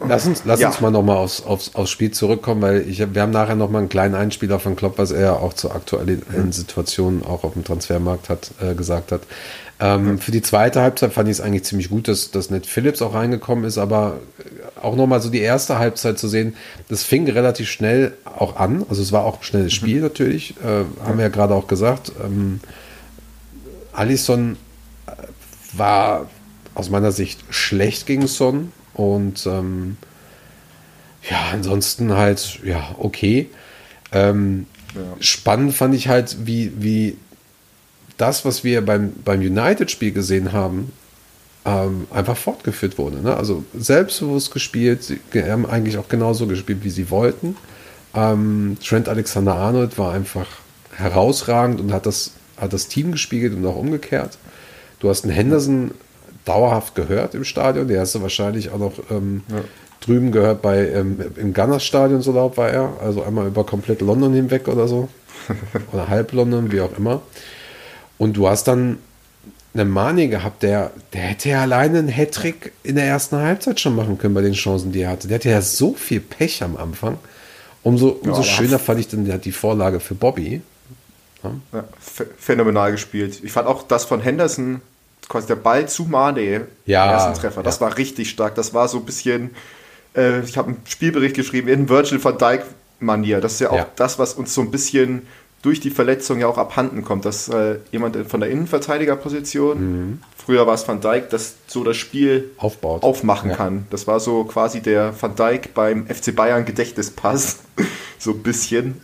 Lass 0.07 0.27
uns, 0.27 0.43
lass 0.45 0.59
Ja. 0.59 0.67
uns 0.67 0.79
mal 0.81 0.91
nochmal 0.91 1.17
aufs, 1.17 1.41
aufs, 1.43 1.73
aufs 1.73 1.89
Spiel 1.89 2.11
zurückkommen, 2.11 2.61
weil 2.61 2.87
ich, 2.87 2.99
wir 3.13 3.21
haben 3.21 3.31
nachher 3.31 3.55
nochmal 3.55 3.79
einen 3.81 3.89
kleinen 3.89 4.15
Einspieler 4.15 4.59
von 4.59 4.75
Klopp, 4.75 4.97
was 4.97 5.11
er 5.11 5.41
auch 5.41 5.53
zur 5.53 5.73
aktuellen 5.75 6.21
Mhm. 6.31 6.51
Situation 6.51 7.23
auch 7.25 7.43
auf 7.43 7.53
dem 7.53 7.63
Transfermarkt 7.63 8.29
hat, 8.29 8.51
äh, 8.61 8.75
gesagt 8.75 9.11
hat. 9.11 9.21
Ähm, 9.79 10.17
Für 10.19 10.31
die 10.31 10.41
zweite 10.41 10.81
Halbzeit 10.81 11.13
fand 11.13 11.29
ich 11.29 11.33
es 11.37 11.41
eigentlich 11.41 11.63
ziemlich 11.63 11.89
gut, 11.89 12.07
dass, 12.07 12.31
dass 12.31 12.49
Ned 12.49 12.65
Phillips 12.65 13.01
auch 13.01 13.13
reingekommen 13.13 13.63
ist, 13.65 13.77
aber 13.77 14.19
äh, 14.39 14.79
auch 14.85 14.95
nochmal 14.95 15.21
so 15.21 15.29
die 15.29 15.39
erste 15.41 15.77
Halbzeit 15.79 16.17
zu 16.19 16.27
sehen, 16.27 16.55
das 16.89 17.03
fing 17.03 17.27
relativ 17.29 17.69
schnell 17.69 18.13
auch 18.25 18.55
an. 18.55 18.85
Also 18.89 19.01
es 19.01 19.11
war 19.11 19.23
auch 19.23 19.37
ein 19.37 19.43
schnelles 19.43 19.71
Mhm. 19.73 19.75
Spiel 19.75 20.01
natürlich, 20.01 20.55
äh, 20.63 20.83
haben 21.05 21.17
wir 21.17 21.23
ja 21.25 21.29
gerade 21.29 21.53
auch 21.53 21.67
gesagt. 21.67 22.11
Ähm, 22.23 22.59
Alisson 23.93 24.57
war 25.73 26.27
aus 26.75 26.89
meiner 26.89 27.11
Sicht 27.11 27.39
schlecht 27.49 28.05
gegen 28.05 28.27
Son 28.27 28.71
und 28.97 29.45
ähm, 29.45 29.97
ja, 31.29 31.49
ansonsten 31.53 32.13
halt, 32.13 32.59
ja, 32.63 32.95
okay. 32.99 33.49
Ähm, 34.11 34.65
Spannend 35.19 35.73
fand 35.73 35.95
ich 35.95 36.07
halt, 36.07 36.37
wie, 36.45 36.71
wie 36.77 37.17
das, 38.17 38.45
was 38.45 38.63
wir 38.63 38.85
beim, 38.85 39.13
beim 39.23 39.39
United-Spiel 39.39 40.11
gesehen 40.11 40.53
haben, 40.53 40.91
ähm, 41.65 42.07
einfach 42.11 42.37
fortgeführt 42.37 42.97
wurde. 42.97 43.17
Ne? 43.17 43.35
Also 43.35 43.63
selbstbewusst 43.77 44.51
gespielt, 44.51 45.03
sie 45.03 45.19
haben 45.43 45.65
eigentlich 45.65 45.97
auch 45.97 46.07
genauso 46.07 46.47
gespielt, 46.47 46.79
wie 46.83 46.89
sie 46.89 47.09
wollten. 47.09 47.57
Ähm, 48.15 48.77
Trent 48.83 49.09
Alexander-Arnold 49.09 49.97
war 49.97 50.13
einfach 50.13 50.47
herausragend 50.95 51.79
und 51.79 51.93
hat 51.93 52.05
das, 52.05 52.31
hat 52.57 52.73
das 52.73 52.87
Team 52.87 53.11
gespiegelt 53.11 53.53
und 53.53 53.65
auch 53.65 53.75
umgekehrt. 53.75 54.37
Du 54.99 55.09
hast 55.09 55.25
einen 55.25 55.33
Henderson 55.33 55.91
dauerhaft 56.47 56.95
gehört 56.95 57.35
im 57.35 57.43
Stadion, 57.43 57.87
der 57.87 58.01
hast 58.01 58.15
du 58.15 58.21
wahrscheinlich 58.21 58.69
auch 58.71 58.77
noch 58.79 58.93
ähm, 59.11 59.43
drüben 60.01 60.31
gehört 60.31 60.61
bei 60.61 60.87
ähm, 60.89 61.19
im 61.35 61.53
Gunners 61.53 61.83
Stadion, 61.83 62.21
so 62.21 62.31
laut 62.31 62.57
war 62.57 62.69
er, 62.69 62.93
also 63.01 63.23
einmal 63.23 63.47
über 63.47 63.65
komplett 63.65 64.01
London 64.01 64.33
hinweg 64.33 64.67
oder 64.67 64.87
so. 64.87 65.09
oder 65.93 66.07
halb 66.07 66.31
London, 66.33 66.71
wie 66.71 66.81
auch 66.81 66.97
immer. 66.97 67.21
Und 68.17 68.35
du 68.37 68.47
hast 68.47 68.65
dann 68.67 68.97
einen 69.73 69.89
Mane 69.89 70.27
gehabt, 70.27 70.63
der, 70.63 70.91
der 71.13 71.21
hätte 71.21 71.49
ja 71.49 71.61
alleine 71.61 71.99
einen 71.99 72.07
Hattrick 72.07 72.71
in 72.83 72.95
der 72.95 73.05
ersten 73.05 73.37
Halbzeit 73.37 73.79
schon 73.79 73.95
machen 73.95 74.17
können 74.17 74.33
bei 74.33 74.41
den 74.41 74.53
Chancen, 74.53 74.91
die 74.91 75.01
er 75.01 75.11
hatte. 75.11 75.27
Der 75.27 75.35
hatte 75.35 75.49
ja 75.49 75.61
so 75.61 75.93
viel 75.93 76.19
Pech 76.19 76.63
am 76.63 76.75
Anfang. 76.77 77.17
Umso, 77.83 78.09
umso 78.09 78.41
Ja, 78.41 78.43
schöner 78.43 78.79
fand 78.79 78.99
ich 78.99 79.07
dann 79.07 79.39
die 79.41 79.51
Vorlage 79.51 79.99
für 79.99 80.15
Bobby. 80.15 80.61
Ja, 81.43 81.51
ph- 81.81 82.25
phänomenal 82.37 82.91
gespielt. 82.91 83.39
Ich 83.43 83.51
fand 83.51 83.67
auch 83.67 83.83
das 83.83 84.03
von 84.03 84.19
Henderson, 84.19 84.81
quasi 85.29 85.47
der 85.47 85.55
Ball 85.55 85.87
zu 85.89 86.03
Mane, 86.05 86.67
Ja, 86.85 87.11
ersten 87.11 87.33
Treffer, 87.41 87.63
das 87.63 87.75
ja. 87.79 87.81
war 87.87 87.97
richtig 87.97 88.29
stark. 88.29 88.55
Das 88.55 88.73
war 88.73 88.87
so 88.87 88.97
ein 88.99 89.05
bisschen, 89.05 89.51
äh, 90.15 90.41
ich 90.41 90.57
habe 90.57 90.69
einen 90.69 90.81
Spielbericht 90.87 91.35
geschrieben, 91.35 91.67
in 91.67 91.89
Virgil 91.89 92.23
van 92.23 92.37
Dijk 92.37 92.63
Manier. 92.99 93.41
Das 93.41 93.53
ist 93.53 93.59
ja 93.59 93.69
auch 93.71 93.75
Ja. 93.77 93.87
das, 93.95 94.17
was 94.19 94.33
uns 94.33 94.53
so 94.53 94.61
ein 94.61 94.71
bisschen 94.71 95.27
durch 95.63 95.79
die 95.79 95.89
Verletzung 95.89 96.39
ja 96.39 96.47
auch 96.47 96.57
abhanden 96.57 97.03
kommt, 97.03 97.25
dass 97.25 97.49
äh, 97.49 97.79
jemand 97.91 98.15
von 98.29 98.39
der 98.39 98.49
Innenverteidigerposition, 98.49 99.77
Mhm. 100.09 100.21
früher 100.37 100.65
war 100.67 100.75
es 100.75 100.87
Van 100.87 101.01
Dijk, 101.01 101.29
das 101.29 101.55
so 101.67 101.83
das 101.83 101.97
Spiel 101.97 102.51
Aufbaut. 102.57 103.03
aufmachen 103.03 103.49
Ja. 103.51 103.55
kann. 103.55 103.85
Das 103.89 104.07
war 104.07 104.19
so 104.19 104.43
quasi 104.45 104.81
der 104.81 105.13
Van 105.19 105.35
Dijk 105.35 105.73
beim 105.73 106.07
FC 106.07 106.31
Bayern 106.35 106.65
Gedächtnispass, 106.65 107.57
so 108.19 108.31
ein 108.31 108.43
bisschen 108.43 109.01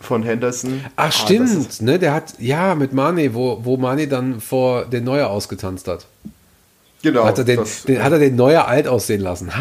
von 0.00 0.22
Henderson. 0.22 0.84
Ach, 0.96 1.06
Ah, 1.08 1.10
stimmt, 1.12 1.50
ist- 1.50 1.82
ne? 1.82 1.98
Der 1.98 2.12
hat, 2.14 2.34
ja, 2.38 2.74
mit 2.74 2.92
Mane, 2.92 3.34
wo, 3.34 3.60
wo 3.64 3.76
Mane 3.76 4.06
dann 4.08 4.40
vor 4.40 4.84
den 4.86 5.04
Neuer 5.04 5.28
ausgetanzt 5.28 5.88
hat. 5.88 6.06
Genau. 7.02 7.24
hat, 7.24 7.38
er 7.38 7.44
den, 7.44 7.56
das, 7.58 7.82
den, 7.84 8.02
hat 8.02 8.12
er 8.12 8.18
den 8.18 8.34
Neuer 8.36 8.66
alt 8.66 8.88
aussehen 8.88 9.20
lassen. 9.20 9.50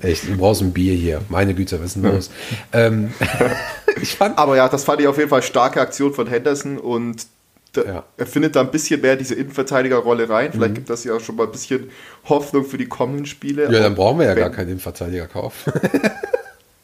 Echt, 0.00 0.28
du 0.28 0.36
brauchst 0.36 0.62
ein 0.62 0.72
Bier 0.72 0.94
hier. 0.94 1.20
Meine 1.28 1.54
Güte, 1.54 1.78
was 1.80 1.86
ist 1.86 1.96
denn 1.96 2.02
los? 2.12 2.30
ähm, 2.72 3.12
ich 4.02 4.14
fand, 4.16 4.38
aber 4.38 4.56
ja, 4.56 4.68
das 4.68 4.84
fand 4.84 5.00
ich 5.00 5.06
auf 5.08 5.16
jeden 5.18 5.30
Fall 5.30 5.42
starke 5.42 5.80
Aktion 5.80 6.12
von 6.12 6.26
Henderson 6.26 6.78
und 6.78 7.26
da, 7.72 7.82
Ja. 7.82 8.04
er 8.16 8.26
findet 8.26 8.54
da 8.56 8.60
ein 8.60 8.70
bisschen 8.70 9.00
mehr 9.00 9.16
diese 9.16 9.34
Innenverteidigerrolle 9.34 10.28
rein. 10.28 10.52
Vielleicht 10.52 10.70
Mhm. 10.72 10.74
gibt 10.76 10.90
das 10.90 11.04
ja 11.04 11.14
auch 11.14 11.20
schon 11.20 11.36
mal 11.36 11.46
ein 11.46 11.52
bisschen 11.52 11.90
Hoffnung 12.28 12.64
für 12.64 12.78
die 12.78 12.86
kommenden 12.86 13.26
Spiele. 13.26 13.64
ja, 13.64 13.80
dann 13.80 13.94
brauchen 13.94 14.18
wir 14.20 14.26
ja 14.26 14.34
Wenn- 14.34 14.42
gar 14.42 14.50
keinen 14.50 14.68
Innenverteidiger 14.68 15.26
kaufen. 15.26 15.72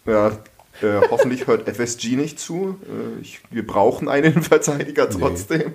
Ja, 0.06 0.32
äh, 0.82 1.00
hoffentlich 1.10 1.46
hört 1.46 1.68
FSG 1.68 2.16
nicht 2.16 2.40
zu. 2.40 2.78
Äh, 2.84 3.20
ich, 3.20 3.40
wir 3.50 3.66
brauchen 3.66 4.08
einen 4.08 4.24
Innenverteidiger 4.32 5.10
trotzdem. 5.10 5.72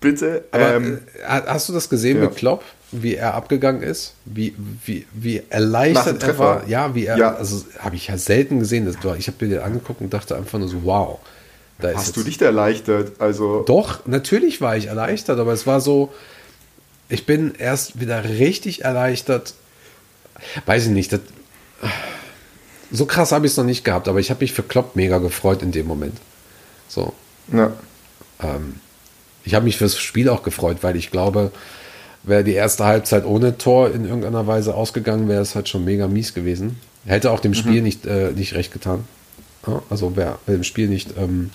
Bitte. 0.00 0.44
Aber 0.50 0.74
ähm, 0.74 1.00
äh, 1.22 1.40
hast 1.46 1.68
du 1.68 1.72
das 1.72 1.88
gesehen 1.88 2.18
ja. 2.18 2.24
mit 2.24 2.36
Klopp, 2.36 2.64
wie 2.90 3.14
er 3.14 3.34
abgegangen 3.34 3.82
ist? 3.82 4.14
Wie, 4.24 4.54
wie, 4.84 5.06
wie 5.12 5.42
erleichtert 5.50 6.22
er 6.22 6.38
war? 6.38 6.68
Ja, 6.68 6.94
wie 6.94 7.06
er, 7.06 7.16
Ja. 7.16 7.34
also 7.34 7.64
habe 7.78 7.96
ich 7.96 8.08
ja 8.08 8.18
selten 8.18 8.58
gesehen. 8.58 8.86
Das 8.86 9.02
war, 9.04 9.16
ich 9.16 9.28
habe 9.28 9.44
mir 9.44 9.56
den 9.56 9.62
angeguckt 9.62 10.00
und 10.00 10.12
dachte 10.12 10.36
einfach 10.36 10.58
nur 10.58 10.68
so, 10.68 10.84
wow. 10.84 11.20
Hast 11.82 12.16
du 12.16 12.22
dich 12.22 12.40
erleichtert? 12.42 13.20
Also, 13.20 13.62
Doch, 13.62 14.06
natürlich 14.06 14.60
war 14.60 14.76
ich 14.76 14.86
erleichtert, 14.86 15.38
aber 15.38 15.54
es 15.54 15.66
war 15.66 15.80
so, 15.80 16.12
ich 17.08 17.24
bin 17.24 17.54
erst 17.56 18.00
wieder 18.00 18.22
richtig 18.22 18.84
erleichtert. 18.84 19.54
Weiß 20.66 20.84
ich 20.84 20.90
nicht, 20.90 21.12
das, 21.12 21.20
so 22.90 23.06
krass 23.06 23.32
habe 23.32 23.46
ich 23.46 23.52
es 23.52 23.56
noch 23.56 23.64
nicht 23.64 23.84
gehabt, 23.84 24.08
aber 24.08 24.20
ich 24.20 24.30
habe 24.30 24.42
mich 24.42 24.52
für 24.52 24.62
Klopp 24.62 24.96
mega 24.96 25.18
gefreut 25.18 25.62
in 25.62 25.72
dem 25.72 25.86
Moment. 25.86 26.16
So, 26.88 27.12
ja. 27.52 27.72
ich 29.44 29.54
habe 29.54 29.64
mich 29.64 29.76
fürs 29.76 29.98
Spiel 29.98 30.28
auch 30.28 30.42
gefreut, 30.42 30.78
weil 30.82 30.96
ich 30.96 31.10
glaube, 31.10 31.52
wäre 32.22 32.44
die 32.44 32.54
erste 32.54 32.84
Halbzeit 32.84 33.24
ohne 33.24 33.58
Tor 33.58 33.90
in 33.92 34.04
irgendeiner 34.04 34.46
Weise 34.46 34.74
ausgegangen, 34.74 35.28
wäre 35.28 35.42
es 35.42 35.54
halt 35.54 35.68
schon 35.68 35.84
mega 35.84 36.08
mies 36.08 36.34
gewesen. 36.34 36.78
Hätte 37.06 37.30
auch 37.30 37.40
dem 37.40 37.54
Spiel 37.54 37.80
nicht, 37.82 38.06
äh, 38.06 38.32
nicht 38.32 38.54
recht 38.54 38.72
getan. 38.72 39.04
Ja, 39.66 39.82
also 39.88 40.16
wäre 40.16 40.38
wär 40.46 40.56
dem 40.56 40.64
Spiel 40.64 40.88
nicht 40.88 41.16
ähm, 41.16 41.50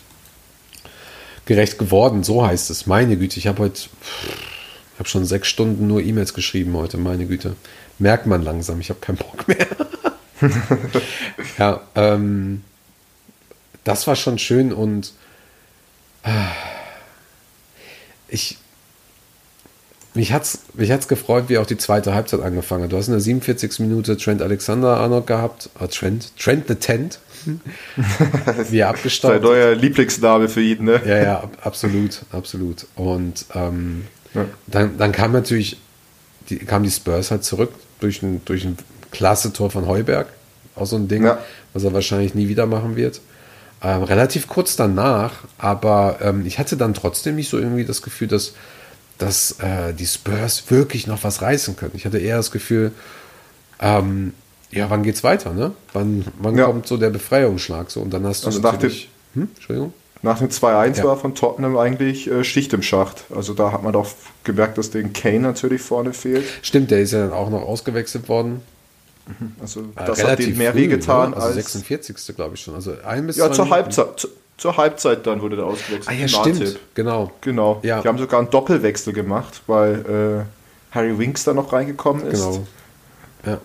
gerecht 1.45 1.78
geworden, 1.78 2.24
so 2.24 2.45
heißt 2.45 2.69
es. 2.69 2.88
Meine 2.88 3.17
Güte, 3.17 3.38
ich 3.38 3.48
habe 3.48 3.60
heute, 3.60 3.82
ich 3.82 5.00
habe 5.00 5.10
schon 5.10 5.26
sechs 5.26 5.48
Stunden 5.48 5.88
nur 5.88 6.02
E-Mails 6.02 6.34
geschrieben 6.34 6.76
heute, 6.76 6.98
meine 6.98 7.26
Güte. 7.26 7.56
Merkt 8.00 8.26
man 8.26 8.41
langsam, 8.41 8.80
ich 8.80 8.89
habe 8.89 9.00
keinen 9.00 9.17
Bock 9.17 9.48
mehr. 9.48 9.67
ja, 11.58 11.82
ähm, 11.95 12.63
das 13.84 14.06
war 14.08 14.15
schon 14.15 14.38
schön 14.39 14.74
und 14.74 15.13
ich 18.28 18.58
mich 20.13 20.32
hat's, 20.32 20.60
mich 20.76 20.91
hat's 20.91 21.08
gefreut, 21.10 21.45
wie 21.50 21.58
auch 21.58 21.65
die 21.65 21.78
zweite 21.78 22.13
Halbzeit 22.13 22.39
angefangen 22.39 22.86
hat. 22.86 22.91
Du 22.93 22.98
hast 22.98 23.08
in 23.08 23.12
der 23.13 23.19
47. 23.21 23.80
Minute 23.82 24.15
Trent 24.15 24.41
Alexander 24.41 24.95
Arnold 24.98 25.28
gehabt, 25.28 25.69
äh, 25.80 25.88
Trent, 25.89 26.32
Trent 26.39 26.67
the 26.69 26.76
Tent, 26.76 27.19
wie 27.45 28.78
er 28.80 28.88
Sein 28.88 28.95
abgestaubt. 28.95 29.41
neuer 29.43 29.76
Lieblingsname 29.76 30.48
für 30.48 30.62
ihn, 30.62 30.86
ne? 30.86 31.02
Ja, 31.06 31.17
ja, 31.21 31.39
ab- 31.41 31.58
absolut, 31.63 32.21
absolut. 32.32 32.88
Und 32.95 33.45
ähm, 33.54 34.06
Ja. 34.34 34.45
dann, 34.67 34.98
dann 34.98 35.12
kam 35.12 35.34
natürlich, 35.34 35.78
die, 36.50 36.60
kam 36.60 36.84
die 36.84 36.91
Spurs 36.91 37.30
halt 37.32 37.43
zurück 37.43 37.74
durch 38.00 38.24
ein, 38.24 38.41
durch 38.45 38.63
ein 38.63 38.78
klasse 39.15 39.54
Tor 39.54 39.71
von 39.71 39.88
Heuberg. 39.88 40.28
Auch 40.75 40.86
so 40.86 40.95
ein 40.97 41.08
Ding, 41.08 41.23
Ja. 41.23 41.38
was 41.73 41.84
er 41.84 41.93
wahrscheinlich 41.93 42.36
nie 42.36 42.47
wieder 42.49 42.65
machen 42.65 42.95
wird. 42.95 43.21
Ähm, 43.82 44.04
relativ 44.04 44.47
kurz 44.47 44.75
danach, 44.75 45.32
aber 45.58 46.17
ähm, 46.21 46.45
ich 46.45 46.60
hatte 46.60 46.75
dann 46.78 46.93
trotzdem 46.93 47.36
nicht 47.36 47.49
so 47.49 47.58
irgendwie 47.58 47.86
das 47.86 48.01
Gefühl, 48.01 48.28
dass, 48.28 48.54
dass 49.17 49.51
äh, 49.60 49.93
die 49.93 50.06
Spurs 50.06 50.63
wirklich 50.69 51.08
noch 51.08 51.23
was 51.23 51.41
reißen 51.41 51.75
können. 51.75 51.91
Ich 51.95 52.06
hatte 52.06 52.17
eher 52.17 52.38
das 52.38 52.51
Gefühl, 52.51 52.91
ähm, 53.80 54.34
ja, 54.71 54.89
wann 54.89 55.04
geht's 55.04 55.23
weiter, 55.23 55.54
ne? 55.54 55.71
Wann, 55.93 56.25
wann 56.39 56.58
Ja. 56.58 56.65
kommt 56.65 56.88
so 56.88 56.97
der 56.97 57.10
Befreiungsschlag 57.10 57.91
so? 57.91 58.01
Und 58.01 58.13
dann 58.13 58.25
hast 58.25 58.43
du 58.43 58.47
Also 58.47 58.60
nach 58.60 58.71
dem- 58.71 58.75
natürlich. 58.78 59.10
Hm? 59.36 59.49
Entschuldigung? 59.56 59.93
Nach 60.21 60.39
dem 60.39 60.49
2-1 60.49 60.97
Ja. 60.97 61.04
war 61.04 61.17
von 61.17 61.36
Tottenham 61.36 61.78
eigentlich 61.78 62.30
äh, 62.32 62.43
Schicht 62.43 62.73
im 62.73 62.82
Schacht. 62.82 63.25
Also 63.36 63.54
da 63.54 63.71
hat 63.71 63.84
man 63.84 63.93
doch 63.93 64.08
gemerkt, 64.43 64.78
dass 64.78 64.89
den 64.89 65.13
Kane 65.13 65.39
natürlich 65.41 65.82
vorne 65.82 66.13
fehlt. 66.13 66.43
Stimmt, 66.62 66.89
der 66.91 66.99
ist 67.01 67.12
ja 67.12 67.19
dann 67.19 67.34
auch 67.34 67.49
noch 67.49 67.62
ausgewechselt 67.62 68.28
worden. 68.28 68.62
Also 69.59 69.81
Äh, 69.81 70.05
das 70.05 70.23
hat 70.23 70.39
dem 70.39 70.57
mehr 70.57 70.71
früh, 70.71 70.81
wehgetan 70.81 71.31
ne? 71.31 71.38
Also 71.38 71.47
als 71.47 71.73
46. 71.73 72.35
glaube 72.35 72.55
ich 72.55 72.61
schon. 72.61 72.75
Also 72.75 72.93
ein 73.05 73.27
bis 73.27 73.38
ja 73.38 73.51
zur. 73.51 73.69
Halbzeit. 73.69 74.19
Zu, 74.19 74.27
zur 74.57 74.77
Halbzeit 74.77 75.27
dann 75.27 75.41
wurde 75.41 75.57
der 75.57 75.65
ausgewechselt. 75.65 76.07
Ah 76.07 76.13
ja, 76.13 76.27
stimmt. 76.27 76.79
Genau. 76.93 77.31
Genau. 77.41 77.79
Ja. 77.83 78.01
Die 78.01 78.07
haben 78.07 78.17
sogar 78.17 78.39
einen 78.39 78.49
Doppelwechsel 78.49 79.13
gemacht, 79.13 79.61
weil 79.67 80.45
äh, 80.45 80.95
Harry 80.95 81.17
Winks 81.17 81.43
da 81.43 81.53
noch 81.53 81.73
reingekommen 81.73 82.25
ist. 82.27 82.41
Genau. 82.41 82.65
Ja, 83.45 83.59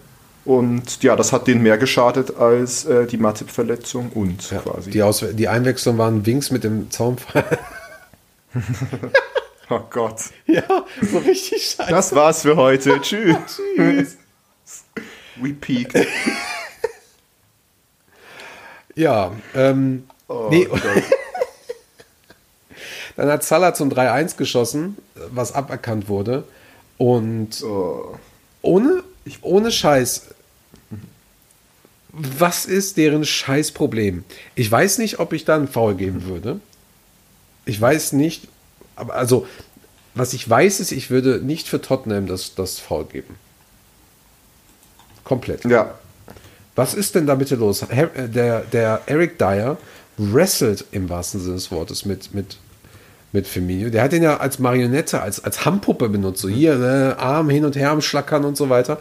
Und 0.45 1.03
ja, 1.03 1.15
das 1.17 1.33
hat 1.33 1.47
denen 1.47 1.63
mehr 1.63 1.79
geschadet 1.79 2.37
als 2.37 2.85
äh, 2.85 3.07
die 3.07 3.19
Matip-Verletzung 3.19 4.11
und 4.11 4.51
ja. 4.51 4.59
quasi. 4.59 4.91
Die, 4.91 5.03
Aus 5.03 5.25
die 5.33 5.49
Einwechslung 5.49 5.97
waren 5.97 6.27
Wings 6.27 6.51
mit 6.51 6.65
dem 6.65 6.91
Zaunpfeil. 6.91 7.45
oh 9.71 9.81
Gott. 9.91 10.17
ja, 10.47 10.65
so 11.01 11.19
richtig 11.19 11.77
scheiße. 11.77 11.91
Das 11.91 12.15
war's 12.15 12.43
für 12.43 12.57
heute. 12.57 13.01
Tschüss. 13.03 13.37
Tschüss. 13.77 14.17
We 15.41 15.55
peaked. 15.55 15.95
Ja, 18.97 19.33
ähm, 19.55 20.09
Oh 20.29 20.49
nee, 20.51 20.69
dann 23.17 23.29
hat 23.29 23.45
Salah 23.45 23.73
zum 23.73 23.89
3-1 23.91 24.37
geschossen, 24.37 24.99
was 25.31 25.53
aberkannt 25.53 26.09
wurde. 26.09 26.45
Und 26.99 27.63
Oh. 27.63 28.17
ohne, 28.63 29.03
ohne 29.43 29.71
Scheiß. 29.73 30.27
Was 32.13 32.67
ist 32.67 32.97
deren 32.97 33.25
Scheißproblem? 33.25 34.25
Ich 34.57 34.71
weiß 34.71 34.99
nicht, 34.99 35.21
ob 35.21 35.33
ich 35.33 35.45
da 35.45 35.55
einen 35.57 35.69
Foul 35.69 35.95
geben 35.95 36.25
würde. 36.25 36.61
Ich 37.65 37.81
weiß 37.81 38.13
nicht, 38.13 38.49
aber 38.97 39.15
also, 39.15 39.47
was 40.15 40.33
ich 40.33 40.49
weiß, 40.51 40.81
ist, 40.81 40.91
ich 40.91 41.11
würde 41.11 41.41
nicht 41.41 41.69
für 41.69 41.81
Tottenham 41.81 42.27
das, 42.27 42.57
das 42.57 42.81
Foul 42.81 43.05
geben. 43.05 43.37
Komplett. 45.31 45.65
Ja. 45.65 45.95
Was 46.75 46.95
ist 46.95 47.15
denn 47.15 47.25
da 47.29 47.37
bitte 47.37 47.55
los? 47.55 47.83
Äh, 47.83 48.09
Der, 48.29 48.63
der 48.73 49.03
Eric 49.07 49.39
Dyer 49.39 49.77
wrestelt 50.19 50.85
im 50.91 51.09
wahrsten 51.09 51.41
Sinne 51.41 51.55
des 51.55 51.71
Wortes 51.71 52.05
mit, 52.05 52.35
mit, 52.35 52.57
mit 53.31 53.47
Firmino. 53.47 53.91
Der 53.91 54.03
hat 54.03 54.13
ihn 54.13 54.25
ja 54.25 54.39
als 54.39 54.59
Marionette, 54.59 55.23
als, 55.23 55.43
als 55.45 55.65
Handpuppe 55.65 56.09
benutzt. 56.09 56.43
So 56.43 56.49
hier, 56.49 56.75
äh, 56.81 57.21
Arm 57.23 57.49
hin 57.49 57.65
und 57.65 57.77
her 57.77 57.91
am 57.93 58.01
Schlackern 58.03 58.45
und 58.45 58.57
so 58.57 58.69
weiter. 58.71 58.99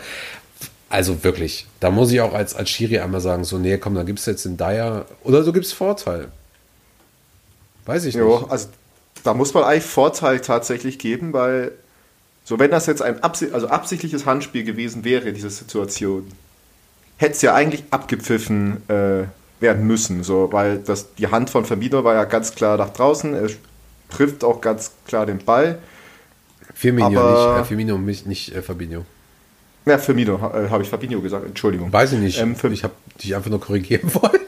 Also 0.87 1.23
wirklich, 1.23 1.65
da 1.79 1.89
muss 1.89 2.11
ich 2.11 2.21
auch 2.21 2.35
als, 2.35 2.53
als 2.55 2.69
Schiri 2.69 2.99
einmal 2.99 3.21
sagen, 3.21 3.43
so, 3.43 3.57
nee, 3.57 3.77
komm, 3.79 3.95
dann 3.95 4.05
gibst 4.05 4.27
du 4.27 4.31
jetzt 4.31 4.45
den 4.45 4.55
Dyer 4.57 5.05
oder 5.23 5.43
du 5.43 5.51
gibst 5.51 5.73
Vorteil. 5.73 6.27
Weiß 7.85 8.05
ich 8.05 8.13
Jo, 8.13 8.39
nicht. 8.41 8.51
also 8.51 8.67
da 9.23 9.33
muss 9.33 9.53
man 9.55 9.63
eigentlich 9.63 9.83
Vorteil 9.85 10.39
tatsächlich 10.41 10.99
geben, 10.99 11.33
weil 11.33 11.71
so 12.43 12.57
wenn 12.59 12.71
das 12.71 12.85
jetzt 12.87 13.01
ein 13.01 13.21
absi 13.23 13.49
also 13.51 13.67
absichtliches 13.67 14.25
Handspiel 14.25 14.63
gewesen 14.63 15.03
wäre, 15.03 15.33
diese 15.33 15.49
Situation, 15.49 16.27
hätte 17.17 17.33
es 17.33 17.41
ja 17.41 17.53
eigentlich 17.53 17.83
abgepfiffen 17.91 18.77
äh, 18.89 19.23
werden 19.59 19.85
müssen, 19.85 20.23
so, 20.23 20.51
weil 20.51 20.79
das, 20.79 21.13
die 21.15 21.27
Hand 21.27 21.49
von 21.49 21.65
Firmino 21.65 22.03
war 22.03 22.15
ja 22.15 22.23
ganz 22.25 22.55
klar 22.55 22.77
nach 22.77 22.89
draußen, 22.91 23.33
er 23.33 23.49
trifft 24.09 24.43
auch 24.43 24.61
ganz 24.61 24.91
klar 25.05 25.25
den 25.25 25.39
Ball. 25.39 25.79
Firmino 26.73 27.07
aber- 27.19 27.53
nicht, 27.57 27.61
äh, 27.61 27.65
Firmino 27.67 27.97
nicht, 27.97 28.25
nicht 28.25 28.55
äh, 28.55 28.61
Fabinho. 28.61 29.05
Ja, 29.85 29.97
Firmino, 29.97 30.39
ha- 30.41 30.59
äh, 30.65 30.69
habe 30.69 30.83
ich 30.83 30.89
Fabinho 30.89 31.19
gesagt, 31.21 31.45
Entschuldigung. 31.45 31.91
Weiß 31.91 32.13
ich 32.13 32.19
nicht. 32.19 32.39
Ähm, 32.39 32.55
ich 32.71 32.83
habe 32.83 32.93
dich 33.21 33.35
einfach 33.35 33.49
nur 33.49 33.59
korrigieren 33.59 34.13
wollen. 34.13 34.41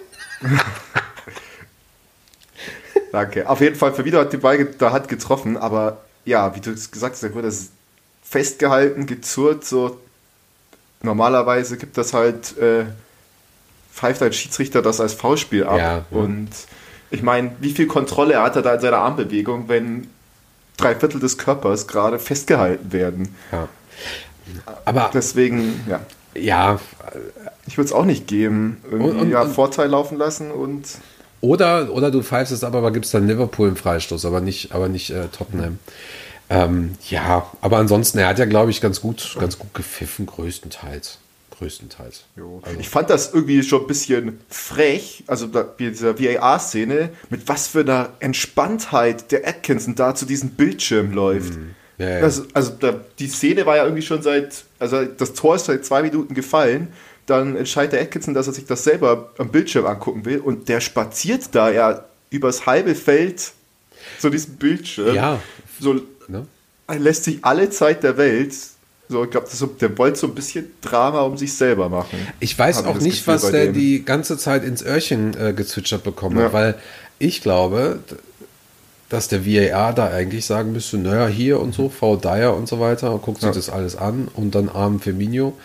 Danke. 3.12 3.50
Auf 3.50 3.60
jeden 3.62 3.76
Fall, 3.76 3.94
Verwido 3.94 4.20
hat 4.20 4.32
die 4.34 4.38
Ball 4.38 4.66
da 4.78 4.92
hat 4.92 5.08
getroffen, 5.08 5.58
aber 5.58 6.02
ja, 6.26 6.56
wie 6.56 6.62
du 6.62 6.72
gesagt 6.74 7.16
hast, 7.16 7.24
das 7.24 7.70
festgehalten, 8.32 9.06
gezurrt, 9.08 9.66
so 9.66 9.98
normalerweise 11.04 11.76
gibt 11.78 11.98
das 11.98 12.14
halt, 12.14 12.58
äh, 12.58 12.86
pfeift 13.94 14.22
ein 14.24 14.32
Schiedsrichter 14.32 14.82
das 14.82 15.02
als 15.02 15.14
Foulspiel 15.14 15.66
ab. 15.66 15.78
Ja, 15.78 15.98
ja. 15.98 16.06
Und 16.12 16.48
ich 17.10 17.22
meine, 17.22 17.52
wie 17.60 17.72
viel 17.72 17.88
Kontrolle 17.88 18.42
hat 18.42 18.56
er 18.56 18.62
da 18.62 18.76
in 18.76 18.80
seiner 18.80 19.00
Armbewegung, 19.00 19.68
wenn 19.68 20.08
drei 20.78 20.96
Viertel 20.96 21.20
des 21.20 21.38
Körpers 21.38 21.88
gerade 21.88 22.20
festgehalten 22.20 22.94
werden? 22.94 23.36
Ja. 23.52 23.68
Aber 24.86 25.12
Deswegen, 25.14 25.84
ja. 25.90 26.00
ja, 26.34 26.80
Ich 27.68 27.78
würde 27.78 27.88
es 27.88 27.94
auch 27.94 28.06
nicht 28.06 28.28
geben. 28.28 28.78
Irgendwie 28.90 29.12
Und- 29.12 29.20
und- 29.20 29.30
ja, 29.32 29.46
Vorteil 29.46 29.90
laufen 29.90 30.18
lassen 30.18 30.52
und 30.52 30.86
Oder, 31.42 31.92
oder 31.92 32.12
du 32.12 32.22
pfeifst 32.22 32.54
es 32.54 32.64
ab, 32.64 32.76
aber 32.76 32.92
gibst 32.92 33.14
dann 33.14 33.28
Liverpool 33.28 33.68
einen 33.68 33.76
Freistoß, 33.76 34.26
aber 34.26 34.40
nicht, 34.42 34.72
aber 34.74 34.88
nicht 34.88 35.10
äh, 35.10 35.28
Tottenham. 35.28 35.80
Ähm, 36.52 36.96
ja, 37.10 37.50
aber 37.62 37.78
ansonsten, 37.78 38.18
er 38.18 38.28
hat 38.28 38.38
ja, 38.38 38.46
glaube 38.46 38.72
ich, 38.72 38.82
ganz 38.82 39.00
gut, 39.00 39.38
ganz 39.40 39.58
gut 39.58 39.74
gepfiffen, 39.74 40.26
größtenteils. 40.26 41.18
Größtenteils. 41.58 42.26
Also, 42.36 42.80
Ich 42.80 42.90
fand 42.90 43.10
das 43.10 43.34
irgendwie 43.34 43.64
schon 43.64 43.82
ein 43.82 43.88
bisschen 43.88 44.40
frech, 44.50 45.24
also 45.28 45.48
da, 45.48 45.64
dieser 45.64 46.20
VAR-Szene, 46.20 47.10
mit 47.30 47.48
was 47.48 47.70
für 47.70 47.80
einer 47.82 48.10
Entspanntheit 48.20 49.32
der 49.32 49.48
Atkinson 49.48 49.96
da 49.96 50.14
zu 50.14 50.26
diesem 50.26 50.50
Bildschirm 50.50 51.14
läuft. 51.14 51.54
Mhm. 51.54 51.76
Ja, 52.00 52.10
ja. 52.10 52.20
Also, 52.20 52.44
also 52.54 52.74
da, 52.78 53.00
die 53.18 53.28
Szene 53.28 53.66
war 53.66 53.78
ja 53.78 53.84
irgendwie 53.84 54.02
schon 54.02 54.22
seit, 54.22 54.66
also 54.78 55.06
das 55.06 55.34
Tor 55.34 55.56
ist 55.56 55.66
seit 55.66 55.86
zwei 55.86 56.02
Minuten 56.02 56.34
gefallen, 56.34 56.90
dann 57.28 57.56
entscheidet 57.56 57.94
der 57.94 58.02
Atkinson, 58.02 58.34
dass 58.34 58.48
er 58.48 58.54
sich 58.54 58.66
das 58.66 58.84
selber 58.84 59.32
am 59.38 59.50
Bildschirm 59.50 59.86
angucken 59.86 60.26
will 60.26 60.40
und 60.40 60.68
der 60.68 60.82
spaziert 60.82 61.54
da 61.54 61.72
ja 61.72 62.04
übers 62.30 62.66
halbe 62.66 62.96
Feld 62.96 63.54
zu 64.20 64.30
diesem 64.30 64.56
Bildschirm. 64.56 65.16
Ja. 65.16 65.40
So, 65.80 66.02
lässt 67.00 67.24
sich 67.26 67.40
alle 67.44 67.70
Zeit 67.70 68.04
der 68.04 68.18
Welt, 68.18 68.54
so, 69.10 69.24
ich 69.26 69.30
glaube, 69.32 69.48
der 69.82 69.98
wollte 69.98 70.18
so 70.20 70.28
ein 70.28 70.36
bisschen 70.36 70.68
Drama 70.82 71.22
um 71.22 71.38
sich 71.38 71.54
selber 71.54 71.90
machen. 71.90 72.18
Ich 72.40 72.58
weiß 72.58 72.86
auch 72.86 73.00
nicht, 73.00 73.26
Gefühl 73.26 73.34
was 73.34 73.52
der 73.52 73.66
dem. 73.66 73.74
die 73.74 74.06
ganze 74.06 74.38
Zeit 74.38 74.64
ins 74.64 74.82
Öhrchen 74.84 75.36
äh, 75.38 75.52
gezwitschert 75.54 76.04
bekommen 76.04 76.38
hat, 76.38 76.44
Ja. 76.46 76.54
weil 76.54 76.76
ich 77.20 77.42
glaube, 77.42 78.00
dass 79.10 79.28
der 79.28 79.46
VAR 79.46 79.94
da 79.94 80.08
eigentlich 80.10 80.46
sagen 80.46 80.72
müsste, 80.72 80.98
naja, 80.98 81.28
hier 81.28 81.60
und 81.60 81.74
so, 81.76 81.90
V. 81.90 82.16
Dyer 82.16 82.56
und 82.56 82.70
so 82.70 82.80
weiter, 82.80 83.20
guckt 83.22 83.42
sich 83.42 83.48
Ja. 83.50 83.54
das 83.54 83.70
alles 83.70 83.98
an 83.98 84.30
und 84.34 84.56
dann 84.56 84.70
Arm 84.70 85.02
Firmino. 85.02 85.58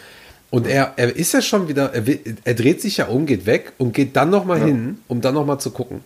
Und 0.51 0.67
er, 0.67 0.95
er 0.97 1.15
ist 1.15 1.33
ja 1.33 1.41
schon 1.43 1.69
wieder, 1.69 1.93
er, 1.95 2.03
er 2.45 2.55
dreht 2.55 2.81
sich 2.81 2.97
ja 2.97 3.07
um, 3.07 3.27
geht 3.27 3.47
weg 3.47 3.73
und 3.79 3.93
geht 3.93 4.17
dann 4.17 4.31
nochmal 4.31 4.61
hin, 4.61 4.99
um 5.07 5.21
dann 5.21 5.35
nochmal 5.35 5.61
zu 5.61 5.71
gucken. 5.71 6.01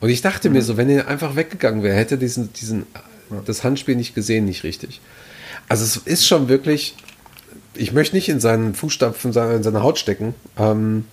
Und 0.00 0.08
ich 0.08 0.22
dachte 0.22 0.48
Mhm. 0.48 0.56
mir 0.56 0.62
so, 0.62 0.76
wenn 0.76 0.88
er 0.90 1.06
einfach 1.06 1.36
weggegangen 1.36 1.82
wäre, 1.84 1.94
hätte 1.96 2.14
er 2.16 2.18
diesen, 2.18 2.52
diesen, 2.54 2.86
das 3.46 3.64
Handspiel 3.64 3.96
nicht 3.96 4.14
gesehen, 4.14 4.44
nicht 4.44 4.64
richtig. 4.64 5.00
Also 5.68 5.84
es 5.84 5.96
ist 5.96 6.26
schon 6.26 6.48
wirklich, 6.48 6.96
ich 7.74 7.92
möchte 7.92 8.16
nicht 8.16 8.28
in 8.28 8.40
seinen 8.40 8.74
Fußstapfen, 8.74 9.32
in 9.32 9.62
seine 9.62 9.82
Haut 9.82 9.98
stecken, 9.98 10.34
ähm, 10.58 11.04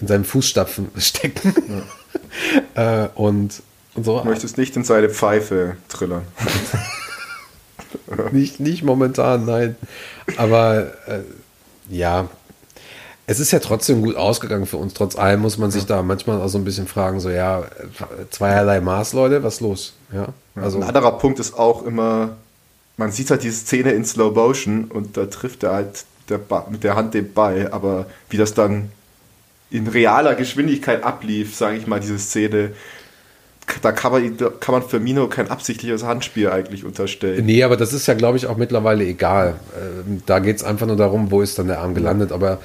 in 0.00 0.06
seinen 0.06 0.24
Fußstapfen 0.24 0.90
stecken. 0.98 1.82
äh, 2.74 3.08
und, 3.14 3.62
und 3.94 4.04
so. 4.04 4.20
Du 4.20 4.28
möchtest 4.28 4.58
nicht 4.58 4.76
in 4.76 4.84
seine 4.84 5.10
Pfeife 5.10 5.76
trillern. 5.88 6.22
Nicht, 8.32 8.60
nicht 8.60 8.82
momentan, 8.82 9.46
nein. 9.46 9.76
Aber 10.36 10.92
äh, 11.06 11.20
ja, 11.88 12.28
es 13.26 13.40
ist 13.40 13.50
ja 13.50 13.58
trotzdem 13.58 14.02
gut 14.02 14.16
ausgegangen 14.16 14.66
für 14.66 14.76
uns. 14.76 14.94
Trotz 14.94 15.16
allem 15.16 15.40
muss 15.40 15.58
man 15.58 15.70
sich 15.70 15.84
da 15.86 16.02
manchmal 16.02 16.40
auch 16.40 16.48
so 16.48 16.58
ein 16.58 16.64
bisschen 16.64 16.86
fragen, 16.86 17.18
so 17.20 17.28
ja, 17.30 17.64
zweierlei 18.30 18.80
Maß, 18.80 19.12
Leute, 19.14 19.42
was 19.42 19.60
los? 19.60 19.94
Ja, 20.12 20.28
also 20.54 20.78
Ein 20.78 20.84
anderer 20.84 21.12
Punkt 21.18 21.40
ist 21.40 21.58
auch 21.58 21.84
immer, 21.84 22.36
man 22.96 23.10
sieht 23.10 23.30
halt 23.30 23.42
diese 23.42 23.56
Szene 23.56 23.90
in 23.92 24.04
Slow 24.04 24.32
Motion 24.32 24.84
und 24.84 25.16
da 25.16 25.26
trifft 25.26 25.64
er 25.64 25.72
halt 25.72 26.04
der 26.28 26.38
Ba- 26.38 26.66
mit 26.70 26.84
der 26.84 26.94
Hand 26.96 27.14
den 27.14 27.32
Ball, 27.32 27.68
aber 27.72 28.06
wie 28.30 28.36
das 28.36 28.54
dann 28.54 28.90
in 29.70 29.88
realer 29.88 30.34
Geschwindigkeit 30.36 31.02
ablief, 31.02 31.56
sage 31.56 31.76
ich 31.76 31.86
mal, 31.88 31.98
diese 31.98 32.18
Szene, 32.18 32.70
da 33.82 33.90
kann 33.90 34.12
man, 34.12 34.36
da 34.36 34.48
kann 34.48 34.72
man 34.72 34.82
Firmino 34.88 35.26
kein 35.26 35.50
absichtliches 35.50 36.04
Handspiel 36.04 36.48
eigentlich 36.48 36.84
unterstellen. 36.84 37.44
Nee, 37.44 37.64
aber 37.64 37.76
das 37.76 37.92
ist 37.92 38.06
ja, 38.06 38.14
glaube 38.14 38.36
ich, 38.36 38.46
auch 38.46 38.56
mittlerweile 38.56 39.04
egal. 39.04 39.56
Ähm, 39.76 40.22
da 40.24 40.38
geht 40.38 40.56
es 40.56 40.64
einfach 40.64 40.86
nur 40.86 40.96
darum, 40.96 41.32
wo 41.32 41.42
ist 41.42 41.58
dann 41.58 41.66
der 41.66 41.80
Arm 41.80 41.94
gelandet. 41.94 42.30
Aber 42.30 42.58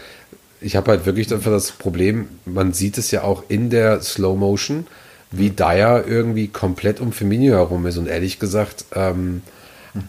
ich 0.61 0.75
habe 0.75 0.91
halt 0.91 1.05
wirklich 1.05 1.27
dafür 1.27 1.51
das 1.51 1.71
Problem, 1.71 2.27
man 2.45 2.71
sieht 2.71 2.97
es 2.97 3.11
ja 3.11 3.23
auch 3.23 3.43
in 3.49 3.69
der 3.69 4.01
Slow 4.01 4.37
Motion, 4.37 4.87
wie 5.31 5.49
Dyer 5.49 6.05
irgendwie 6.07 6.47
komplett 6.47 7.01
um 7.01 7.11
Firmino 7.11 7.55
herum 7.55 7.85
ist. 7.87 7.97
Und 7.97 8.07
ehrlich 8.07 8.37
gesagt, 8.39 8.85
ähm, 8.93 9.41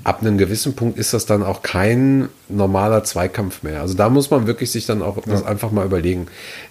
ab 0.05 0.20
einem 0.20 0.38
gewissen 0.38 0.74
Punkt 0.74 0.98
ist 0.98 1.14
das 1.14 1.26
dann 1.26 1.42
auch 1.42 1.62
kein 1.62 2.28
normaler 2.48 3.03
Zweikampf 3.05 3.62
mehr. 3.62 3.80
Also 3.80 3.94
da 3.94 4.09
muss 4.09 4.30
man 4.30 4.46
wirklich 4.46 4.70
sich 4.70 4.86
dann 4.86 5.03
auch 5.03 5.18
das 5.26 5.44
einfach 5.44 5.70
mal 5.70 5.86
überlegen. 5.86 6.26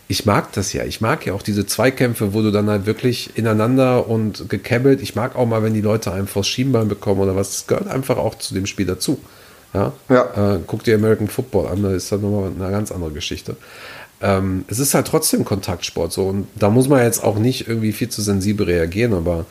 Ich 0.08 0.26
mag 0.26 0.52
das 0.54 0.74
ja. 0.74 0.84
Ich 0.86 1.02
mag 1.02 1.26
ja 1.26 1.34
auch 1.34 1.42
diese 1.42 1.66
Zweikämpfe, 1.66 2.34
wo 2.34 2.42
du 2.42 2.52
dann 2.52 2.70
halt 2.70 2.86
wirklich 2.86 3.32
ineinander 3.36 4.08
und 4.08 4.50
gekebbelt. 4.50 5.02
Ich 5.02 5.16
mag 5.16 5.36
auch 5.36 5.46
mal, 5.46 5.64
wenn 5.64 5.74
die 5.74 5.82
Leute 5.82 6.12
einem 6.12 6.28
vors 6.28 6.48
Schienbein 6.48 6.88
bekommen 6.88 7.22
oder 7.22 7.36
was. 7.36 7.52
Das 7.52 7.68
gehört 7.68 7.88
einfach 7.88 8.18
auch 8.18 8.36
zu 8.36 8.54
dem 8.54 8.66
Spiel 8.66 8.86
dazu. 8.86 9.20
Ja. 9.74 9.94
Ja. 10.10 10.56
Äh, 10.56 10.60
guck 10.68 10.84
dir 10.84 10.96
American 10.96 11.28
Football 11.28 11.68
an, 11.68 11.84
da 11.84 11.92
ist 11.92 12.12
dann 12.12 12.22
nochmal 12.22 12.52
eine 12.60 12.72
ganz 12.72 12.92
andere 12.92 13.12
Geschichte. 13.12 13.56
Ähm, 14.22 14.66
es 14.68 14.80
ist 14.80 14.94
halt 14.94 15.08
trotzdem 15.08 15.46
Kontaktsport 15.46 16.12
so 16.12 16.28
und 16.28 16.48
da 16.56 16.70
muss 16.70 16.88
man 16.88 17.04
jetzt 17.04 17.24
auch 17.24 17.40
nicht 17.40 17.68
irgendwie 17.68 17.92
viel 17.92 18.10
zu 18.10 18.22
sensibel 18.22 18.66
reagieren, 18.66 19.14
aber 19.14 19.46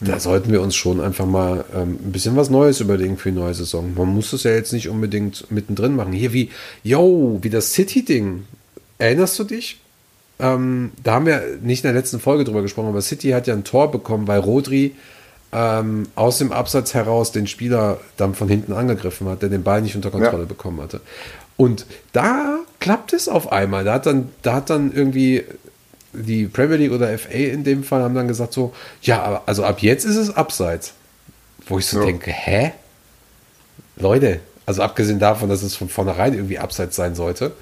da 0.00 0.18
sollten 0.18 0.50
wir 0.50 0.60
uns 0.62 0.74
schon 0.74 1.00
einfach 1.00 1.26
mal 1.26 1.64
ähm, 1.74 1.98
ein 2.02 2.12
bisschen 2.12 2.34
was 2.34 2.50
Neues 2.50 2.80
überlegen 2.80 3.16
für 3.16 3.30
die 3.30 3.38
neue 3.38 3.54
Saison. 3.54 3.94
Man 3.94 4.08
muss 4.08 4.32
es 4.32 4.42
ja 4.42 4.50
jetzt 4.50 4.72
nicht 4.72 4.88
unbedingt 4.88 5.48
mittendrin 5.50 5.94
machen. 5.94 6.12
Hier 6.12 6.32
wie, 6.32 6.50
yo, 6.82 7.38
wie 7.42 7.50
das 7.50 7.72
City-Ding. 7.72 8.44
Erinnerst 8.98 9.38
du 9.38 9.44
dich? 9.44 9.78
Ähm, 10.40 10.90
da 11.04 11.14
haben 11.14 11.26
wir 11.26 11.42
nicht 11.62 11.84
in 11.84 11.92
der 11.92 12.00
letzten 12.00 12.18
Folge 12.18 12.42
drüber 12.42 12.62
gesprochen, 12.62 12.88
aber 12.88 13.00
City 13.00 13.30
hat 13.30 13.46
ja 13.46 13.54
ein 13.54 13.62
Tor 13.62 13.92
bekommen, 13.92 14.26
weil 14.26 14.40
Rodri 14.40 14.96
ähm, 15.52 16.08
aus 16.14 16.38
dem 16.38 16.50
Abseits 16.52 16.94
heraus 16.94 17.32
den 17.32 17.46
Spieler 17.46 17.98
dann 18.16 18.34
von 18.34 18.48
hinten 18.48 18.72
angegriffen 18.72 19.28
hat, 19.28 19.42
der 19.42 19.48
den 19.50 19.62
Ball 19.62 19.82
nicht 19.82 19.94
unter 19.96 20.10
Kontrolle 20.10 20.42
Ja. 20.42 20.48
bekommen 20.48 20.80
hatte. 20.80 21.00
Und 21.56 21.86
da 22.12 22.58
klappt 22.80 23.12
es 23.12 23.28
auf 23.28 23.52
einmal. 23.52 23.84
Da 23.84 23.94
hat 23.94 24.06
dann, 24.06 24.30
da 24.42 24.54
hat 24.54 24.70
dann 24.70 24.92
irgendwie 24.92 25.44
die 26.14 26.46
Premier 26.46 26.76
League 26.76 26.92
oder 26.92 27.16
FA 27.18 27.30
in 27.30 27.64
dem 27.64 27.84
Fall 27.84 28.02
haben 28.02 28.14
dann 28.14 28.28
gesagt 28.28 28.52
so, 28.52 28.72
ja, 29.02 29.42
also 29.46 29.64
ab 29.64 29.80
jetzt 29.82 30.04
ist 30.04 30.16
es 30.16 30.34
abseits. 30.34 30.94
Wo 31.66 31.78
ich 31.78 31.86
so 31.86 32.00
Ja. 32.00 32.06
denke, 32.06 32.30
hä? 32.32 32.72
Leute, 33.96 34.40
also 34.66 34.82
abgesehen 34.82 35.18
davon, 35.18 35.48
dass 35.48 35.62
es 35.62 35.76
von 35.76 35.88
vornherein 35.88 36.34
irgendwie 36.34 36.58
abseits 36.58 36.96
sein 36.96 37.14
sollte, 37.14 37.52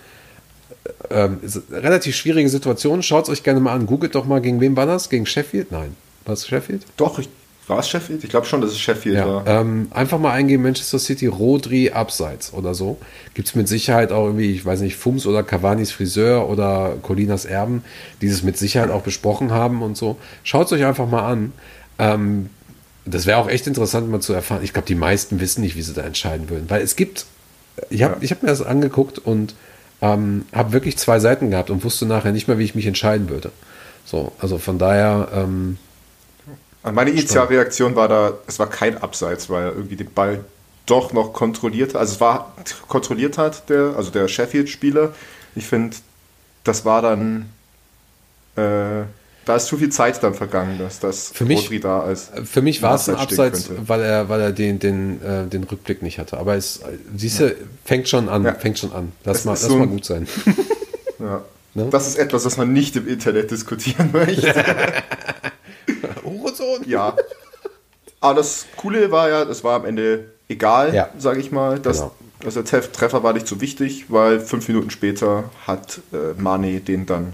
ähm, 1.11 1.39
relativ 1.71 2.17
schwierige 2.17 2.49
Situation. 2.49 3.03
Schaut 3.03 3.25
es 3.25 3.31
euch 3.31 3.43
gerne 3.43 3.61
mal 3.61 3.73
an. 3.75 3.87
Googelt 3.87 4.15
doch 4.15 4.25
mal, 4.25 4.41
gegen 4.41 4.61
wen 4.61 4.77
war 4.77 4.87
das? 4.87 5.11
Gegen 5.11 5.27
Sheffield? 5.27 5.71
Nein. 5.73 5.95
War 6.25 6.35
es 6.35 6.47
Sheffield? 6.47 6.83
Doch, 6.97 7.19
ich, 7.19 7.29
war 7.71 7.79
es 7.79 7.89
Sheffield? 7.89 8.23
Ich 8.23 8.29
glaube 8.31 8.47
schon, 8.47 8.61
dass 8.61 8.71
es 8.73 8.79
Sheffield 8.79 9.17
Ja, 9.17 9.27
war. 9.27 9.47
ähm, 9.47 9.89
einfach 9.93 10.19
mal 10.19 10.33
eingeben, 10.33 10.63
Manchester 10.65 10.99
City, 10.99 11.27
Rodri 11.27 11.91
abseits 11.91 12.53
oder 12.53 12.75
so. 12.75 12.99
Gibt 13.35 13.49
es 13.49 13.55
mit 13.55 13.69
Sicherheit 13.69 14.13
auch 14.13 14.27
irgendwie, 14.27 14.53
ich 14.53 14.65
weiß 14.67 14.81
nicht, 14.81 14.97
Fums 14.97 15.27
oder 15.27 15.43
Cavanis 15.43 15.91
Friseur 15.93 16.49
oder 16.51 16.97
Colinas 17.01 17.45
Erben, 17.47 17.83
die 18.21 18.27
es 18.27 18.43
mit 18.43 18.59
Sicherheit 18.59 18.91
auch 18.91 19.03
besprochen 19.03 19.51
haben 19.53 19.81
und 19.83 19.97
so. 19.97 20.17
Schaut 20.45 20.67
es 20.67 20.73
euch 20.73 20.85
einfach 20.85 21.09
mal 21.09 21.27
an. 21.27 21.53
Ähm, 21.99 22.51
das 23.07 23.25
wäre 23.27 23.39
auch 23.39 23.49
echt 23.49 23.67
interessant 23.67 24.11
mal 24.11 24.21
zu 24.21 24.33
erfahren. 24.35 24.61
Ich 24.63 24.73
glaube, 24.73 24.87
die 24.87 24.95
meisten 24.95 25.41
wissen 25.41 25.63
nicht, 25.63 25.75
wie 25.77 25.83
sie 25.83 25.95
da 25.95 26.03
entscheiden 26.03 26.51
würden. 26.51 26.69
Weil 26.69 26.83
es 26.83 26.97
gibt, 26.97 27.25
ich 27.89 28.03
habe 28.03 28.15
Ja. 28.17 28.19
ich 28.21 28.31
hab 28.31 28.43
mir 28.43 28.49
das 28.51 28.61
angeguckt 28.63 29.19
und 29.19 29.55
ähm, 30.03 30.45
habe 30.53 30.73
wirklich 30.73 30.97
zwei 30.99 31.19
Seiten 31.19 31.51
gehabt 31.51 31.71
und 31.71 31.83
wusste 31.85 32.07
nachher 32.07 32.33
nicht 32.33 32.47
mehr, 32.49 32.59
wie 32.59 32.65
ich 32.65 32.75
mich 32.75 32.87
entscheiden 32.87 33.29
würde. 33.31 33.53
So, 34.05 34.33
also 34.39 34.59
von 34.59 34.79
daher, 34.79 35.29
ähm, 35.35 35.77
Also 36.83 36.95
Meine 36.95 37.11
Initialreaktion 37.11 37.95
war 37.97 38.09
da, 38.09 38.33
es 38.47 38.59
war 38.59 38.69
kein 38.69 38.97
Abseits, 39.03 39.51
weil 39.51 39.65
er 39.65 39.73
irgendwie 39.75 39.97
den 39.97 40.13
Ball 40.13 40.45
doch 40.87 41.13
noch 41.13 41.33
kontrolliert 41.33 41.95
hat. 41.95 42.01
Also 42.01 42.15
es 42.15 42.21
war 42.21 42.55
kontrolliert 42.89 43.37
hat, 43.39 43.69
der, 43.69 43.95
also 43.97 44.11
der 44.11 44.27
Sheffield-Spieler. 44.29 45.13
Ich 45.55 45.67
finde, 45.67 45.97
das 46.65 46.85
war 46.85 47.03
dann, 47.03 47.51
äh, 48.57 49.05
da 49.45 49.57
ist 49.57 49.67
zu 49.67 49.77
viel 49.77 49.91
Zeit 49.91 50.23
dann 50.23 50.35
vergangen, 50.35 50.79
dass 50.79 51.01
das 51.01 51.31
Für 51.33 51.45
mich- 51.45 51.65
Rodri 51.65 51.81
da 51.81 52.11
ist. 52.11 52.31
Für 52.45 52.63
mich 52.63 52.83
war 52.83 52.95
es 52.95 53.09
ein 53.09 53.17
Abseits 53.17 53.69
könnte. 53.69 53.89
weil 53.89 54.01
er, 54.03 54.29
weil 54.29 54.41
er 54.41 54.53
den, 54.53 54.79
den, 54.79 55.23
äh, 55.23 55.47
den 55.47 55.65
Rückblick 55.65 56.03
nicht 56.03 56.19
hatte. 56.19 56.39
Aber 56.39 56.55
es, 56.57 56.81
siehst 57.17 57.41
du, 57.41 57.55
fängt 57.85 58.09
schon 58.09 58.29
an, 58.29 58.45
Ja. 58.45 58.55
fängt 58.55 58.79
schon 58.79 58.93
an. 58.93 59.13
Lass 59.25 59.45
mal, 59.45 59.53
lass 59.53 59.63
so 59.63 59.77
mal 59.77 59.87
gut 59.87 60.05
sein. 60.05 60.27
Ja. 61.19 61.43
Ne? 61.75 61.89
Das 61.91 62.09
ist 62.09 62.17
etwas, 62.19 62.47
was 62.47 62.57
man 62.57 62.73
nicht 62.73 62.97
im 62.97 63.07
Internet 63.07 63.51
diskutieren 63.51 64.09
möchte. 64.15 64.55
Hurensohn! 66.59 66.89
ja. 66.89 67.17
Aber 68.23 68.35
das 68.35 68.67
Coole 68.77 69.11
war 69.11 69.29
ja, 69.31 69.43
es 69.45 69.65
war 69.65 69.77
am 69.77 69.87
Ende 69.87 70.27
egal, 70.49 70.95
Ja. 70.95 71.09
sage 71.19 71.41
ich 71.41 71.51
mal. 71.53 71.79
Das, 71.79 71.99
Genau. 71.99 72.15
Also 72.45 72.63
der 72.63 72.71
Treff- 72.83 72.93
Treffer 72.93 73.23
war 73.23 73.33
nicht 73.35 73.47
so 73.47 73.61
wichtig, 73.61 74.07
weil 74.09 74.41
fünf 74.41 74.67
Minuten 74.69 74.91
später 74.91 75.51
hat 75.67 76.01
äh, 76.13 76.41
Mane 76.41 76.81
den 76.81 77.05
dann 77.07 77.33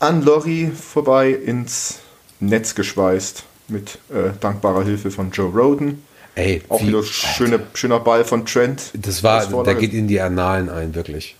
an 0.00 0.22
Lorry 0.22 0.70
vorbei 0.74 1.30
ins 1.30 1.98
Netz 2.40 2.74
geschweißt 2.74 3.44
mit 3.68 3.98
äh, 4.10 4.30
dankbarer 4.40 4.84
Hilfe 4.84 5.10
von 5.10 5.30
Joe 5.32 5.50
Roden. 5.50 6.02
Ey, 6.34 6.62
Auch 6.68 6.80
wie- 6.82 6.88
wieder 6.88 7.02
schöne, 7.02 7.60
schöner 7.74 8.00
Ball 8.00 8.24
von 8.24 8.44
Trent. 8.46 8.90
Das 8.94 9.22
war, 9.22 9.42
Vorlage. 9.42 9.80
geht 9.80 9.92
in 9.94 10.08
die 10.08 10.20
Annalen 10.20 10.68
ein, 10.70 10.94
wirklich. 10.94 11.36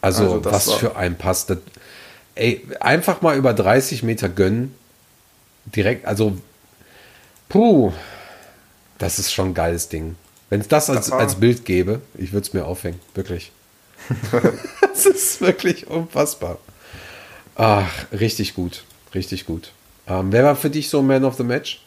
Also, 0.00 0.22
Also 0.24 0.38
das 0.40 0.52
was 0.52 0.68
war- 0.68 0.78
für 0.78 0.96
ein 0.96 1.16
Pass. 1.18 1.46
Das, 1.46 1.58
ey, 2.34 2.64
einfach 2.80 3.20
mal 3.22 3.36
über 3.36 3.52
30 3.52 4.02
Meter 4.02 4.28
gönnen. 4.28 4.74
Direkt, 5.66 6.06
also, 6.06 6.36
puh, 7.48 7.92
das 8.98 9.18
ist 9.18 9.32
schon 9.32 9.48
ein 9.48 9.54
geiles 9.54 9.88
Ding. 9.88 10.16
Wenn 10.48 10.60
es 10.60 10.68
das 10.68 10.90
als, 10.90 11.12
als 11.12 11.36
Bild 11.36 11.64
gäbe, 11.64 12.00
ich 12.14 12.32
würde 12.32 12.46
es 12.46 12.52
mir 12.52 12.66
aufhängen, 12.66 13.00
wirklich. 13.14 13.52
das 14.80 15.06
ist 15.06 15.40
wirklich 15.40 15.86
unfassbar. 15.86 16.58
Ach, 17.54 17.90
richtig 18.12 18.54
gut, 18.54 18.84
richtig 19.14 19.46
gut. 19.46 19.72
Ähm, 20.06 20.32
wer 20.32 20.44
war 20.44 20.56
für 20.56 20.70
dich 20.70 20.88
so 20.88 21.02
Man 21.02 21.24
of 21.24 21.36
the 21.36 21.44
Match? 21.44 21.82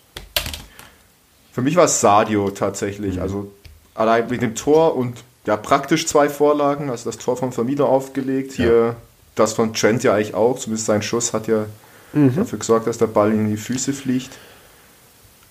Für 1.51 1.61
mich 1.61 1.76
war 1.76 1.86
es 1.86 1.99
Sadio 1.99 2.49
tatsächlich. 2.51 3.21
Also 3.21 3.51
allein 3.93 4.28
mit 4.30 4.41
dem 4.41 4.55
Tor 4.55 4.95
und 4.95 5.17
ja, 5.45 5.57
praktisch 5.57 6.07
zwei 6.07 6.30
Vorlagen. 6.30 6.89
Also 6.89 7.09
das 7.09 7.17
Tor 7.17 7.38
von 7.38 7.51
Vermieter 7.51 7.86
aufgelegt. 7.88 8.53
Hier 8.53 8.95
das 9.36 9.53
von 9.53 9.74
Trent 9.74 10.03
ja 10.03 10.13
eigentlich 10.13 10.34
auch. 10.34 10.57
Zumindest 10.57 10.88
sein 10.88 11.01
Schuss 11.01 11.34
hat 11.34 11.47
ja 11.47 11.65
dafür 12.14 12.59
gesorgt, 12.59 12.88
dass 12.88 12.97
der 12.97 13.07
Ball 13.07 13.32
in 13.32 13.49
die 13.49 13.57
Füße 13.57 13.93
fliegt. 13.93 14.32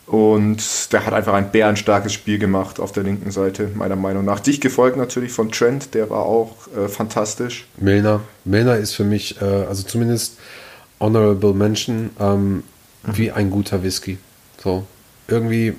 Und 0.07 0.93
der 0.93 1.07
hat 1.07 1.15
einfach 1.15 1.33
ein 1.35 1.53
bärenstarkes 1.53 2.13
Spiel 2.13 2.39
gemacht 2.39 2.81
auf 2.81 2.93
der 2.93 3.05
linken 3.05 3.31
Seite, 3.31 3.71
meiner 3.75 3.97
Meinung 3.97 4.25
nach. 4.25 4.41
Dich 4.41 4.61
gefolgt 4.61 4.97
natürlich 4.97 5.33
von 5.33 5.51
Trent, 5.53 5.95
der 5.95 6.11
war 6.11 6.23
auch 6.25 6.55
äh, 6.77 6.89
fantastisch. 6.89 7.67
Milner. 7.79 8.21
Milner 8.45 8.77
ist 8.77 8.95
für 8.95 9.05
mich, 9.05 9.41
äh, 9.41 9.45
also 9.45 9.85
zumindest 9.85 10.39
Honorable 11.01 11.55
Mention, 11.55 12.11
ähm, 12.21 12.63
wie 13.05 13.31
ein 13.31 13.51
guter 13.51 13.83
Whisky. 13.83 14.19
So, 14.63 14.85
irgendwie, 15.29 15.75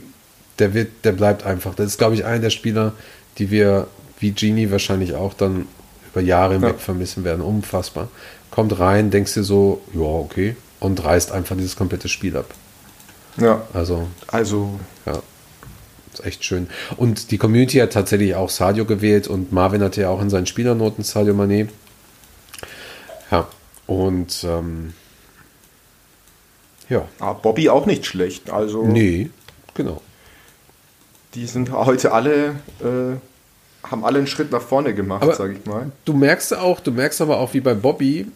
der 0.58 0.74
wird, 0.74 0.90
der 1.04 1.12
bleibt 1.12 1.46
einfach. 1.46 1.76
Das 1.76 1.88
ist, 1.88 1.98
glaube 1.98 2.16
ich, 2.16 2.26
einer 2.26 2.40
der 2.40 2.50
Spieler, 2.50 2.94
die 3.38 3.52
wir, 3.52 3.88
wie 4.20 4.32
Genie 4.32 4.72
wahrscheinlich 4.72 5.16
auch 5.16 5.34
dann 5.34 5.68
über 6.12 6.22
Jahre 6.22 6.54
hinweg 6.54 6.74
Ja. 6.74 6.80
vermissen 6.80 7.24
werden. 7.24 7.42
Unfassbar. 7.42 8.08
Kommt 8.52 8.80
rein, 8.80 9.12
denkst 9.12 9.34
dir 9.34 9.44
so, 9.44 9.82
ja, 9.94 10.02
okay, 10.02 10.56
und 10.84 11.04
reißt 11.04 11.32
einfach 11.32 11.56
dieses 11.56 11.76
komplette 11.76 12.10
Spiel 12.10 12.38
ab. 12.38 12.46
Ja, 13.38 13.62
Also, 13.74 14.08
also 14.28 14.80
ja. 15.06 15.20
Ist 16.14 16.24
echt 16.26 16.44
schön. 16.46 16.68
Und 16.98 17.32
die 17.32 17.40
Community 17.40 17.78
hat 17.80 17.94
tatsächlich 17.94 18.36
auch 18.36 18.52
Sadio 18.52 18.86
gewählt 18.86 19.28
und 19.28 19.52
Marvin 19.52 19.82
hatte 19.82 20.02
ja 20.02 20.10
auch 20.10 20.22
in 20.22 20.30
seinen 20.30 20.46
Spielernoten 20.46 21.04
Sadio 21.04 21.34
Mané. 21.34 21.70
Ja. 23.32 23.48
Und 23.88 24.44
ähm, 24.48 24.94
ja. 26.90 27.08
ah, 27.20 27.34
Bobby 27.34 27.70
auch 27.70 27.88
nicht 27.88 28.06
schlecht. 28.06 28.52
Also 28.52 28.86
Nee, 28.86 29.32
genau. 29.74 30.02
die 31.34 31.48
sind 31.48 31.72
heute 31.72 32.12
alle, 32.12 32.50
äh, 32.82 33.88
haben 33.88 34.06
alle 34.06 34.20
einen 34.20 34.28
Schritt 34.28 34.52
nach 34.52 34.62
vorne 34.62 34.94
gemacht, 34.94 35.24
Aber- 35.24 35.34
sage 35.36 35.54
ich 35.54 35.66
mal. 35.66 35.92
Du 36.06 36.14
merkst 36.14 36.56
auch, 36.56 36.80
du 36.80 36.92
merkst 36.92 37.22
aber 37.22 37.40
auch 37.40 37.54
wie 37.56 37.62
bei 37.62 37.74
Bobby, 37.74 38.28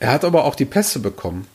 er 0.00 0.10
hat 0.12 0.24
aber 0.24 0.44
auch 0.46 0.56
die 0.56 0.64
Pässe 0.64 0.98
bekommen. 0.98 1.46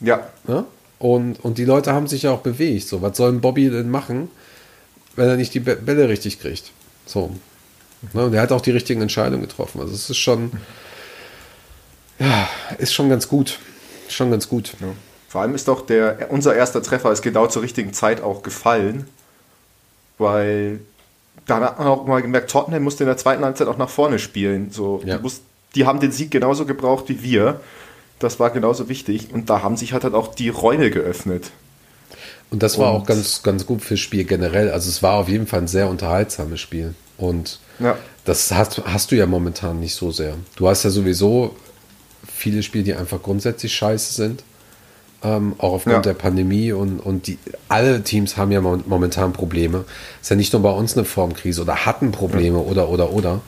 Ja, 0.00 0.28
Ne? 0.46 0.64
Und, 0.98 1.42
und 1.42 1.56
die 1.56 1.64
Leute 1.64 1.92
haben 1.94 2.06
sich 2.08 2.22
ja 2.24 2.30
auch 2.30 2.40
bewegt. 2.40 2.86
So, 2.86 3.00
was 3.00 3.16
soll 3.16 3.32
ein 3.32 3.40
Bobby 3.40 3.70
denn 3.70 3.88
machen, 3.90 4.30
wenn 5.16 5.28
er 5.28 5.36
nicht 5.36 5.54
die 5.54 5.60
Bä- 5.60 5.76
Bälle 5.76 6.08
richtig 6.10 6.40
kriegt? 6.40 6.72
So. 7.06 7.30
Ne? 8.12 8.24
Und 8.26 8.34
er 8.34 8.42
hat 8.42 8.52
auch 8.52 8.60
die 8.60 8.70
richtigen 8.70 9.00
Entscheidungen 9.00 9.40
getroffen. 9.42 9.80
Also 9.80 9.94
es 9.94 10.10
ist 10.10 10.18
schon, 10.18 10.52
ja, 12.18 12.48
ist 12.78 12.92
schon 12.92 13.08
ganz 13.08 13.28
gut. 13.28 13.58
Schon 14.08 14.30
ganz 14.30 14.48
gut. 14.48 14.74
Ja. 14.80 14.88
Vor 15.28 15.40
allem 15.42 15.54
ist 15.54 15.68
doch 15.68 15.86
der, 15.86 16.30
unser 16.30 16.54
erster 16.54 16.82
Treffer 16.82 17.12
ist 17.12 17.22
genau 17.22 17.46
zur 17.46 17.62
richtigen 17.62 17.92
Zeit 17.92 18.20
auch 18.20 18.42
gefallen, 18.42 19.06
weil 20.18 20.80
da 21.46 21.60
hat 21.60 21.78
man 21.78 21.88
auch 21.88 22.06
mal 22.06 22.20
gemerkt, 22.20 22.50
Tottenham 22.50 22.82
musste 22.82 23.04
in 23.04 23.08
der 23.08 23.16
zweiten 23.16 23.44
Halbzeit 23.44 23.68
auch 23.68 23.78
nach 23.78 23.88
vorne 23.88 24.18
spielen. 24.18 24.70
So, 24.70 25.00
Ja. 25.04 25.16
die, 25.16 25.22
muss, 25.22 25.40
die 25.74 25.86
haben 25.86 26.00
den 26.00 26.12
Sieg 26.12 26.30
genauso 26.30 26.66
gebraucht 26.66 27.04
wie 27.08 27.22
wir. 27.22 27.60
Das 28.20 28.38
war 28.38 28.50
genauso 28.50 28.88
wichtig 28.88 29.28
und 29.32 29.50
da 29.50 29.62
haben 29.62 29.76
sich 29.76 29.92
halt, 29.92 30.04
halt 30.04 30.14
auch 30.14 30.34
die 30.34 30.48
Räume 30.50 30.90
geöffnet. 30.90 31.50
Und 32.50 32.62
das 32.62 32.78
war 32.78 32.92
Und- 32.94 33.00
auch 33.02 33.06
ganz, 33.06 33.42
ganz 33.42 33.66
gut 33.66 33.82
fürs 33.82 34.00
Spiel 34.00 34.24
generell. 34.24 34.70
Also 34.70 34.88
es 34.88 35.02
war 35.02 35.14
auf 35.14 35.28
jeden 35.28 35.46
Fall 35.46 35.60
ein 35.60 35.68
sehr 35.68 35.88
unterhaltsames 35.88 36.60
Spiel. 36.60 36.94
Und 37.16 37.58
Ja. 37.78 37.96
das 38.24 38.50
hast, 38.52 38.82
hast 38.84 39.10
du 39.10 39.16
ja 39.16 39.26
momentan 39.26 39.80
nicht 39.80 39.94
so 39.94 40.10
sehr. 40.10 40.34
Du 40.56 40.68
hast 40.68 40.82
ja 40.84 40.90
sowieso 40.90 41.54
viele 42.34 42.62
Spiele, 42.62 42.84
die 42.84 42.94
einfach 42.94 43.22
grundsätzlich 43.22 43.74
scheiße 43.74 44.14
sind. 44.14 44.44
Ähm, 45.22 45.54
auch 45.58 45.74
aufgrund 45.74 45.96
Ja. 45.96 46.00
der 46.02 46.14
Pandemie 46.14 46.72
und, 46.72 46.98
und 46.98 47.26
die, 47.26 47.38
alle 47.68 48.02
Teams 48.02 48.36
haben 48.38 48.52
ja 48.52 48.60
mo- 48.62 48.80
momentan 48.86 49.32
Probleme. 49.34 49.84
Ist 50.22 50.30
ja 50.30 50.36
nicht 50.36 50.52
nur 50.54 50.62
bei 50.62 50.70
uns 50.70 50.96
eine 50.96 51.04
Formkrise 51.04 51.60
oder 51.62 51.84
hatten 51.86 52.10
Probleme 52.10 52.58
oder, 52.58 52.88
oder, 52.88 53.12
oder. 53.12 53.40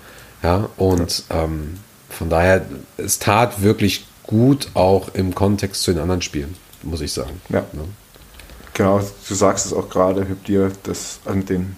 Ja, 0.42 0.68
und 0.76 1.24
ähm, 1.30 1.78
von 2.10 2.28
daher, 2.28 2.66
es 2.98 3.18
tat 3.18 3.62
wirklich 3.62 4.04
gut 4.26 4.68
auch 4.74 5.14
im 5.14 5.34
Kontext 5.34 5.82
zu 5.82 5.92
den 5.92 6.00
anderen 6.00 6.22
Spielen, 6.22 6.54
muss 6.82 7.00
ich 7.00 7.12
sagen. 7.12 7.40
Ja. 7.48 7.64
Ne? 7.72 7.84
Genau, 8.74 9.00
du 9.28 9.34
sagst 9.34 9.66
es 9.66 9.72
auch 9.72 9.88
gerade, 9.88 10.28
Hüb 10.28 10.44
dir, 10.44 10.72
das 10.84 11.20
an 11.24 11.44
den 11.44 11.76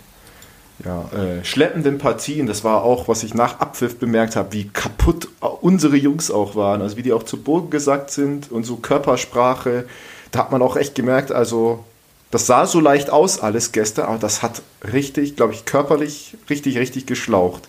ja, 0.84 1.08
äh, 1.12 1.44
schleppenden 1.44 1.98
Partien, 1.98 2.46
das 2.46 2.64
war 2.64 2.82
auch, 2.82 3.08
was 3.08 3.22
ich 3.22 3.34
nach 3.34 3.60
Abpfiff 3.60 3.98
bemerkt 3.98 4.36
habe, 4.36 4.52
wie 4.52 4.68
kaputt 4.68 5.28
unsere 5.60 5.96
Jungs 5.96 6.30
auch 6.30 6.56
waren, 6.56 6.82
also 6.82 6.96
wie 6.96 7.02
die 7.02 7.12
auch 7.12 7.22
zu 7.22 7.36
Boden 7.38 7.70
gesackt 7.70 8.10
sind 8.10 8.50
und 8.50 8.64
so 8.64 8.76
Körpersprache, 8.76 9.84
da 10.30 10.40
hat 10.40 10.52
man 10.52 10.62
auch 10.62 10.76
echt 10.76 10.94
gemerkt, 10.94 11.30
also 11.32 11.84
das 12.30 12.46
sah 12.46 12.66
so 12.66 12.80
leicht 12.80 13.10
aus 13.10 13.38
alles 13.38 13.70
gestern, 13.70 14.06
aber 14.06 14.18
das 14.18 14.42
hat 14.42 14.62
richtig, 14.92 15.36
glaube 15.36 15.52
ich, 15.52 15.64
körperlich 15.64 16.36
richtig, 16.50 16.76
richtig 16.78 17.06
geschlaucht. 17.06 17.68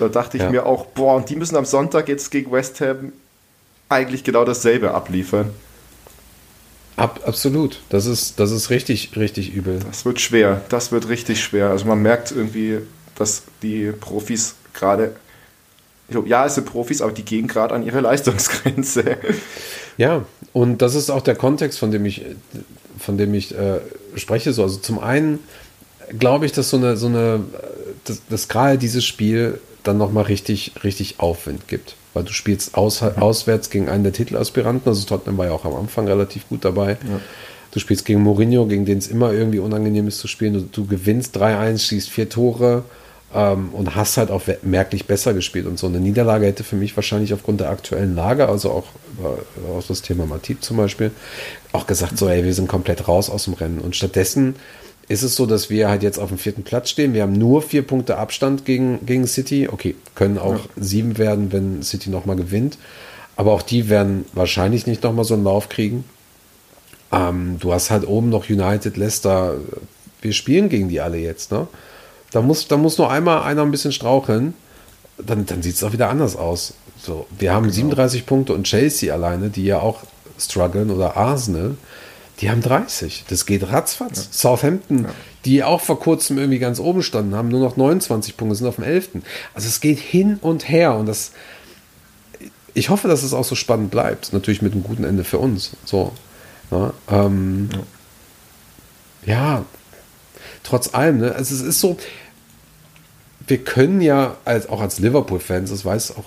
Da 0.00 0.08
dachte 0.08 0.36
ich 0.36 0.42
Ja. 0.42 0.50
mir 0.50 0.66
auch, 0.66 0.86
boah, 0.86 1.14
und 1.14 1.30
die 1.30 1.36
müssen 1.36 1.56
am 1.56 1.64
Sonntag 1.64 2.08
jetzt 2.08 2.32
gegen 2.32 2.50
West 2.50 2.80
Ham 2.80 3.12
eigentlich 3.94 4.24
genau 4.24 4.44
dasselbe 4.44 4.92
abliefern. 4.92 5.50
Ab, 6.96 7.20
absolut. 7.26 7.80
Das 7.88 8.06
ist, 8.06 8.38
das 8.38 8.50
ist 8.50 8.70
richtig, 8.70 9.16
richtig 9.16 9.52
übel. 9.52 9.80
Das 9.84 10.04
wird 10.04 10.20
schwer, 10.20 10.62
das 10.68 10.92
wird 10.92 11.08
richtig 11.08 11.42
schwer. 11.42 11.70
Also 11.70 11.86
man 11.86 12.00
merkt 12.02 12.30
irgendwie, 12.30 12.80
dass 13.16 13.42
die 13.62 13.92
Profis 13.92 14.54
gerade, 14.72 15.16
ja, 16.26 16.46
es 16.46 16.54
sind 16.54 16.66
Profis, 16.66 17.00
aber 17.00 17.12
die 17.12 17.24
gehen 17.24 17.48
gerade 17.48 17.74
an 17.74 17.84
ihre 17.84 18.00
Leistungsgrenze. 18.02 19.16
Ja, 19.96 20.24
und 20.52 20.82
das 20.82 20.94
ist 20.94 21.10
auch 21.10 21.22
der 21.22 21.34
Kontext, 21.34 21.78
von 21.78 21.90
dem 21.90 22.04
ich, 22.04 22.24
von 22.98 23.18
dem 23.18 23.34
ich 23.34 23.56
äh, 23.56 23.80
spreche. 24.14 24.52
So, 24.52 24.62
also 24.62 24.78
zum 24.78 25.00
einen 25.00 25.40
glaube 26.18 26.46
ich, 26.46 26.52
dass 26.52 26.70
so 26.70 26.76
eine, 26.76 26.96
so 26.96 27.06
eine, 27.06 27.44
dass, 28.04 28.22
dass 28.28 28.48
gerade 28.48 28.78
dieses 28.78 29.04
Spiel 29.04 29.60
dann 29.82 29.98
nochmal 29.98 30.24
richtig, 30.24 30.72
richtig 30.84 31.18
Aufwind 31.18 31.66
gibt. 31.68 31.96
Weil 32.14 32.24
du 32.24 32.32
spielst 32.32 32.76
aus, 32.76 33.02
auswärts 33.02 33.70
gegen 33.70 33.88
einen 33.88 34.04
der 34.04 34.12
Titelaspiranten, 34.12 34.88
also 34.88 35.04
Tottenham 35.04 35.36
war 35.36 35.46
ja 35.46 35.52
auch 35.52 35.64
am 35.64 35.74
Anfang 35.74 36.06
relativ 36.06 36.48
gut 36.48 36.64
dabei. 36.64 36.96
Du 37.72 37.80
spielst 37.80 38.04
gegen 38.04 38.22
Mourinho, 38.22 38.66
gegen 38.66 38.84
den 38.84 38.98
es 38.98 39.08
immer 39.08 39.32
irgendwie 39.32 39.58
unangenehm 39.58 40.06
ist 40.06 40.20
zu 40.20 40.28
spielen. 40.28 40.54
Du, 40.54 40.60
du 40.60 40.86
gewinnst 40.86 41.36
3-1, 41.36 41.78
schießt 41.78 42.08
vier 42.08 42.28
Tore 42.28 42.84
ähm, 43.34 43.70
und 43.72 43.96
hast 43.96 44.16
halt 44.16 44.30
auch 44.30 44.42
merklich 44.62 45.06
besser 45.06 45.34
gespielt. 45.34 45.66
Und 45.66 45.76
so 45.76 45.88
eine 45.88 45.98
Niederlage 45.98 46.46
hätte 46.46 46.62
für 46.62 46.76
mich 46.76 46.94
wahrscheinlich 46.96 47.34
aufgrund 47.34 47.60
der 47.60 47.70
aktuellen 47.70 48.14
Lage, 48.14 48.48
also 48.48 48.70
auch 48.70 48.84
über, 49.18 49.38
auch 49.76 49.84
das 49.86 50.02
Thema 50.02 50.24
Matip 50.24 50.62
zum 50.62 50.76
Beispiel, 50.76 51.10
auch 51.72 51.88
gesagt, 51.88 52.16
so, 52.16 52.28
ey, 52.28 52.44
wir 52.44 52.54
sind 52.54 52.68
komplett 52.68 53.08
raus 53.08 53.28
aus 53.28 53.44
dem 53.44 53.54
Rennen. 53.54 53.80
Und 53.80 53.96
stattdessen 53.96 54.54
ist 55.08 55.22
es 55.22 55.34
so, 55.36 55.46
dass 55.46 55.70
wir 55.70 55.88
halt 55.88 56.02
jetzt 56.02 56.18
auf 56.18 56.28
dem 56.28 56.38
vierten 56.38 56.62
Platz 56.62 56.90
stehen. 56.90 57.14
Wir 57.14 57.22
haben 57.22 57.32
nur 57.32 57.62
vier 57.62 57.82
Punkte 57.82 58.16
Abstand 58.16 58.64
gegen, 58.64 59.04
gegen 59.04 59.26
City. 59.26 59.68
Okay, 59.70 59.94
können 60.14 60.38
auch 60.38 60.60
sieben 60.76 61.18
werden, 61.18 61.52
wenn 61.52 61.82
City 61.82 62.10
nochmal 62.10 62.36
gewinnt. 62.36 62.78
Aber 63.36 63.52
auch 63.52 63.62
die 63.62 63.88
werden 63.88 64.24
wahrscheinlich 64.32 64.86
nicht 64.86 65.02
nochmal 65.02 65.24
so 65.24 65.34
einen 65.34 65.44
Lauf 65.44 65.68
kriegen. 65.68 66.04
Ähm, 67.12 67.56
du 67.60 67.72
hast 67.72 67.90
halt 67.90 68.06
oben 68.06 68.30
noch 68.30 68.48
United, 68.48 68.96
Leicester. 68.96 69.56
Wir 70.22 70.32
spielen 70.32 70.68
gegen 70.68 70.88
die 70.88 71.00
alle 71.00 71.18
jetzt. 71.18 71.52
Ne? 71.52 71.66
Da, 72.30 72.40
muss, 72.40 72.68
da 72.68 72.76
muss 72.76 72.98
nur 72.98 73.10
einmal 73.10 73.42
einer 73.42 73.62
ein 73.62 73.70
bisschen 73.70 73.92
straucheln. 73.92 74.54
Dann, 75.18 75.46
dann 75.46 75.62
sieht 75.62 75.74
es 75.74 75.84
auch 75.84 75.92
wieder 75.92 76.08
anders 76.08 76.36
aus. 76.36 76.74
So, 76.98 77.26
wir 77.38 77.52
haben 77.52 77.70
37 77.70 78.24
Punkte 78.24 78.54
und 78.54 78.64
Chelsea 78.64 79.12
alleine, 79.12 79.50
die 79.50 79.64
ja 79.64 79.80
auch 79.80 80.00
strugglen, 80.38 80.90
oder 80.90 81.16
Arsenal, 81.16 81.76
die 82.40 82.50
haben 82.50 82.62
30. 82.62 83.24
Das 83.28 83.46
geht 83.46 83.70
ratzfatz. 83.70 84.28
Southampton, 84.32 85.06
die 85.44 85.62
auch 85.62 85.80
vor 85.80 86.00
kurzem 86.00 86.38
irgendwie 86.38 86.58
ganz 86.58 86.80
oben 86.80 87.02
standen, 87.02 87.34
haben 87.34 87.48
nur 87.48 87.60
noch 87.60 87.76
29 87.76 88.36
Punkte, 88.36 88.56
sind 88.56 88.66
auf 88.66 88.76
dem 88.76 88.84
11. 88.84 89.10
Also 89.54 89.68
es 89.68 89.80
geht 89.80 89.98
hin 89.98 90.38
und 90.40 90.68
her 90.68 90.94
und 90.94 91.06
das. 91.06 91.32
Ich 92.76 92.90
hoffe, 92.90 93.06
dass 93.06 93.22
es 93.22 93.32
auch 93.32 93.44
so 93.44 93.54
spannend 93.54 93.92
bleibt. 93.92 94.32
Natürlich 94.32 94.60
mit 94.60 94.72
einem 94.72 94.82
guten 94.82 95.04
Ende 95.04 95.22
für 95.22 95.38
uns. 95.38 95.72
So. 95.84 96.12
Ne? 96.72 96.92
Ähm, 97.08 97.68
ja. 99.24 99.64
trotz 100.64 100.92
allem, 100.92 101.18
ne? 101.18 101.34
Also 101.34 101.54
es 101.54 101.60
ist 101.60 101.80
so, 101.80 101.96
wir 103.46 103.58
können 103.58 104.00
ja 104.00 104.36
als, 104.44 104.68
auch 104.68 104.80
als 104.80 104.98
Liverpool-Fans, 104.98 105.70
das 105.70 105.84
weiß 105.84 106.16
auch 106.16 106.24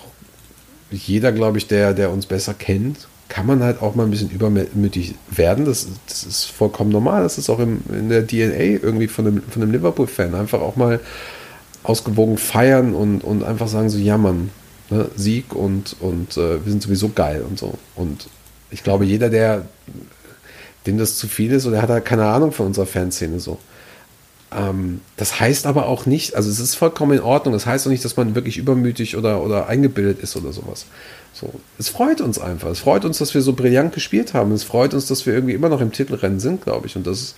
jeder, 0.90 1.32
glaube 1.32 1.58
ich, 1.58 1.66
der, 1.66 1.92
der 1.92 2.10
uns 2.10 2.26
besser 2.26 2.54
kennt, 2.54 3.08
kann 3.28 3.46
man 3.46 3.62
halt 3.62 3.82
auch 3.82 3.94
mal 3.94 4.04
ein 4.04 4.10
bisschen 4.10 4.30
übermütig 4.30 5.14
werden. 5.30 5.64
Das, 5.64 5.86
das 6.06 6.24
ist 6.24 6.44
vollkommen 6.46 6.90
normal. 6.90 7.22
Das 7.22 7.36
ist 7.36 7.50
auch 7.50 7.58
im, 7.58 7.82
in 7.90 8.08
der 8.08 8.26
DNA 8.26 8.82
irgendwie 8.82 9.08
von 9.08 9.26
einem, 9.26 9.42
von 9.42 9.62
einem 9.62 9.72
Liverpool-Fan. 9.72 10.34
Einfach 10.34 10.60
auch 10.60 10.76
mal 10.76 11.00
ausgewogen 11.82 12.38
feiern 12.38 12.94
und, 12.94 13.22
und 13.22 13.44
einfach 13.44 13.68
sagen 13.68 13.90
so, 13.90 13.98
ja 13.98 14.16
Mann, 14.16 14.50
ne, 14.90 15.10
Sieg 15.16 15.54
und, 15.54 15.96
und 16.00 16.36
äh, 16.36 16.64
wir 16.64 16.70
sind 16.70 16.82
sowieso 16.82 17.10
geil 17.10 17.44
und 17.48 17.58
so. 17.58 17.74
Und 17.94 18.28
ich 18.70 18.82
glaube, 18.82 19.04
jeder, 19.04 19.30
der 19.30 19.66
dem 20.86 20.98
das 20.98 21.18
zu 21.18 21.28
viel 21.28 21.52
ist 21.52 21.66
oder 21.66 21.82
hat 21.82 21.90
halt 21.90 22.04
keine 22.04 22.24
Ahnung 22.26 22.52
von 22.52 22.66
unserer 22.66 22.86
Fanszene 22.86 23.40
so. 23.40 23.58
Ähm, 24.54 25.00
das 25.16 25.40
heißt 25.40 25.66
aber 25.66 25.86
auch 25.86 26.06
nicht, 26.06 26.34
also 26.34 26.50
es 26.50 26.58
ist 26.58 26.74
vollkommen 26.74 27.18
in 27.18 27.22
Ordnung, 27.22 27.52
das 27.52 27.66
heißt 27.66 27.86
auch 27.86 27.90
nicht, 27.90 28.04
dass 28.04 28.16
man 28.16 28.34
wirklich 28.34 28.56
übermütig 28.56 29.16
oder, 29.16 29.42
oder 29.42 29.68
eingebildet 29.68 30.20
ist 30.20 30.36
oder 30.36 30.52
sowas. 30.52 30.86
So, 31.34 31.52
es 31.78 31.88
freut 31.88 32.20
uns 32.20 32.38
einfach. 32.38 32.70
Es 32.70 32.80
freut 32.80 33.04
uns, 33.04 33.18
dass 33.18 33.34
wir 33.34 33.42
so 33.42 33.52
brillant 33.52 33.92
gespielt 33.92 34.34
haben. 34.34 34.50
Es 34.52 34.64
freut 34.64 34.94
uns, 34.94 35.06
dass 35.06 35.26
wir 35.26 35.34
irgendwie 35.34 35.54
immer 35.54 35.68
noch 35.68 35.80
im 35.80 35.92
Titelrennen 35.92 36.40
sind, 36.40 36.62
glaube 36.62 36.86
ich. 36.86 36.96
Und 36.96 37.06
das 37.06 37.20
ist, 37.20 37.36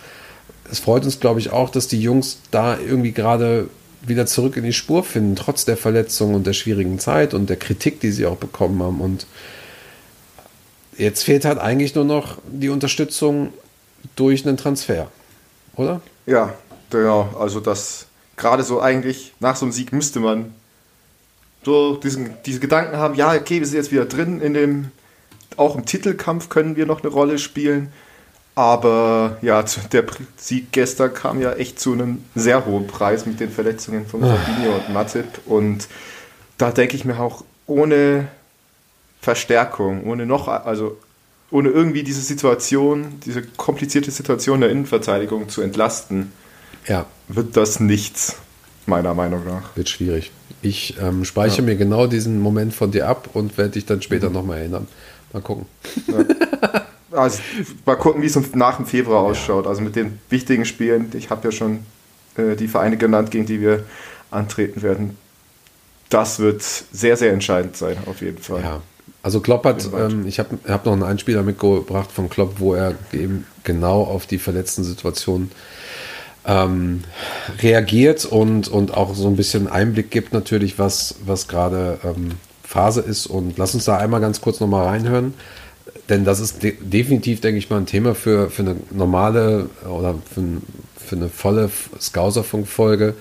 es 0.70 0.78
freut 0.78 1.04
uns, 1.04 1.20
glaube 1.20 1.40
ich, 1.40 1.50
auch, 1.50 1.68
dass 1.70 1.88
die 1.88 2.00
Jungs 2.00 2.38
da 2.50 2.78
irgendwie 2.78 3.12
gerade 3.12 3.68
wieder 4.02 4.24
zurück 4.24 4.56
in 4.56 4.64
die 4.64 4.72
Spur 4.72 5.04
finden, 5.04 5.36
trotz 5.36 5.64
der 5.64 5.76
Verletzung 5.76 6.34
und 6.34 6.46
der 6.46 6.54
schwierigen 6.54 6.98
Zeit 6.98 7.34
und 7.34 7.50
der 7.50 7.56
Kritik, 7.56 8.00
die 8.00 8.12
sie 8.12 8.24
auch 8.24 8.36
bekommen 8.36 8.82
haben. 8.82 9.00
Und 9.00 9.26
jetzt 10.96 11.24
fehlt 11.24 11.44
halt 11.44 11.58
eigentlich 11.58 11.94
nur 11.94 12.04
noch 12.04 12.38
die 12.50 12.70
Unterstützung 12.70 13.52
durch 14.16 14.46
einen 14.46 14.56
Transfer, 14.56 15.08
oder? 15.76 16.00
Ja, 16.24 16.54
genau. 16.90 17.34
Also 17.38 17.60
das 17.60 18.06
gerade 18.36 18.62
so 18.62 18.80
eigentlich 18.80 19.34
nach 19.40 19.56
so 19.56 19.66
einem 19.66 19.72
Sieg 19.72 19.92
müsste 19.92 20.20
man 20.20 20.54
so 21.64 21.96
diesen, 21.96 22.34
diese 22.46 22.60
Gedanken 22.60 22.96
haben, 22.96 23.14
ja, 23.14 23.32
okay, 23.34 23.60
wir 23.60 23.66
sind 23.66 23.76
jetzt 23.76 23.92
wieder 23.92 24.06
drin 24.06 24.40
in 24.40 24.54
dem, 24.54 24.90
auch 25.56 25.76
im 25.76 25.84
Titelkampf 25.84 26.48
können 26.48 26.76
wir 26.76 26.86
noch 26.86 27.02
eine 27.02 27.12
Rolle 27.12 27.38
spielen. 27.38 27.92
Aber 28.54 29.38
ja, 29.42 29.64
der 29.92 30.04
Sieg 30.36 30.72
gestern 30.72 31.14
kam 31.14 31.40
ja 31.40 31.52
echt 31.52 31.78
zu 31.78 31.92
einem 31.92 32.24
sehr 32.34 32.66
hohen 32.66 32.86
Preis 32.86 33.24
mit 33.24 33.40
den 33.40 33.50
Verletzungen 33.50 34.06
von 34.06 34.24
ah. 34.24 34.36
Fabinho 34.36 34.74
und 34.74 34.92
Matip. 34.92 35.26
Und 35.46 35.88
da 36.58 36.70
denke 36.70 36.96
ich 36.96 37.04
mir 37.04 37.20
auch, 37.20 37.44
ohne 37.66 38.28
Verstärkung, 39.20 40.04
ohne 40.04 40.26
noch, 40.26 40.48
also 40.48 40.98
ohne 41.50 41.68
irgendwie 41.68 42.02
diese 42.02 42.22
Situation, 42.22 43.20
diese 43.24 43.42
komplizierte 43.42 44.10
Situation 44.10 44.60
der 44.60 44.70
Innenverteidigung 44.70 45.48
zu 45.48 45.62
entlasten, 45.62 46.32
ja. 46.86 47.06
wird 47.28 47.56
das 47.56 47.80
nichts, 47.80 48.36
meiner 48.86 49.14
Meinung 49.14 49.44
nach. 49.46 49.76
Wird 49.76 49.88
schwierig. 49.88 50.30
Ich 50.62 50.96
ähm, 51.00 51.24
speichere 51.24 51.58
ja. 51.58 51.64
mir 51.64 51.76
genau 51.76 52.06
diesen 52.06 52.40
Moment 52.40 52.74
von 52.74 52.90
dir 52.90 53.08
ab 53.08 53.30
und 53.32 53.56
werde 53.56 53.72
dich 53.72 53.86
dann 53.86 54.02
später 54.02 54.28
mhm. 54.28 54.34
nochmal 54.34 54.58
erinnern. 54.58 54.88
Mal 55.32 55.42
gucken. 55.42 55.66
Ja. 56.06 56.24
Also, 57.12 57.42
mal 57.86 57.96
gucken, 57.96 58.22
wie 58.22 58.26
es 58.26 58.54
nach 58.54 58.76
dem 58.76 58.86
Februar 58.86 59.22
ausschaut. 59.22 59.66
Also 59.66 59.82
mit 59.82 59.96
den 59.96 60.20
wichtigen 60.28 60.64
Spielen. 60.64 61.10
Ich 61.14 61.30
habe 61.30 61.48
ja 61.48 61.52
schon 61.52 61.80
äh, 62.36 62.54
die 62.54 62.68
Vereine 62.68 62.96
genannt, 62.96 63.30
gegen 63.30 63.46
die 63.46 63.60
wir 63.60 63.84
antreten 64.30 64.82
werden. 64.82 65.16
Das 66.08 66.38
wird 66.38 66.62
sehr, 66.62 67.16
sehr 67.16 67.32
entscheidend 67.32 67.76
sein, 67.76 67.96
auf 68.06 68.20
jeden 68.20 68.38
Fall. 68.38 68.60
Ja. 68.62 68.82
Also 69.22 69.40
Klopp 69.40 69.64
hat, 69.64 69.88
ähm, 69.92 70.26
ich 70.26 70.38
habe 70.38 70.58
hab 70.66 70.86
noch 70.86 70.92
einen 70.92 71.02
Einspieler 71.02 71.42
mitgebracht 71.42 72.10
von 72.10 72.30
Klopp, 72.30 72.54
wo 72.58 72.74
er 72.74 72.94
eben 73.12 73.46
genau 73.64 74.02
auf 74.02 74.26
die 74.26 74.38
verletzten 74.38 74.82
Situationen 74.82 75.50
ähm, 76.50 77.04
reagiert 77.62 78.24
und, 78.24 78.68
und 78.68 78.94
auch 78.94 79.14
so 79.14 79.28
ein 79.28 79.36
bisschen 79.36 79.68
Einblick 79.68 80.10
gibt 80.10 80.32
natürlich, 80.32 80.78
was, 80.78 81.14
was 81.24 81.46
gerade 81.46 81.98
ähm, 82.04 82.32
Phase 82.64 83.00
ist. 83.00 83.26
Und 83.26 83.56
lass 83.56 83.74
uns 83.74 83.84
da 83.84 83.96
einmal 83.98 84.20
ganz 84.20 84.40
kurz 84.40 84.58
nochmal 84.58 84.86
reinhören. 84.86 85.34
Denn 86.08 86.24
das 86.24 86.40
ist 86.40 86.62
de 86.64 86.74
definitiv, 86.80 87.40
denke 87.40 87.58
ich 87.58 87.70
mal, 87.70 87.76
ein 87.76 87.86
Thema 87.86 88.16
für, 88.16 88.50
für 88.50 88.62
eine 88.62 88.76
normale 88.90 89.70
oder 89.88 90.16
für, 90.34 90.42
für 90.96 91.16
eine 91.16 91.28
volle 91.28 91.70
Scouser-Funkfolge 92.00 93.14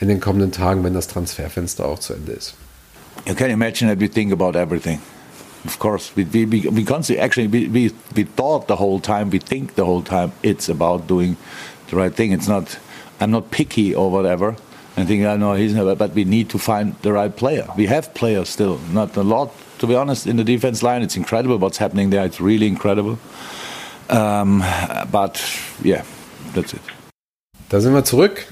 in 0.00 0.08
den 0.08 0.20
kommenden 0.20 0.52
Tagen, 0.52 0.84
wenn 0.84 0.92
das 0.92 1.08
Transferfenster 1.08 1.86
auch 1.86 1.98
zu 1.98 2.12
Ende 2.12 2.32
ist. 2.32 2.54
You 3.26 3.34
can 3.34 3.48
imagine 3.50 3.90
that 3.90 3.98
we 3.98 4.10
think 4.10 4.30
about 4.30 4.58
everything. 4.58 4.98
Of 5.64 5.78
course, 5.78 6.12
we, 6.14 6.26
we, 6.30 6.44
we, 6.44 6.68
we 6.68 7.18
actually, 7.18 7.50
we, 7.50 7.68
we, 7.72 7.90
we 8.14 8.26
thought 8.36 8.68
the 8.68 8.76
whole 8.78 9.00
time, 9.00 9.30
we 9.32 9.38
think 9.38 9.76
the 9.76 9.84
whole 9.84 10.02
time 10.02 10.32
it's 10.42 10.68
about 10.68 11.06
doing 11.08 11.38
the 11.88 11.96
right 11.96 12.14
thing. 12.14 12.32
It's 12.32 12.48
not, 12.48 12.78
I'm 13.20 13.30
not 13.30 13.50
picky 13.50 13.94
or 13.94 14.10
whatever. 14.10 14.56
I 14.96 15.04
think 15.04 15.24
I 15.26 15.36
know 15.36 15.54
he's 15.54 15.74
never, 15.74 15.96
but 15.96 16.14
we 16.14 16.24
need 16.24 16.48
to 16.50 16.58
find 16.58 16.94
the 17.02 17.12
right 17.12 17.34
player. 17.34 17.66
We 17.76 17.86
have 17.86 18.14
players 18.14 18.48
still, 18.48 18.78
not 18.92 19.16
a 19.16 19.22
lot, 19.22 19.50
to 19.78 19.86
be 19.86 19.96
honest, 19.96 20.26
in 20.26 20.36
the 20.36 20.44
defense 20.44 20.82
line. 20.82 21.02
It's 21.02 21.16
incredible 21.16 21.58
what's 21.58 21.78
happening 21.78 22.10
there. 22.10 22.24
It's 22.24 22.40
really 22.40 22.68
incredible. 22.68 23.18
Um, 24.08 24.62
but 25.10 25.42
yeah, 25.82 26.04
that's 26.54 26.74
it. 26.74 26.80
Da 27.70 27.80
sind 27.80 27.92
wir 27.94 28.04
zurück 28.04 28.46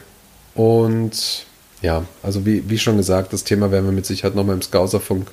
und 0.55 1.47
ja, 1.83 2.05
also 2.23 2.45
wie, 2.45 2.69
wie 2.69 2.79
schon 2.79 2.97
gesagt, 2.97 3.33
das 3.33 3.45
Thema 3.45 3.71
werden 3.71 3.85
wir 3.85 3.93
mit 3.93 4.07
Sicherheit 4.07 4.35
nochmal 4.35 4.57
im 4.57 4.63
Scouserfunk 4.63 5.31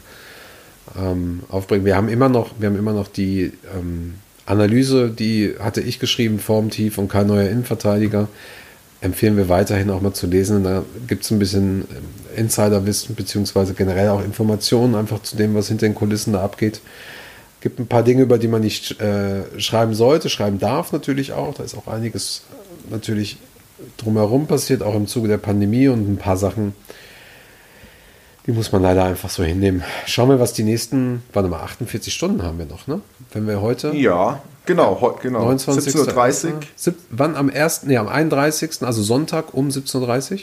ähm, 0.97 1.41
aufbringen. 1.49 1.85
Wir 1.85 1.95
haben 1.95 2.09
immer 2.09 2.29
noch, 2.29 2.51
wir 2.59 2.69
haben 2.69 2.77
immer 2.77 2.93
noch 2.93 3.07
die 3.07 3.51
ähm, 3.73 4.15
Analyse, 4.49 5.09
die 5.09 5.53
hatte 5.59 5.79
ich 5.81 5.99
geschrieben, 5.99 6.39
Formtief 6.39 6.97
und 6.97 7.07
kein 7.07 7.27
neuer 7.27 7.49
Innenverteidiger. 7.49 8.27
Empfehlen 8.99 9.37
wir 9.37 9.47
weiterhin 9.47 9.91
auch 9.91 10.01
mal 10.01 10.13
zu 10.13 10.27
lesen. 10.27 10.63
Da 10.63 10.83
gibt 11.07 11.23
es 11.23 11.31
ein 11.31 11.39
bisschen 11.39 11.81
ähm, 11.81 12.03
Insiderwissen, 12.35 13.15
beziehungsweise 13.15 13.75
generell 13.75 14.09
auch 14.09 14.23
Informationen 14.23 14.95
einfach 14.95 15.21
zu 15.21 15.37
dem, 15.37 15.53
was 15.53 15.67
hinter 15.67 15.85
den 15.85 15.93
Kulissen 15.93 16.33
da 16.33 16.41
abgeht. 16.41 16.81
Gibt 17.61 17.79
ein 17.79 17.87
paar 17.87 18.03
Dinge, 18.03 18.23
über 18.23 18.39
die 18.39 18.47
man 18.47 18.61
nicht 18.61 18.99
äh, 18.99 19.43
schreiben 19.59 19.93
sollte, 19.93 20.29
schreiben 20.29 20.57
darf 20.57 20.91
natürlich 20.91 21.31
auch. 21.33 21.53
Da 21.53 21.63
ist 21.63 21.77
auch 21.77 21.87
einiges 21.87 22.43
äh, 22.51 22.91
natürlich 22.91 23.37
drumherum 23.97 24.47
passiert, 24.47 24.81
auch 24.81 24.95
im 24.95 25.05
Zuge 25.05 25.27
der 25.27 25.37
Pandemie 25.37 25.87
und 25.89 26.09
ein 26.09 26.17
paar 26.17 26.37
Sachen, 26.37 26.73
die 28.45 28.51
muss 28.51 28.71
man 28.71 28.81
leider 28.81 29.03
einfach 29.03 29.29
so 29.29 29.43
hinnehmen. 29.43 29.83
Schauen 30.05 30.29
wir, 30.29 30.39
was 30.39 30.53
die 30.53 30.63
nächsten, 30.63 31.23
warte 31.33 31.49
mal, 31.49 31.59
48 31.61 32.13
Stunden 32.13 32.43
haben 32.43 32.57
wir 32.57 32.65
noch, 32.65 32.87
ne? 32.87 33.01
Wenn 33.31 33.47
wir 33.47 33.61
heute. 33.61 33.91
Ja, 33.95 34.41
genau, 34.65 35.17
genau. 35.21 35.49
17.30 35.49 36.47
Uhr. 36.47 36.93
Wann 37.09 37.35
am 37.35 37.49
1., 37.49 37.83
nee, 37.83 37.97
am 37.97 38.07
31., 38.07 38.81
also 38.81 39.03
Sonntag 39.03 39.53
um 39.53 39.69
17.30 39.69 40.31
Uhr? 40.31 40.39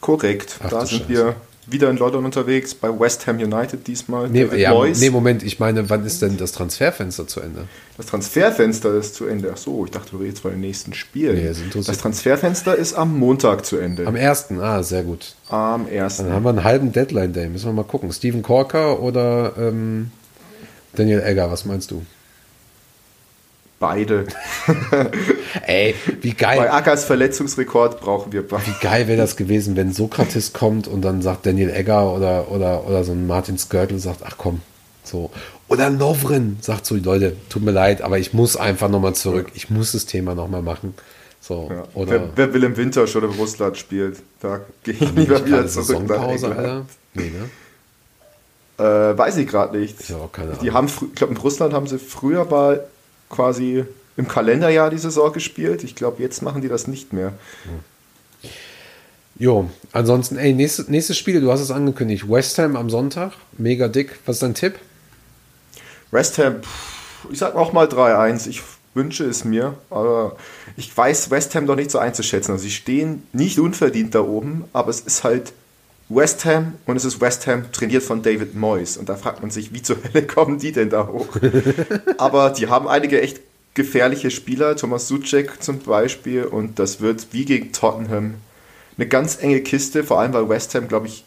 Korrekt. 0.00 0.60
Ach, 0.62 0.70
da 0.70 0.86
sind 0.86 1.00
Scheiße. 1.00 1.08
wir 1.08 1.36
wieder 1.66 1.90
in 1.90 1.96
London 1.96 2.24
unterwegs, 2.24 2.74
bei 2.74 2.88
West 2.88 3.26
Ham 3.26 3.38
United 3.38 3.86
diesmal. 3.86 4.28
Nee, 4.28 4.46
ja, 4.56 4.72
nee, 4.84 5.10
Moment, 5.10 5.42
ich 5.42 5.58
meine, 5.58 5.90
wann 5.90 6.04
ist 6.04 6.22
denn 6.22 6.36
das 6.36 6.52
Transferfenster 6.52 7.26
zu 7.26 7.40
Ende? 7.40 7.66
Das 7.96 8.06
Transferfenster 8.06 8.94
ist 8.94 9.14
zu 9.14 9.26
Ende. 9.26 9.50
Ach 9.52 9.56
so, 9.56 9.84
ich 9.84 9.90
dachte, 9.90 10.12
du 10.12 10.18
redest 10.18 10.42
von 10.42 10.52
den 10.52 10.60
nächsten 10.60 10.94
Spielen. 10.94 11.36
Nee, 11.36 11.52
das 11.74 11.98
Transferfenster 11.98 12.76
ist 12.76 12.94
am 12.94 13.18
Montag 13.18 13.64
zu 13.64 13.78
Ende. 13.78 14.06
Am 14.06 14.16
1. 14.16 14.52
Ah, 14.60 14.82
sehr 14.82 15.02
gut. 15.02 15.34
Am 15.48 15.86
1. 15.86 16.18
Dann 16.18 16.32
haben 16.32 16.44
wir 16.44 16.50
einen 16.50 16.64
halben 16.64 16.92
Deadline-Day. 16.92 17.48
Müssen 17.48 17.66
wir 17.66 17.72
mal 17.72 17.84
gucken. 17.84 18.12
Steven 18.12 18.42
Corker 18.42 19.00
oder 19.00 19.54
ähm, 19.58 20.10
Daniel 20.94 21.22
Egger, 21.22 21.50
was 21.50 21.64
meinst 21.64 21.90
du? 21.90 22.04
Beide. 23.78 24.26
Ey, 25.66 25.94
wie 26.22 26.32
geil. 26.32 26.58
Bei 26.58 26.72
Ackers 26.72 27.04
Verletzungsrekord 27.04 28.00
brauchen 28.00 28.32
wir 28.32 28.46
beide. 28.46 28.66
Wie 28.66 28.74
geil 28.80 29.06
wäre 29.06 29.18
das 29.18 29.36
gewesen, 29.36 29.76
wenn 29.76 29.92
Sokrates 29.92 30.54
kommt 30.54 30.88
und 30.88 31.02
dann 31.02 31.20
sagt 31.20 31.44
Daniel 31.44 31.70
Egger 31.70 32.12
oder, 32.14 32.50
oder, 32.50 32.86
oder 32.86 33.04
so 33.04 33.12
ein 33.12 33.26
Martin 33.26 33.58
Skirtle 33.58 33.98
sagt, 33.98 34.20
ach 34.24 34.36
komm, 34.38 34.62
so. 35.04 35.30
Oder 35.68 35.90
Lovren 35.90 36.56
sagt 36.62 36.86
so, 36.86 36.96
Leute, 36.96 37.36
tut 37.50 37.62
mir 37.62 37.72
leid, 37.72 38.00
aber 38.00 38.18
ich 38.18 38.32
muss 38.32 38.56
einfach 38.56 38.88
nochmal 38.88 39.14
zurück. 39.14 39.48
Ich 39.54 39.68
muss 39.68 39.92
das 39.92 40.06
Thema 40.06 40.34
nochmal 40.34 40.62
machen. 40.62 40.94
So, 41.40 41.68
ja. 41.70 41.84
oder 41.94 42.12
wer, 42.12 42.28
wer, 42.34 42.54
will 42.54 42.64
im 42.64 42.76
Winter 42.76 43.06
schon 43.06 43.24
in 43.24 43.30
Russland 43.30 43.76
spielt, 43.76 44.18
da 44.40 44.60
gehe 44.82 44.94
ich 44.94 45.12
lieber 45.12 45.44
wieder 45.44 45.66
zurück. 45.66 45.86
Saisonpause, 45.86 46.48
Alter? 46.48 46.86
Nee, 47.14 47.30
ne? 47.30 48.84
Äh, 48.84 49.16
weiß 49.16 49.36
ich 49.36 49.46
gerade 49.46 49.78
nicht. 49.78 50.00
Ich, 50.00 50.14
auch 50.14 50.32
keine 50.32 50.54
die 50.54 50.72
haben, 50.72 50.86
ich 50.86 51.14
glaube, 51.14 51.34
in 51.34 51.38
Russland 51.38 51.72
haben 51.72 51.86
sie 51.86 51.98
früher 51.98 52.44
mal 52.46 52.84
quasi 53.28 53.84
im 54.16 54.28
Kalenderjahr 54.28 54.90
die 54.90 54.98
Saison 54.98 55.32
gespielt. 55.32 55.84
Ich 55.84 55.94
glaube, 55.94 56.22
jetzt 56.22 56.42
machen 56.42 56.62
die 56.62 56.68
das 56.68 56.86
nicht 56.86 57.12
mehr. 57.12 57.32
Jo, 59.38 59.68
ansonsten, 59.92 60.38
ey, 60.38 60.54
nächstes, 60.54 60.88
nächstes 60.88 61.18
Spiel, 61.18 61.40
du 61.40 61.52
hast 61.52 61.60
es 61.60 61.70
angekündigt. 61.70 62.28
West 62.28 62.58
Ham 62.58 62.74
am 62.76 62.88
Sonntag, 62.88 63.32
mega 63.58 63.88
dick. 63.88 64.18
Was 64.24 64.36
ist 64.36 64.42
dein 64.42 64.54
Tipp? 64.54 64.76
West 66.10 66.38
Ham, 66.38 66.56
ich 67.30 67.38
sag 67.38 67.54
auch 67.54 67.72
mal 67.72 67.86
3-1. 67.86 68.48
Ich 68.48 68.62
wünsche 68.94 69.24
es 69.24 69.44
mir, 69.44 69.74
aber 69.90 70.36
ich 70.78 70.96
weiß 70.96 71.30
West 71.30 71.54
Ham 71.54 71.66
doch 71.66 71.76
nicht 71.76 71.90
so 71.90 71.98
einzuschätzen. 71.98 72.52
Also 72.52 72.64
sie 72.64 72.70
stehen 72.70 73.26
nicht 73.34 73.58
unverdient 73.58 74.14
da 74.14 74.20
oben, 74.20 74.64
aber 74.72 74.88
es 74.88 75.00
ist 75.00 75.22
halt 75.22 75.52
West 76.08 76.44
Ham 76.44 76.74
und 76.86 76.96
es 76.96 77.04
ist 77.04 77.20
West 77.20 77.46
Ham 77.46 77.70
trainiert 77.72 78.02
von 78.02 78.22
David 78.22 78.54
Moyes. 78.54 78.96
Und 78.96 79.08
da 79.08 79.16
fragt 79.16 79.42
man 79.42 79.50
sich, 79.50 79.72
wie 79.72 79.82
zur 79.82 79.96
Hölle 80.02 80.26
kommen 80.26 80.58
die 80.58 80.72
denn 80.72 80.90
da 80.90 81.08
hoch? 81.08 81.28
Aber 82.18 82.50
die 82.50 82.68
haben 82.68 82.88
einige 82.88 83.20
echt 83.20 83.40
gefährliche 83.74 84.30
Spieler, 84.30 84.76
Thomas 84.76 85.08
Suchek 85.08 85.62
zum 85.62 85.80
Beispiel, 85.80 86.44
und 86.44 86.78
das 86.78 87.00
wird 87.00 87.28
wie 87.32 87.44
gegen 87.44 87.72
Tottenham 87.72 88.36
eine 88.96 89.06
ganz 89.06 89.42
enge 89.42 89.60
Kiste, 89.60 90.02
vor 90.02 90.20
allem 90.20 90.32
weil 90.32 90.48
West 90.48 90.74
Ham, 90.74 90.88
glaube 90.88 91.08
ich, 91.08 91.24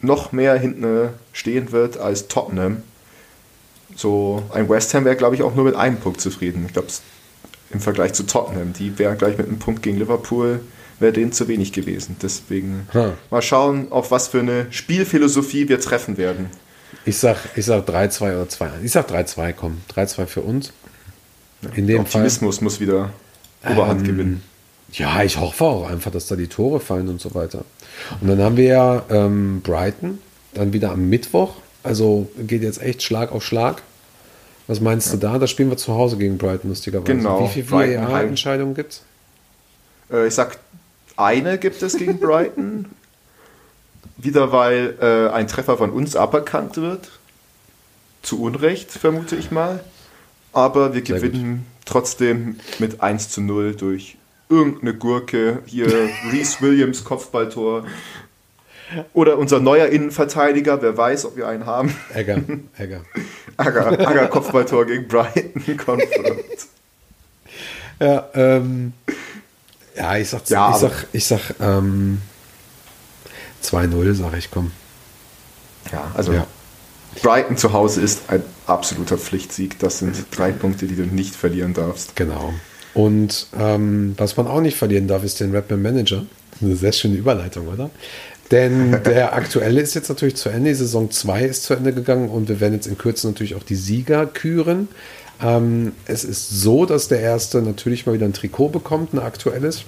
noch 0.00 0.30
mehr 0.30 0.54
hinten 0.56 1.08
stehen 1.32 1.72
wird 1.72 1.98
als 1.98 2.28
Tottenham. 2.28 2.82
so 3.96 4.42
ein 4.52 4.68
West 4.68 4.94
Ham 4.94 5.04
wäre, 5.04 5.16
glaube 5.16 5.34
ich, 5.34 5.42
auch 5.42 5.54
nur 5.54 5.64
mit 5.64 5.74
einem 5.74 5.96
Punkt 5.96 6.20
zufrieden. 6.20 6.64
Ich 6.66 6.74
glaube, 6.74 6.88
im 7.70 7.80
Vergleich 7.80 8.12
zu 8.12 8.24
Tottenham, 8.24 8.72
die 8.74 8.98
wären 8.98 9.18
gleich 9.18 9.36
mit 9.38 9.48
einem 9.48 9.58
Punkt 9.58 9.82
gegen 9.82 9.98
Liverpool, 9.98 10.60
wäre 11.00 11.12
denen 11.12 11.32
zu 11.32 11.48
wenig 11.48 11.72
gewesen. 11.72 12.16
Deswegen 12.22 12.88
Hm. 12.92 13.12
mal 13.30 13.42
schauen, 13.42 13.90
auf 13.90 14.10
was 14.10 14.28
für 14.28 14.40
eine 14.40 14.66
Spielphilosophie 14.70 15.68
wir 15.68 15.80
treffen 15.80 16.16
werden. 16.16 16.46
Ich 17.04 17.18
sag, 17.18 17.36
ich 17.56 17.64
sag 17.66 17.86
3-2 17.88 18.22
oder 18.34 18.44
2-1. 18.44 18.70
Ich 18.82 18.92
sag 18.92 19.08
3-2, 19.10 19.52
komm. 19.52 19.80
3-2 19.94 20.26
für 20.26 20.40
uns. 20.42 20.72
In 21.74 21.86
dem 21.86 21.98
Fall. 22.06 22.22
Optimismus 22.22 22.60
muss 22.60 22.80
wieder 22.80 23.10
Oberhand 23.68 24.00
Ähm, 24.02 24.06
gewinnen. 24.06 24.42
Ja, 24.92 25.22
ich 25.22 25.38
hoffe 25.38 25.64
auch 25.64 25.88
einfach, 25.90 26.10
dass 26.12 26.26
da 26.28 26.36
die 26.36 26.46
Tore 26.46 26.80
fallen 26.80 27.08
und 27.08 27.20
so 27.20 27.34
weiter. 27.34 27.64
Und 28.20 28.28
dann 28.28 28.40
haben 28.40 28.56
wir 28.56 28.64
ja 28.66 29.02
ähm, 29.10 29.60
Brighton, 29.62 30.18
dann 30.54 30.72
wieder 30.72 30.92
am 30.92 31.08
Mittwoch. 31.08 31.54
Also 31.82 32.30
geht 32.38 32.62
jetzt 32.62 32.80
echt 32.80 33.02
Schlag 33.02 33.32
auf 33.32 33.42
Schlag. 33.44 33.82
Was 34.68 34.80
meinst 34.80 35.12
du 35.12 35.16
da? 35.16 35.38
Da 35.38 35.46
spielen 35.46 35.70
wir 35.70 35.76
zu 35.76 35.94
Hause 35.94 36.16
gegen 36.16 36.38
Brighton, 36.38 36.70
lustigerweise. 36.70 37.12
Genau, 37.16 37.44
Wie 37.44 37.48
viele 37.52 37.66
Brighton 37.66 38.08
heim. 38.08 38.28
entscheidungen 38.28 38.74
gibt 38.74 38.92
es? 38.92 39.02
Äh, 40.12 40.26
ich 40.28 40.34
sag, 40.34 40.58
eine 41.16 41.58
gibt 41.58 41.82
es 41.82 41.96
gegen 41.96 42.18
Brighton. 42.18 42.86
Wieder 44.16 44.52
weil 44.52 44.96
äh, 45.00 45.32
ein 45.32 45.46
Treffer 45.46 45.76
von 45.76 45.90
uns 45.90 46.16
aberkannt 46.16 46.76
wird. 46.76 47.10
Zu 48.22 48.42
Unrecht, 48.42 48.90
vermute 48.90 49.36
ich 49.36 49.50
mal. 49.50 49.80
Aber 50.52 50.94
wir 50.94 51.04
Sehr 51.04 51.20
gewinnen 51.20 51.66
trotzdem 51.84 52.56
mit 52.78 53.00
1 53.00 53.30
zu 53.30 53.40
0 53.40 53.76
durch 53.76 54.16
irgendeine 54.48 54.94
Gurke. 54.94 55.62
Hier 55.66 55.86
Reese 56.32 56.60
Williams 56.60 57.04
Kopfballtor. 57.04 57.86
Oder 59.12 59.36
unser 59.38 59.58
neuer 59.58 59.86
Innenverteidiger, 59.88 60.80
wer 60.80 60.96
weiß, 60.96 61.24
ob 61.24 61.36
wir 61.36 61.48
einen 61.48 61.66
haben. 61.66 61.94
Egger, 62.14 62.40
Egger. 62.76 63.02
Agar, 63.56 63.98
Agar 63.98 64.28
Kopfballtor 64.28 64.86
gegen 64.86 65.08
Brighton 65.08 65.76
confirmed. 65.76 66.44
Ja, 67.98 68.28
ähm, 68.34 68.92
ja, 69.96 70.16
ich 70.16 70.28
sag, 70.28 70.48
Ja, 70.48 70.70
ich 70.70 70.76
sag, 70.76 71.06
ich 71.12 71.24
sag 71.24 71.40
ähm, 71.60 72.20
2-0, 73.64 74.14
sag 74.14 74.36
ich, 74.36 74.50
komm. 74.50 74.72
Ja, 75.92 76.10
also 76.14 76.32
Ja. 76.32 76.46
Brighton 77.22 77.56
zu 77.56 77.72
Hause 77.72 78.02
ist 78.02 78.28
ein 78.28 78.42
absoluter 78.66 79.16
Pflichtsieg. 79.16 79.78
Das 79.78 80.00
sind 80.00 80.26
drei 80.30 80.52
Punkte, 80.52 80.86
die 80.86 80.96
du 80.96 81.04
nicht 81.04 81.34
verlieren 81.34 81.72
darfst. 81.72 82.14
Genau. 82.14 82.52
Und 82.94 83.46
ähm, 83.58 84.14
was 84.18 84.36
man 84.36 84.46
auch 84.46 84.60
nicht 84.60 84.76
verlieren 84.76 85.08
darf, 85.08 85.24
ist 85.24 85.40
den 85.40 85.54
Rapman 85.54 85.80
Manager. 85.82 86.26
Eine 86.60 86.76
sehr 86.76 86.92
schöne 86.92 87.16
Überleitung, 87.16 87.68
oder? 87.68 87.90
Denn 88.50 89.02
der 89.04 89.34
aktuelle 89.34 89.80
ist 89.80 89.94
jetzt 89.94 90.08
natürlich 90.08 90.36
zu 90.36 90.48
Ende. 90.48 90.70
Die 90.70 90.74
Saison 90.74 91.10
2 91.10 91.42
ist 91.44 91.64
zu 91.64 91.74
Ende 91.74 91.92
gegangen 91.92 92.28
und 92.28 92.48
wir 92.48 92.60
werden 92.60 92.74
jetzt 92.74 92.86
in 92.86 92.98
Kürze 92.98 93.26
natürlich 93.26 93.54
auch 93.54 93.62
die 93.62 93.76
Sieger 93.76 94.26
küren. 94.26 94.88
Ähm, 95.42 95.92
es 96.06 96.24
ist 96.24 96.50
so, 96.60 96.86
dass 96.86 97.08
der 97.08 97.20
erste 97.20 97.62
natürlich 97.62 98.06
mal 98.06 98.12
wieder 98.14 98.26
ein 98.26 98.32
Trikot 98.32 98.68
bekommt, 98.68 99.12
ein 99.12 99.18
aktuelles. 99.18 99.84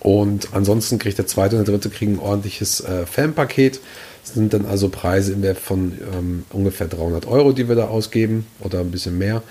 Und 0.00 0.48
ansonsten 0.52 0.98
kriegt 0.98 1.18
der 1.18 1.26
zweite 1.26 1.56
und 1.56 1.66
der 1.66 1.74
dritte 1.74 1.90
kriegen 1.90 2.14
ein 2.14 2.18
ordentliches 2.18 2.80
äh, 2.80 3.06
Fanpaket. 3.06 3.80
Das 4.24 4.34
sind 4.34 4.52
dann 4.52 4.66
also 4.66 4.88
Preise 4.88 5.32
im 5.32 5.42
Wert 5.42 5.58
von 5.58 5.98
ähm, 6.16 6.44
ungefähr 6.50 6.88
300 6.88 7.26
Euro, 7.26 7.52
die 7.52 7.68
wir 7.68 7.76
da 7.76 7.86
ausgeben 7.86 8.46
oder 8.60 8.80
ein 8.80 8.90
bisschen 8.90 9.18
mehr, 9.18 9.42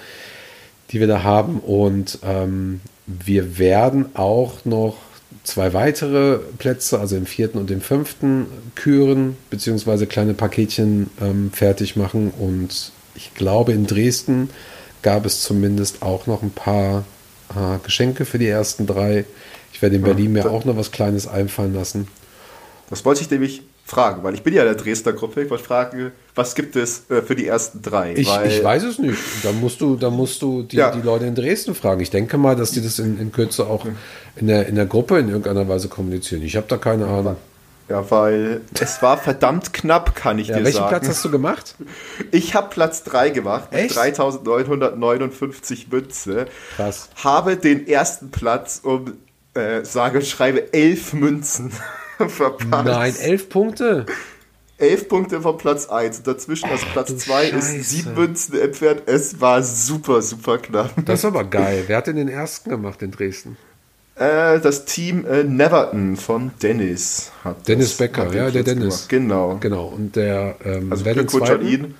die 0.92 1.00
wir 1.00 1.08
da 1.08 1.24
haben. 1.24 1.60
Und 1.60 2.20
ähm, 2.24 2.82
wir 3.06 3.58
werden 3.58 4.08
auch 4.14 4.66
noch 4.66 4.98
zwei 5.44 5.74
weitere 5.74 6.40
Plätze, 6.58 7.00
also 7.00 7.16
im 7.16 7.26
vierten 7.26 7.58
und 7.58 7.72
im 7.72 7.82
fünften, 7.82 8.46
küren, 8.76 9.38
beziehungsweise 9.50 10.06
kleine 10.06 10.34
Paketchen 10.34 11.10
ähm, 11.22 11.52
fertig 11.54 11.96
machen. 11.96 12.32
Und 12.38 12.92
ich 13.16 13.34
glaube, 13.34 13.72
in 13.74 13.88
Dresden 13.88 14.50
gab 15.02 15.26
es 15.26 15.42
zumindest 15.42 16.02
auch 16.02 16.28
noch 16.28 16.42
ein 16.42 16.52
paar 16.52 17.04
äh, 17.50 17.78
Geschenke 17.84 18.26
für 18.26 18.38
die 18.40 18.48
ersten 18.48 18.86
drei. 18.88 19.26
Ich 19.74 19.82
werde 19.82 19.96
in 19.96 20.02
Berlin 20.04 20.34
mir 20.34 20.50
auch 20.52 20.66
noch 20.66 20.78
was 20.78 20.92
Kleines 20.92 21.28
einfallen 21.28 21.74
lassen. 21.74 22.08
Das 22.90 23.06
wollte 23.06 23.22
ich 23.22 23.30
nämlich 23.32 23.64
fragen, 23.86 24.24
weil 24.24 24.34
ich 24.34 24.44
bin 24.44 24.54
ja 24.54 24.64
der 24.64 24.76
Dresdner 24.76 25.14
Gruppe. 25.14 25.44
Ich 25.44 25.50
wollte 25.50 25.64
fragen, 25.64 26.12
was 26.36 26.56
gibt 26.56 26.76
es 26.76 27.10
äh, 27.10 27.22
für 27.22 27.36
die 27.36 27.48
ersten 27.48 27.82
drei? 27.82 28.14
Ich, 28.14 28.30
ich 28.30 28.64
weiß 28.64 28.84
es 28.84 29.00
nicht. 29.00 29.18
Da 29.44 29.52
musst 29.52 29.82
du, 29.82 29.96
da 29.96 30.10
musst 30.10 30.42
du 30.42 30.64
die, 30.64 30.78
Ja. 30.78 30.92
die 30.92 31.02
Leute 31.02 31.26
in 31.26 31.36
Dresden 31.36 31.74
fragen. 31.76 32.00
Ich 32.02 32.10
denke 32.10 32.38
mal, 32.38 32.56
dass 32.56 32.72
die 32.72 32.82
das 32.82 33.00
in, 33.00 33.20
in 33.20 33.32
Kürze 33.32 33.66
auch 33.68 33.86
in 34.36 34.48
der, 34.48 34.68
in 34.68 34.76
der 34.76 34.86
Gruppe 34.86 35.20
in 35.20 35.28
irgendeiner 35.30 35.68
Weise 35.68 35.88
kommunizieren. 35.90 36.44
Ich 36.44 36.56
habe 36.56 36.68
da 36.70 36.78
keine 36.78 37.08
Ahnung. 37.08 37.36
Ja, 37.92 38.10
weil 38.10 38.62
es 38.80 39.02
war 39.02 39.18
verdammt 39.18 39.74
knapp, 39.74 40.16
kann 40.16 40.40
ich 40.40 40.48
Ja, 40.48 40.58
dir 40.58 40.64
welchen 40.64 40.78
sagen. 40.78 40.90
Platz 40.90 41.08
hast 41.10 41.26
du 41.26 41.30
gemacht? 41.32 41.76
ich 42.32 42.56
habe 42.56 42.70
Platz 42.70 43.04
3 43.04 43.30
gemacht 43.32 43.72
mit 43.72 43.82
Echt? 43.82 43.96
3959 43.98 45.90
Münze. 45.92 46.46
Krass. 46.76 47.10
Habe 47.22 47.58
den 47.58 47.88
ersten 47.88 48.32
Platz 48.32 48.80
um 48.84 49.18
äh, 49.54 49.84
sage 49.84 50.20
und 50.20 50.26
schreibe 50.26 50.74
elf 50.74 51.14
Münzen 51.14 51.72
verpasst. 52.18 52.86
Nein, 52.86 53.14
elf 53.20 53.50
Punkte. 53.50 54.06
Elf 54.78 55.10
Punkte 55.10 55.42
vom 55.42 55.58
Platz 55.58 55.88
1 55.88 56.20
und 56.20 56.28
dazwischen, 56.28 56.70
also 56.70 56.86
Platz 56.94 57.10
du 57.10 57.18
2 57.18 57.46
ist 57.50 57.52
Scheiße. 57.68 57.84
sieben 57.84 58.14
Münzen 58.16 58.60
entfernt. 58.60 59.04
Es 59.06 59.40
war 59.42 59.62
super, 59.62 60.22
super 60.22 60.58
knapp. 60.58 60.92
Das 61.06 61.20
ist 61.20 61.26
aber 61.26 61.44
geil. 61.44 61.84
Wer 61.88 61.98
hat 61.98 62.08
denn 62.08 62.16
den 62.16 62.30
ersten 62.30 62.70
gemacht 62.70 63.02
in 63.04 63.12
Dresden? 63.12 63.58
Äh, 64.22 64.60
das 64.60 64.86
Team 64.86 65.26
äh, 65.26 65.44
Neverton 65.44 66.16
von 66.16 66.52
Dennis 66.62 67.32
hat 67.44 67.68
Dennis 67.68 67.90
das- 67.90 67.98
Becker, 67.98 68.26
hat 68.26 68.34
ja, 68.36 68.44
der 68.52 68.64
Platz 68.64 68.66
Dennis. 68.66 69.08
gemacht. 69.08 69.10
Genau. 69.10 69.58
Genau. 69.60 69.86
Und 69.88 70.16
der 70.16 70.56
ähm, 70.64 70.92
Also 70.92 71.04
Glückwunsch 71.06 71.50
an 71.50 71.62
zweiten? 71.62 71.68
ihn. 71.68 71.96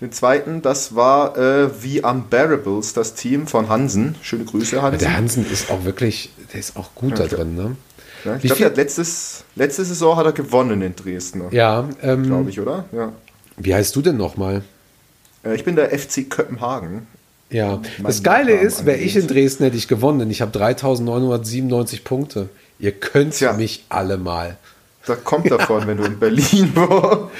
Den 0.00 0.12
zweiten, 0.12 0.62
das 0.62 0.94
war 0.94 1.36
äh, 1.36 1.68
The 1.80 2.02
Unbearables, 2.02 2.92
das 2.94 3.14
Team 3.14 3.46
von 3.48 3.68
Hansen. 3.68 4.14
Schöne 4.22 4.44
Grüße, 4.44 4.80
Hansen. 4.80 5.00
Der 5.00 5.16
Hansen 5.16 5.44
ist 5.50 5.70
auch 5.72 5.84
wirklich, 5.84 6.30
der 6.52 6.60
ist 6.60 6.76
auch 6.76 6.94
gut 6.94 7.18
da 7.18 7.26
drin, 7.26 7.56
ne? 7.56 7.76
Ja, 8.24 8.36
ich 8.36 8.42
glaube, 8.42 8.60
der 8.62 8.74
letztes, 8.74 9.44
letzte 9.56 9.84
Saison 9.84 10.16
hat 10.16 10.24
er 10.26 10.32
gewonnen 10.32 10.82
in 10.82 10.94
Dresden. 10.96 11.42
Ja, 11.50 11.88
ähm, 12.02 12.22
Glaube 12.24 12.50
ich, 12.50 12.58
oder? 12.60 12.84
Ja. 12.92 13.12
wie 13.56 13.74
heißt 13.74 13.94
du 13.96 14.00
denn 14.02 14.16
nochmal? 14.16 14.62
Äh, 15.44 15.54
Ich 15.56 15.64
bin 15.64 15.74
der 15.76 15.90
FC 15.96 16.28
Kopenhagen. 16.30 17.06
Ja, 17.50 17.80
das 18.02 18.22
Geile 18.22 18.54
Namen 18.54 18.66
ist, 18.66 18.84
wäre 18.84 18.98
ich 18.98 19.16
in 19.16 19.26
Dresden, 19.26 19.64
hätte 19.64 19.76
ich 19.76 19.88
gewonnen. 19.88 20.18
denn 20.18 20.30
Ich 20.30 20.42
habe 20.42 20.52
3997 20.52 22.04
Punkte. 22.04 22.48
Ihr 22.78 22.92
könnt 22.92 23.34
Tja. 23.34 23.54
mich 23.54 23.84
alle 23.88 24.18
mal. 24.18 24.56
Da 25.06 25.14
kommt 25.16 25.50
davon, 25.50 25.86
wenn 25.86 25.96
du 25.96 26.04
in 26.04 26.18
Berlin 26.18 26.70
warst. 26.74 27.30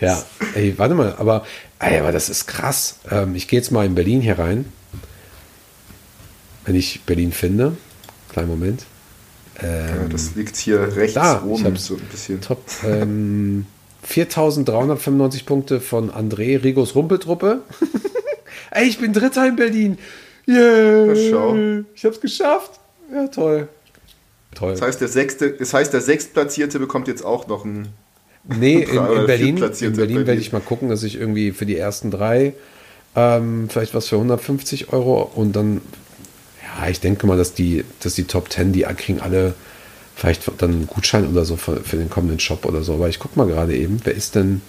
Ja, 0.00 0.22
ey, 0.54 0.72
warte 0.78 0.94
mal, 0.94 1.14
aber, 1.18 1.44
ey, 1.78 1.98
aber 1.98 2.12
das 2.12 2.30
ist 2.30 2.46
krass. 2.46 2.96
Ähm, 3.10 3.34
ich 3.34 3.48
gehe 3.48 3.58
jetzt 3.58 3.70
mal 3.70 3.84
in 3.84 3.94
Berlin 3.94 4.22
hier 4.22 4.38
rein. 4.38 4.64
Wenn 6.64 6.74
ich 6.74 7.02
Berlin 7.02 7.32
finde. 7.32 7.76
Kleinen 8.32 8.48
Moment. 8.48 8.84
Ja, 9.60 10.06
das 10.10 10.36
liegt 10.36 10.56
hier 10.56 10.96
rechts 10.96 11.14
Da, 11.14 11.42
oben 11.42 11.76
so 11.76 11.94
ein 11.94 12.00
bisschen. 12.12 12.40
Top. 12.40 12.62
Ähm, 12.84 13.66
4395 14.04 15.44
Punkte 15.46 15.80
von 15.80 16.10
André 16.10 16.62
Rigos 16.62 16.94
Rumpeltruppe. 16.94 17.62
ey, 18.70 18.86
ich 18.86 18.98
bin 18.98 19.12
Dritter 19.12 19.46
in 19.46 19.56
Berlin. 19.56 19.98
Yeah. 20.46 21.84
Ich 21.94 22.04
hab's 22.04 22.20
geschafft. 22.20 22.80
Ja, 23.12 23.28
toll. 23.28 23.68
Toll. 24.54 24.72
Das 24.72 24.82
heißt, 24.82 25.00
der 25.00 25.08
sechste, 25.08 25.50
das 25.52 25.74
heißt, 25.74 25.92
der 25.92 26.00
sechstplatzierte 26.00 26.78
bekommt 26.78 27.08
jetzt 27.08 27.24
auch 27.24 27.46
noch 27.46 27.64
einen. 27.64 27.88
Nee, 28.44 28.82
in, 28.82 28.96
in 28.96 29.26
Berlin, 29.26 29.56
in 29.56 29.60
Berlin 29.60 29.92
Berlin. 29.92 30.26
werde 30.26 30.40
ich 30.40 30.52
mal 30.52 30.60
gucken, 30.60 30.88
dass 30.88 31.02
ich 31.02 31.20
irgendwie 31.20 31.52
für 31.52 31.66
die 31.66 31.76
ersten 31.76 32.10
drei 32.10 32.54
ähm, 33.14 33.68
vielleicht 33.68 33.94
was 33.94 34.08
für 34.08 34.16
150 34.16 34.92
Euro 34.92 35.22
und 35.34 35.54
dann, 35.54 35.80
ja, 36.62 36.88
ich 36.88 37.00
denke 37.00 37.26
mal, 37.26 37.36
dass 37.36 37.52
die, 37.52 37.84
dass 38.00 38.14
die 38.14 38.24
Top 38.24 38.50
10, 38.50 38.72
die 38.72 38.82
kriegen 38.82 39.20
alle 39.20 39.54
vielleicht 40.14 40.50
dann 40.58 40.70
einen 40.70 40.86
Gutschein 40.86 41.28
oder 41.28 41.44
so 41.44 41.56
für, 41.56 41.76
für 41.76 41.96
den 41.96 42.10
kommenden 42.10 42.40
Shop 42.40 42.64
oder 42.64 42.82
so. 42.82 42.94
Aber 42.94 43.08
ich 43.08 43.18
gucke 43.18 43.38
mal 43.38 43.46
gerade 43.46 43.76
eben, 43.76 44.00
wer 44.04 44.14
ist 44.14 44.34
denn, 44.34 44.60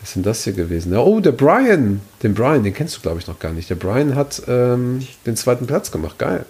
wer 0.00 0.04
ist 0.04 0.16
denn 0.16 0.22
das 0.22 0.44
hier 0.44 0.54
gewesen? 0.54 0.92
Ja, 0.92 1.00
oh, 1.00 1.20
der 1.20 1.32
Brian, 1.32 2.00
den 2.22 2.34
Brian, 2.34 2.64
den 2.64 2.72
kennst 2.72 2.96
du 2.96 3.00
glaube 3.02 3.20
ich 3.20 3.26
noch 3.26 3.38
gar 3.38 3.52
nicht. 3.52 3.68
Der 3.68 3.74
Brian 3.74 4.14
hat 4.14 4.42
ähm, 4.48 5.06
den 5.26 5.36
zweiten 5.36 5.66
Platz 5.66 5.90
gemacht, 5.90 6.18
geil. 6.18 6.46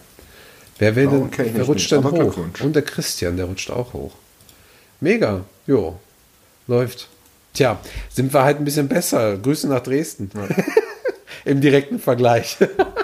Wer, 0.78 0.96
will 0.96 1.08
Oh, 1.08 1.10
denn, 1.10 1.30
wer 1.36 1.44
nicht, 1.46 1.68
rutscht 1.68 1.90
denn 1.90 1.98
aber 2.04 2.24
hoch? 2.24 2.38
Und 2.62 2.74
der 2.74 2.82
Christian, 2.82 3.36
der 3.36 3.46
rutscht 3.46 3.70
auch 3.70 3.92
hoch. 3.92 4.14
Mega, 5.00 5.42
jo, 5.66 5.98
läuft. 6.66 7.08
Tja, 7.52 7.80
sind 8.08 8.32
wir 8.32 8.44
halt 8.44 8.58
ein 8.58 8.64
bisschen 8.64 8.88
besser. 8.88 9.36
Grüße 9.36 9.68
nach 9.68 9.80
Dresden. 9.82 10.30
Im 11.44 11.60
direkten 11.60 11.98
Vergleich. 11.98 12.56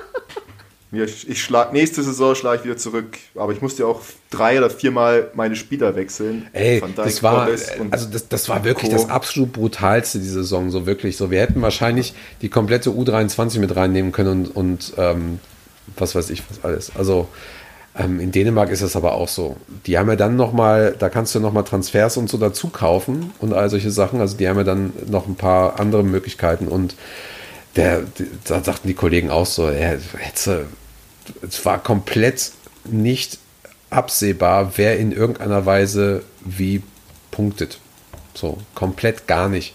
Ich 1.05 1.43
schlag, 1.43 1.73
nächste 1.73 2.03
Saison 2.03 2.35
schlage 2.35 2.59
ich 2.59 2.65
wieder 2.65 2.77
zurück. 2.77 3.19
Aber 3.35 3.53
ich 3.53 3.63
musste 3.63 3.83
ja 3.83 3.89
auch 3.89 4.01
drei 4.31 4.59
oder 4.59 4.71
viermal 4.71 5.31
meine 5.35 5.57
Spieler 5.57 5.95
wechseln. 5.97 6.47
Ey, 6.53 6.81
Dijk, 6.81 6.97
das 6.97 7.23
war, 7.23 7.49
also 7.91 8.09
das, 8.11 8.29
das 8.29 8.49
war 8.49 8.65
wirklich 8.65 8.91
Co. 8.91 8.97
das 8.97 9.09
absolut 9.09 9.53
brutalste 9.53 10.19
die 10.19 10.29
Saison, 10.29 10.71
so 10.71 10.87
wirklich. 10.87 11.17
So, 11.17 11.31
wir 11.31 11.41
hätten 11.41 11.63
wahrscheinlich 11.63 12.15
die 12.43 12.49
komplette 12.49 12.91
U23 12.91 13.59
mit 13.61 13.75
reinnehmen 13.77 14.13
können 14.13 14.47
und, 14.47 14.57
und 14.57 14.93
ähm, 14.97 15.41
was 15.97 16.15
weiß 16.15 16.31
ich, 16.31 16.43
was 16.49 16.65
alles. 16.65 16.93
Also 16.97 17.29
ähm, 17.99 18.21
in 18.21 18.33
Dänemark 18.33 18.71
ist 18.71 18.83
es 18.83 18.97
aber 18.97 19.15
auch 19.15 19.29
so. 19.29 19.57
Die 19.87 19.99
haben 19.99 20.09
ja 20.09 20.17
dann 20.17 20.37
nochmal, 20.37 20.95
da 20.99 21.09
kannst 21.09 21.35
du 21.35 21.41
nochmal 21.41 21.65
Transfers 21.65 22.17
und 22.17 22.29
so 22.29 22.37
dazu 22.39 22.69
kaufen 22.69 23.33
und 23.39 23.53
all 23.53 23.71
solche 23.71 23.91
Sachen. 23.91 24.21
Also 24.21 24.37
die 24.37 24.49
haben 24.49 24.59
ja 24.59 24.65
dann 24.65 24.93
noch 25.09 25.27
ein 25.27 25.37
paar 25.37 25.81
andere 25.81 26.03
Möglichkeiten 26.03 26.69
und 26.69 26.95
der, 27.77 28.03
da 28.45 28.63
sagten 28.63 28.89
die 28.89 28.95
Kollegen 28.95 29.31
auch 29.31 29.47
so, 29.47 29.67
er 29.67 29.99
hätte, 30.19 30.67
es 31.43 31.65
war 31.65 31.83
komplett 31.83 32.53
nicht 32.85 33.39
absehbar, 33.91 34.73
wer 34.77 34.99
in 34.99 35.13
irgendeiner 35.13 35.67
Weise 35.67 36.23
wie 36.45 36.83
punktet. 37.31 37.79
So, 38.35 38.59
komplett 38.75 39.27
gar 39.27 39.49
nicht. 39.49 39.75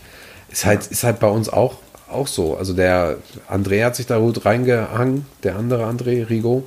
Ist 0.51 0.65
halt, 0.65 0.87
ist 0.87 1.03
halt 1.03 1.19
bei 1.19 1.27
uns 1.27 1.49
auch, 1.49 1.77
auch 2.09 2.27
so. 2.27 2.57
Also 2.57 2.73
der 2.73 3.17
André 3.49 3.83
hat 3.83 3.95
sich 3.95 4.05
da 4.05 4.19
gut 4.19 4.45
reingehangen, 4.45 5.25
der 5.43 5.55
andere 5.55 5.85
André, 5.85 6.29
Rigo. 6.29 6.63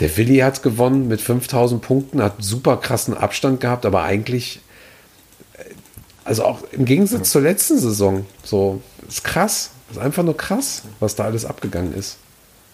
Der 0.00 0.16
Willi 0.16 0.38
hat 0.38 0.62
gewonnen 0.62 1.08
mit 1.08 1.20
5000 1.20 1.82
Punkten, 1.82 2.22
hat 2.22 2.36
super 2.38 2.76
krassen 2.78 3.16
Abstand 3.16 3.60
gehabt, 3.60 3.86
aber 3.86 4.02
eigentlich, 4.04 4.60
äh, 5.54 5.64
also 6.24 6.44
auch 6.44 6.60
im 6.72 6.84
Gegensatz 6.84 7.30
zur 7.30 7.42
letzten 7.42 7.78
Saison, 7.78 8.26
so, 8.42 8.80
ist 9.06 9.24
krass. 9.24 9.70
Ist 9.90 9.98
einfach 9.98 10.22
nur 10.22 10.36
krass, 10.36 10.82
was 11.00 11.16
da 11.16 11.24
alles 11.24 11.44
abgegangen 11.44 11.94
ist. 11.94 12.16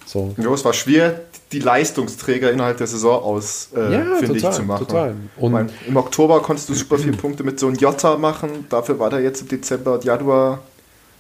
So. 0.09 0.35
Ja, 0.39 0.51
es 0.55 0.65
war 0.65 0.73
schwer, 0.73 1.21
die 1.53 1.59
Leistungsträger 1.61 2.51
innerhalb 2.51 2.79
der 2.79 2.87
Saison 2.87 3.23
aus, 3.23 3.69
äh, 3.77 3.93
Ja, 3.93 4.17
finde 4.19 4.39
ich, 4.39 4.51
zu 4.51 4.63
machen. 4.63 4.87
total. 4.87 5.11
Und- 5.37 5.45
Ich 5.49 5.51
mein, 5.51 5.71
Im 5.87 5.97
Oktober 5.99 6.41
konntest 6.41 6.71
du 6.71 6.75
super 6.75 6.97
viele 6.97 7.15
Punkte 7.17 7.45
mit 7.45 7.61
so 7.61 7.67
einem 7.67 7.77
Jota 7.77 8.17
machen. 8.17 8.65
Dafür 8.71 8.99
war 8.99 9.11
da 9.11 9.19
jetzt 9.19 9.43
im 9.43 9.49
Dezember 9.49 9.93
und 9.95 10.05
Januar 10.05 10.61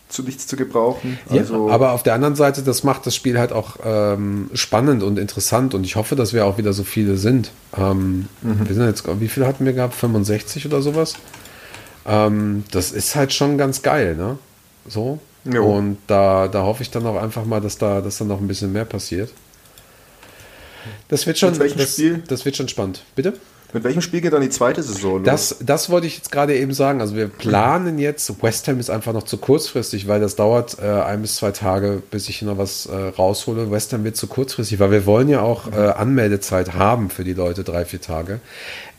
zu 0.09 0.23
nichts 0.23 0.47
zu 0.47 0.57
gebrauchen. 0.57 1.19
Also, 1.29 1.69
ja, 1.69 1.75
aber 1.75 1.93
auf 1.93 2.03
der 2.03 2.15
anderen 2.15 2.35
Seite, 2.35 2.63
das 2.63 2.83
macht 2.83 3.05
das 3.05 3.15
Spiel 3.15 3.39
halt 3.39 3.53
auch 3.53 3.77
ähm, 3.85 4.49
spannend 4.55 5.03
und 5.03 5.19
interessant 5.19 5.75
und 5.75 5.85
ich 5.85 5.97
hoffe, 5.97 6.17
dass 6.17 6.33
wir 6.33 6.47
auch 6.47 6.57
wieder 6.57 6.73
so 6.73 6.83
viele 6.83 7.19
sind. 7.19 7.51
Ähm, 7.77 8.27
Wir 8.41 8.75
sind 8.75 8.87
jetzt, 8.87 9.05
wie 9.21 9.29
viele 9.29 9.47
hatten 9.47 9.67
wir 9.67 9.75
gehabt? 9.75 9.95
65 9.95 10.65
oder 10.65 10.81
sowas? 10.81 11.13
Ähm, 12.07 12.65
das 12.71 12.91
ist 12.93 13.17
halt 13.17 13.35
schon 13.35 13.59
ganz 13.59 13.83
geil, 13.83 14.17
ne? 14.17 14.39
So. 14.89 15.19
Jo. 15.53 15.65
Und 15.65 15.99
da, 16.07 16.49
da 16.49 16.63
hoffe 16.63 16.83
ich 16.83 16.91
dann 16.91 17.07
auch 17.07 17.21
einfach 17.21 17.45
mal, 17.45 17.61
dass 17.61 17.79
da, 17.79 18.01
dass 18.01 18.19
da 18.19 18.25
noch 18.25 18.41
ein 18.41 18.49
bisschen 18.49 18.73
mehr 18.73 18.85
passiert. 18.85 19.31
Das 21.09 21.27
wird 21.27 21.39
schon, 21.39 21.59
das, 21.59 22.01
das 22.29 22.45
wird 22.45 22.57
schon 22.57 22.69
spannend. 22.69 23.03
Bitte? 23.15 23.35
Mit 23.75 23.85
welchem 23.85 24.01
Spiel 24.01 24.23
geht 24.23 24.33
dann 24.33 24.41
die 24.41 24.49
zweite 24.49 24.83
Saison? 24.83 25.23
Das, 25.23 25.57
das 25.61 25.91
wollte 25.91 26.07
ich 26.07 26.17
jetzt 26.17 26.33
gerade 26.33 26.57
eben 26.57 26.73
sagen. 26.73 27.03
Also 27.03 27.17
wir 27.17 27.29
planen 27.29 27.99
jetzt, 27.99 28.43
West 28.43 28.67
Ham 28.67 28.81
ist 28.81 28.89
einfach 28.89 29.13
noch 29.13 29.25
zu 29.25 29.37
kurzfristig, 29.37 30.09
weil 30.09 30.21
das 30.21 30.37
dauert 30.37 30.79
äh, 30.81 30.87
ein 30.87 31.21
bis 31.21 31.37
zwei 31.37 31.51
Tage, 31.51 32.03
bis 32.11 32.31
ich 32.31 32.41
noch 32.41 32.57
was 32.57 32.87
äh, 32.87 32.97
raushole. 32.97 33.71
West 33.71 33.93
Ham 33.93 34.05
wird 34.05 34.17
zu 34.17 34.27
kurzfristig, 34.27 34.81
weil 34.81 34.91
wir 34.91 35.05
wollen 35.05 35.29
ja 35.29 35.43
auch 35.43 35.71
äh, 35.71 35.77
Anmeldezeit 35.77 36.73
haben 36.75 37.11
für 37.11 37.25
die 37.25 37.35
Leute, 37.35 37.63
drei, 37.63 37.85
vier 37.85 38.01
Tage. 38.01 38.41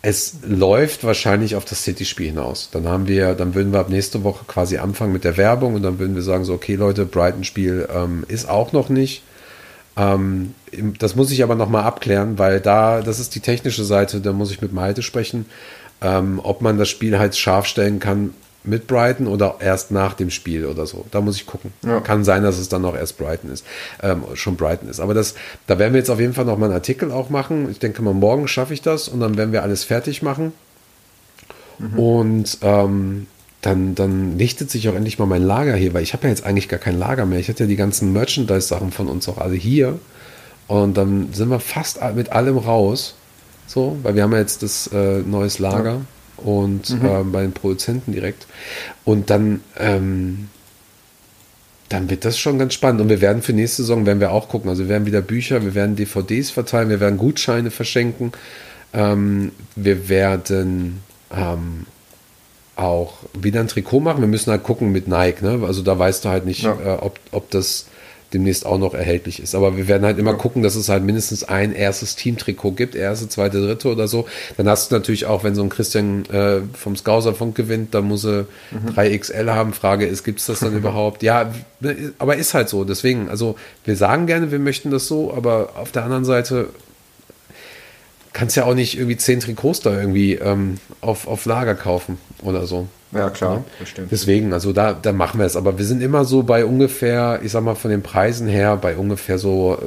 Es 0.04 0.36
läuft 0.48 1.04
wahrscheinlich 1.04 1.56
auf 1.56 1.66
das 1.66 1.84
City-Spiel 1.84 2.28
hinaus. 2.28 2.70
Dann 2.72 2.88
haben 2.88 3.08
wir, 3.08 3.34
dann 3.34 3.56
würden 3.56 3.74
wir 3.74 3.80
ab 3.80 3.90
nächste 3.90 4.24
Woche 4.24 4.46
quasi 4.48 4.78
anfangen 4.78 5.14
mit 5.14 5.24
der 5.24 5.36
Werbung 5.36 5.74
und 5.74 5.82
dann 5.82 5.98
würden 5.98 6.16
wir 6.16 6.22
sagen, 6.22 6.46
so, 6.46 6.54
okay 6.54 6.76
Leute, 6.76 7.06
Brighton-Spiel 7.06 7.90
ähm, 7.94 8.24
ist 8.28 8.48
auch 8.48 8.72
noch 8.72 8.90
nicht. 8.90 9.24
Ähm, 10.00 10.56
das 11.00 11.16
muss 11.16 11.32
ich 11.32 11.44
aber 11.44 11.56
nochmal 11.56 11.84
abklären, 11.84 12.38
weil 12.38 12.62
da, 12.62 13.02
das 13.02 13.20
ist 13.20 13.36
die 13.36 13.42
technische 13.42 13.84
Seite, 13.84 14.22
da 14.22 14.32
muss 14.32 14.52
ich 14.52 14.62
mit 14.62 14.72
Malte 14.72 15.02
sprechen, 15.02 15.46
ähm, 16.02 16.40
ob 16.42 16.62
man 16.62 16.78
das 16.78 16.90
Spiel 16.90 17.20
halt 17.20 17.36
scharf 17.36 17.66
stellen 17.66 18.00
kann 18.00 18.34
mit 18.64 18.88
Brighton 18.88 19.28
oder 19.28 19.56
erst 19.60 19.92
nach 19.92 20.14
dem 20.14 20.30
Spiel 20.30 20.66
oder 20.66 20.86
so. 20.86 21.06
Da 21.12 21.22
muss 21.22 21.36
ich 21.36 21.46
gucken. 21.46 21.74
Ja. 21.84 22.00
Kann 22.02 22.24
sein, 22.24 22.44
dass 22.44 22.58
es 22.58 22.70
dann 22.70 22.82
noch 22.82 22.96
erst 22.96 23.18
Brighton 23.18 23.52
ist, 23.52 23.66
ähm, 24.02 24.24
schon 24.36 24.56
Brighton 24.56 24.90
ist. 24.90 25.00
Aber 25.00 25.14
das, 25.14 25.36
da 25.68 25.80
werden 25.80 25.94
wir 25.94 26.00
jetzt 26.00 26.10
auf 26.10 26.20
jeden 26.20 26.34
Fall 26.34 26.46
nochmal 26.46 26.70
einen 26.70 26.76
Artikel 26.76 27.12
auch 27.12 27.30
machen. 27.30 27.70
Ich 27.72 27.80
denke 27.80 28.02
mal, 28.02 28.14
morgen 28.14 28.48
schaffe 28.48 28.74
ich 28.74 28.82
das 28.82 29.08
und 29.08 29.20
dann 29.20 29.38
werden 29.38 29.52
wir 29.52 29.64
alles 29.64 29.84
fertig 29.84 30.22
machen. 30.22 30.54
Und 31.98 32.58
ähm, 32.62 33.28
dann, 33.62 33.94
dann 33.96 34.38
lichtet 34.38 34.72
sich 34.72 34.88
auch 34.88 34.96
endlich 34.96 35.20
mal 35.20 35.26
mein 35.26 35.44
Lager 35.44 35.76
hier, 35.76 35.94
weil 35.94 36.04
ich 36.04 36.14
habe 36.14 36.24
ja 36.24 36.30
jetzt 36.30 36.46
eigentlich 36.46 36.70
gar 36.70 36.80
kein 36.80 36.98
Lager 36.98 37.26
mehr. 37.26 37.40
Ich 37.40 37.50
hatte 37.50 37.64
ja 37.64 37.68
die 37.68 37.76
ganzen 37.76 38.14
Merchandise-Sachen 38.14 38.92
von 38.92 39.08
uns 39.08 39.28
auch 39.28 39.38
alle 39.38 39.56
hier. 39.56 40.00
Und 40.68 40.96
dann 40.98 41.34
sind 41.34 41.50
wir 41.50 41.60
fast 41.60 42.00
mit 42.16 42.32
allem 42.32 42.58
raus. 42.58 43.16
So, 43.68 43.98
weil 44.02 44.16
wir 44.16 44.24
haben 44.24 44.32
ja 44.32 44.40
jetzt 44.40 44.64
das 44.64 44.88
äh, 44.88 45.20
neues 45.20 45.60
Lager 45.60 46.02
und 46.38 46.90
ähm, 47.04 47.32
bei 47.32 47.42
den 47.42 47.52
Produzenten 47.52 48.14
direkt. 48.14 48.48
Und 49.04 49.30
dann, 49.30 49.62
ähm, 49.78 50.48
dann 51.90 52.10
wird 52.10 52.26
das 52.26 52.40
schon 52.40 52.58
ganz 52.58 52.74
spannend. 52.74 53.02
Und 53.02 53.10
wir 53.10 53.22
werden 53.22 53.42
für 53.42 53.54
nächste 53.54 53.84
Saison, 53.84 54.06
werden 54.06 54.20
wir 54.20 54.32
auch 54.32 54.48
gucken. 54.48 54.70
Also 54.70 54.84
wir 54.84 54.90
werden 54.90 55.06
wieder 55.06 55.22
Bücher, 55.22 55.64
wir 55.64 55.76
werden 55.76 55.96
DVDs 55.96 56.50
verteilen, 56.50 56.90
wir 56.90 57.00
werden 57.00 57.18
Gutscheine 57.18 57.72
verschenken. 57.72 58.32
Ähm, 58.94 59.52
wir 59.76 60.08
werden 60.10 61.02
ähm, 61.32 61.86
auch 62.80 63.14
wieder 63.34 63.60
ein 63.60 63.68
Trikot 63.68 64.00
machen. 64.00 64.22
Wir 64.22 64.28
müssen 64.28 64.52
halt 64.52 64.64
gucken 64.64 64.92
mit 64.92 65.08
Nike. 65.08 65.42
Ne? 65.44 65.60
Also 65.66 65.82
da 65.82 65.98
weißt 65.98 66.26
du 66.26 66.30
halt 66.30 66.46
nicht, 66.46 66.64
Ja. 66.64 66.74
äh, 66.84 66.98
ob, 67.00 67.20
ob 67.32 67.50
das 67.52 67.86
demnächst 68.32 68.64
auch 68.64 68.78
noch 68.78 68.94
erhältlich 68.94 69.42
ist. 69.42 69.56
Aber 69.56 69.76
wir 69.76 69.88
werden 69.88 70.04
halt 70.06 70.20
immer 70.20 70.36
gucken, 70.36 70.62
dass 70.62 70.76
es 70.76 70.88
halt 70.88 71.04
mindestens 71.04 71.44
ein 71.46 71.74
erstes 71.74 72.16
Team-Trikot 72.16 72.74
gibt, 72.74 72.94
erste, 72.94 73.28
zweite, 73.28 73.60
dritte 73.60 73.88
oder 73.90 74.08
so. 74.08 74.28
Dann 74.56 74.70
hast 74.70 74.92
du 74.92 74.96
natürlich 74.96 75.26
auch, 75.26 75.44
wenn 75.44 75.56
so 75.56 75.64
ein 75.64 75.70
Christian 75.70 76.26
äh, 76.28 76.60
vom 76.78 76.96
Skauserfunk 76.96 77.56
gewinnt, 77.56 77.96
dann 77.96 78.04
muss 78.06 78.26
er 78.26 78.46
3XL 78.96 79.50
haben. 79.50 79.74
Frage 79.74 80.06
ist, 80.06 80.24
gibt 80.24 80.40
es 80.42 80.46
das 80.46 80.60
dann 80.60 80.78
überhaupt? 80.78 81.24
Ja, 81.24 81.52
aber 82.20 82.36
ist 82.36 82.54
halt 82.54 82.70
so. 82.70 82.84
Deswegen, 82.84 83.30
also 83.30 83.56
wir 83.84 83.96
sagen 83.96 84.28
gerne, 84.28 84.52
wir 84.52 84.60
möchten 84.60 84.92
das 84.92 85.08
so, 85.08 85.34
aber 85.34 85.70
auf 85.76 85.92
der 85.92 86.04
anderen 86.04 86.26
Seite 86.26 86.68
kannst 88.34 88.56
ja 88.56 88.66
auch 88.66 88.76
nicht 88.76 88.98
irgendwie 88.98 89.18
zehn 89.18 89.40
Trikots 89.40 89.82
da 89.82 89.92
irgendwie 90.00 90.36
ähm, 90.36 90.78
auf, 91.02 91.28
auf 91.28 91.46
Lager 91.46 91.76
kaufen 91.76 92.18
oder 92.44 92.66
so. 92.66 92.88
ja, 93.12 93.30
klar, 93.30 93.56
Ja. 93.56 93.64
bestimmt. 93.80 94.12
Deswegen, 94.12 94.54
also 94.54 94.72
da, 94.74 94.94
da 94.94 95.12
machen 95.14 95.40
wir 95.40 95.46
es. 95.46 95.56
Aber 95.56 95.78
wir 95.78 95.86
sind 95.86 96.02
immer 96.02 96.26
so 96.26 96.44
bei 96.44 96.66
ungefähr, 96.66 97.40
ich 97.44 97.52
sag 97.52 97.64
mal 97.64 97.76
von 97.76 97.92
den 97.92 98.04
Preisen 98.04 98.48
her, 98.48 98.78
bei 98.78 98.96
ungefähr 98.98 99.38
so 99.40 99.78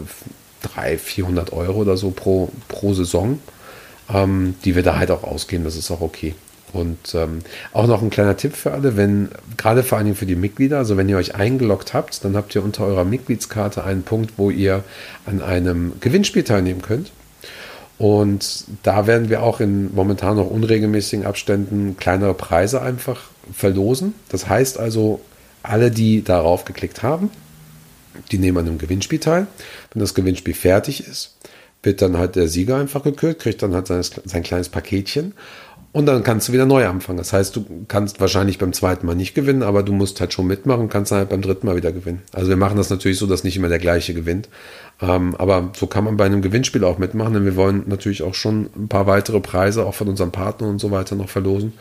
300, 0.63 1.01
400 1.01 1.53
Euro 1.53 1.81
oder 1.81 1.97
so 1.97 2.11
pro, 2.11 2.51
pro 2.69 2.95
Saison, 2.95 3.39
ähm, 4.13 4.55
die 4.65 4.75
wir 4.75 4.83
da 4.83 4.99
halt 4.99 5.11
auch 5.11 5.23
ausgeben. 5.25 5.65
Das 5.65 5.77
ist 5.77 5.91
auch 5.91 6.01
okay. 6.01 6.35
Und 6.73 7.15
ähm, 7.15 7.41
auch 7.75 7.87
noch 7.87 8.01
ein 8.01 8.09
kleiner 8.09 8.37
Tipp 8.37 8.57
für 8.57 8.73
alle, 8.73 8.97
wenn, 8.97 9.29
gerade 9.59 9.83
vor 9.83 9.99
allen 9.99 10.07
Dingen 10.07 10.17
für 10.17 10.25
die 10.27 10.37
Mitglieder, 10.37 10.79
also 10.79 10.97
wenn 10.97 11.07
ihr 11.09 11.19
euch 11.19 11.35
eingeloggt 11.35 11.93
habt, 11.93 12.25
dann 12.25 12.35
habt 12.35 12.55
ihr 12.55 12.65
unter 12.65 12.87
eurer 12.87 13.05
Mitgliedskarte 13.05 13.85
einen 13.85 14.05
Punkt, 14.05 14.33
wo 14.39 14.49
ihr 14.51 14.83
an 15.27 15.43
einem 15.43 15.93
Gewinnspiel 16.01 16.45
teilnehmen 16.45 16.81
könnt. 16.81 17.13
Und 18.03 18.65
da 18.83 19.07
werden 19.07 19.29
wir 19.29 19.45
auch 19.45 19.61
in 19.61 19.95
momentan 19.95 20.35
noch 20.35 20.51
unregelmäßigen 20.51 21.25
Abständen 21.25 21.97
kleinere 21.97 22.35
Preise 22.35 22.83
einfach 22.83 23.31
verlosen. 23.53 24.15
Das 24.29 24.49
heißt 24.49 24.77
also, 24.77 25.21
alle, 25.63 25.93
die 25.93 26.25
darauf 26.25 26.65
geklickt 26.65 27.05
haben, 27.05 27.31
die 28.33 28.39
nehmen 28.39 28.59
an 28.59 28.67
einem 28.67 28.79
Gewinnspiel 28.79 29.21
teil. 29.21 29.47
Wenn 29.93 30.01
das 30.01 30.15
Gewinnspiel 30.15 30.53
fertig 30.53 31.07
ist, 31.07 31.37
wird 31.85 32.03
dann 32.03 32.17
halt 32.17 32.35
der 32.35 32.49
Sieger 32.49 32.77
einfach 32.77 33.05
gekürt, 33.05 33.39
kriegt 33.39 33.63
dann 33.63 33.73
halt 33.73 33.87
sein, 33.87 34.03
sein 34.03 34.43
kleines 34.43 34.69
Paketchen 34.69 35.35
und 35.93 36.07
dann 36.07 36.23
kannst 36.23 36.49
du 36.49 36.53
wieder 36.55 36.65
neu 36.65 36.87
anfangen. 36.87 37.19
Das 37.19 37.35
heißt, 37.35 37.55
du 37.55 37.67
kannst 37.87 38.19
wahrscheinlich 38.19 38.59
beim 38.59 38.73
zweiten 38.73 39.07
Mal 39.07 39.15
nicht 39.15 39.35
gewinnen, 39.35 39.63
aber 39.63 39.83
du 39.83 39.93
musst 39.93 40.21
halt 40.21 40.33
schon 40.33 40.47
mitmachen 40.47 40.83
und 40.83 40.89
kannst 40.89 41.13
dann 41.13 41.19
halt 41.19 41.29
beim 41.29 41.43
dritten 41.43 41.67
Mal 41.67 41.77
wieder 41.77 41.93
gewinnen. 41.93 42.23
Also 42.33 42.49
wir 42.49 42.57
machen 42.57 42.79
das 42.79 42.89
natürlich 42.89 43.19
so, 43.19 43.27
dass 43.27 43.45
nicht 43.45 43.59
immer 43.59 43.69
der 43.69 43.79
gleiche 43.79 44.15
gewinnt. 44.15 44.49
Ähm, 45.03 45.35
aber 45.37 45.71
so 45.77 45.87
kann 45.87 46.05
man 46.05 46.17
bei 46.17 46.25
einem 46.25 46.41
Gewinnspiel 46.41 46.85
auch 46.85 46.97
mitmachen, 46.97 47.35
denn 47.35 47.45
wir 47.45 47.57
wollen 47.57 47.83
natürlich 47.87 48.23
auch 48.23 48.35
schon 48.35 48.71
ein 48.75 48.89
paar 48.89 49.07
weitere 49.07 49.41
Preise 49.41 49.85
auch 49.85 49.95
von 49.95 50.09
unseren 50.09 50.33
Partnern 50.33 50.71
und 50.71 50.79
so 50.79 50.91
weiter 50.91 51.15
noch 51.15 51.29
verlosen. 51.29 51.75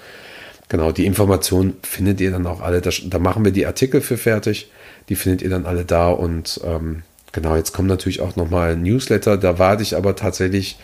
Genau, 0.68 0.91
die 0.91 1.05
Informationen 1.05 1.76
findet 1.82 2.20
ihr 2.20 2.32
dann 2.32 2.47
auch 2.47 2.62
alle. 2.62 2.82
Da, 2.82 2.89
da 3.05 3.20
machen 3.20 3.45
wir 3.45 3.51
die 3.51 3.66
Artikel 3.66 4.01
für 4.01 4.18
fertig. 4.18 4.72
Die 5.07 5.16
findet 5.16 5.41
ihr 5.41 5.49
dann 5.49 5.66
alle 5.66 5.86
da. 5.86 6.09
Und 6.09 6.59
ähm, 6.66 7.03
genau, 7.32 7.55
jetzt 7.55 7.74
kommt 7.74 7.88
natürlich 7.88 8.20
auch 8.20 8.36
nochmal 8.36 8.76
Newsletter. 8.76 9.38
Da 9.38 9.57
warte 9.57 9.84
ich 9.84 9.95
aber 9.95 10.16
tatsächlich 10.18 10.78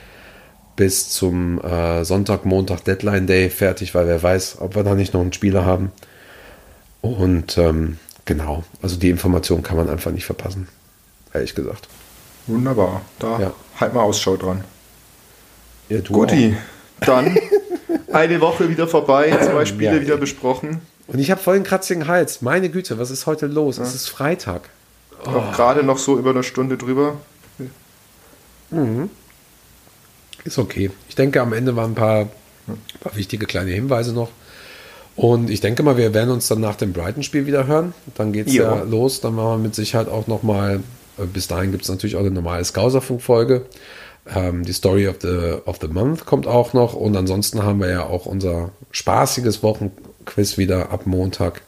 bis 0.77 1.09
zum 1.09 1.59
äh, 1.61 2.05
Sonntag, 2.05 2.45
Montag, 2.45 2.85
Deadline 2.85 3.27
Day 3.27 3.49
fertig, 3.49 3.93
weil 3.93 4.07
wer 4.07 4.23
weiß, 4.23 4.57
ob 4.61 4.75
wir 4.75 4.83
da 4.83 4.95
nicht 4.95 5.13
noch 5.13 5.19
einen 5.21 5.33
Spieler 5.33 5.65
haben. 5.65 5.91
Und 7.01 7.57
ähm, 7.57 7.97
genau, 8.25 8.63
also 8.81 8.95
die 8.95 9.09
Information 9.09 9.61
kann 9.63 9.75
man 9.75 9.89
einfach 9.89 10.11
nicht 10.11 10.25
verpassen. 10.25 10.69
Ehrlich 11.33 11.53
gesagt. 11.55 11.87
Wunderbar. 12.47 13.01
Da 13.19 13.39
Ja. 13.39 13.53
halt 13.79 13.93
mal 13.93 14.03
Ausschau 14.03 14.37
dran. 14.37 14.63
Ja, 15.89 15.99
Guti, 16.01 16.55
dann 17.01 17.37
eine 18.13 18.39
Woche 18.39 18.69
wieder 18.69 18.87
vorbei, 18.87 19.35
zwei 19.41 19.65
Spiele 19.65 19.95
Ja, 19.95 20.01
wieder 20.01 20.13
ey. 20.15 20.19
besprochen. 20.19 20.81
Und 21.07 21.19
ich 21.19 21.31
habe 21.31 21.41
voll 21.41 21.55
einen 21.55 21.63
kratzigen 21.63 22.07
Hals. 22.07 22.41
Meine 22.41 22.69
Güte, 22.69 22.99
was 22.99 23.09
ist 23.11 23.25
heute 23.25 23.47
los? 23.47 23.77
Es 23.77 23.95
ist 23.95 24.09
Freitag. 24.09 24.69
Auch 25.25 25.53
gerade 25.53 25.83
noch 25.83 25.97
so 25.97 26.17
über 26.19 26.29
eine 26.31 26.43
Stunde 26.43 26.77
drüber. 26.77 27.15
Ist 30.47 30.57
okay. 30.57 30.91
Ich 31.09 31.15
denke, 31.15 31.41
am 31.41 31.51
Ende 31.51 31.75
waren 31.75 31.91
ein 31.91 31.95
paar, 31.95 32.29
paar 33.01 33.15
wichtige 33.15 33.45
kleine 33.45 33.71
Hinweise 33.71 34.13
noch. 34.13 34.29
Und 35.17 35.49
ich 35.49 35.59
denke 35.59 35.83
mal, 35.83 35.97
wir 35.97 36.13
werden 36.13 36.29
uns 36.29 36.47
dann 36.47 36.61
nach 36.61 36.75
dem 36.75 36.93
Brighton-Spiel 36.93 37.45
wieder 37.45 37.67
hören. 37.67 37.93
Dann 38.15 38.31
geht 38.31 38.47
es 38.47 38.53
ja 38.53 38.83
los. 38.83 39.19
Dann 39.19 39.35
machen 39.35 39.49
wir 39.49 39.57
mit 39.57 39.75
Sicherheit 39.75 40.07
auch 40.07 40.27
nochmal, 40.27 40.79
bis 41.33 41.47
dahin 41.47 41.71
gibt 41.71 41.83
es 41.83 41.89
natürlich 41.89 42.15
auch 42.15 42.21
eine 42.21 42.31
normale 42.31 42.63
Skauserfunk-Folge. 42.63 43.65
Ähm, 44.33 44.63
die 44.63 44.71
Story 44.73 45.09
of 45.09 45.17
the, 45.21 45.57
of 45.65 45.79
the 45.81 45.89
Month 45.89 46.25
kommt 46.25 46.47
auch 46.47 46.73
noch. 46.73 46.93
Und 46.93 47.17
ansonsten 47.17 47.63
haben 47.63 47.81
wir 47.81 47.89
ja 47.89 48.05
auch 48.05 48.25
unser 48.25 48.71
spaßiges 48.91 49.63
Wochenquiz 49.63 50.57
wieder 50.57 50.91
ab 50.91 51.05
Montag 51.05 51.61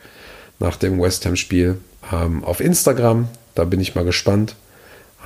nach 0.60 0.78
dem 0.78 1.02
West 1.02 1.26
Ham-Spiel. 1.26 1.80
ähm, 2.14 2.46
auf 2.46 2.62
Instagram. 2.62 3.28
Da 3.56 3.66
bin 3.66 3.82
ich 3.82 3.94
mal 3.94 4.06
gespannt, 4.06 4.56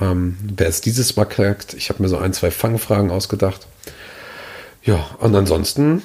ähm, 0.00 0.36
wer 0.56 0.68
es 0.68 0.80
dieses 0.80 1.16
Mal 1.16 1.24
kriegt. 1.24 1.74
Ich 1.74 1.88
habe 1.88 2.02
mir 2.02 2.08
so 2.08 2.18
ein, 2.18 2.32
zwei 2.32 2.50
Fangfragen 2.50 3.10
ausgedacht. 3.10 3.66
Ja, 4.82 5.06
und 5.18 5.34
ansonsten 5.34 6.02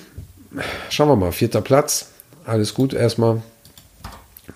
schauen 0.90 1.10
wir 1.10 1.16
mal. 1.16 1.32
Vierter 1.32 1.62
Platz. 1.62 2.10
Alles 2.46 2.74
gut 2.74 2.94
erstmal. 2.94 3.42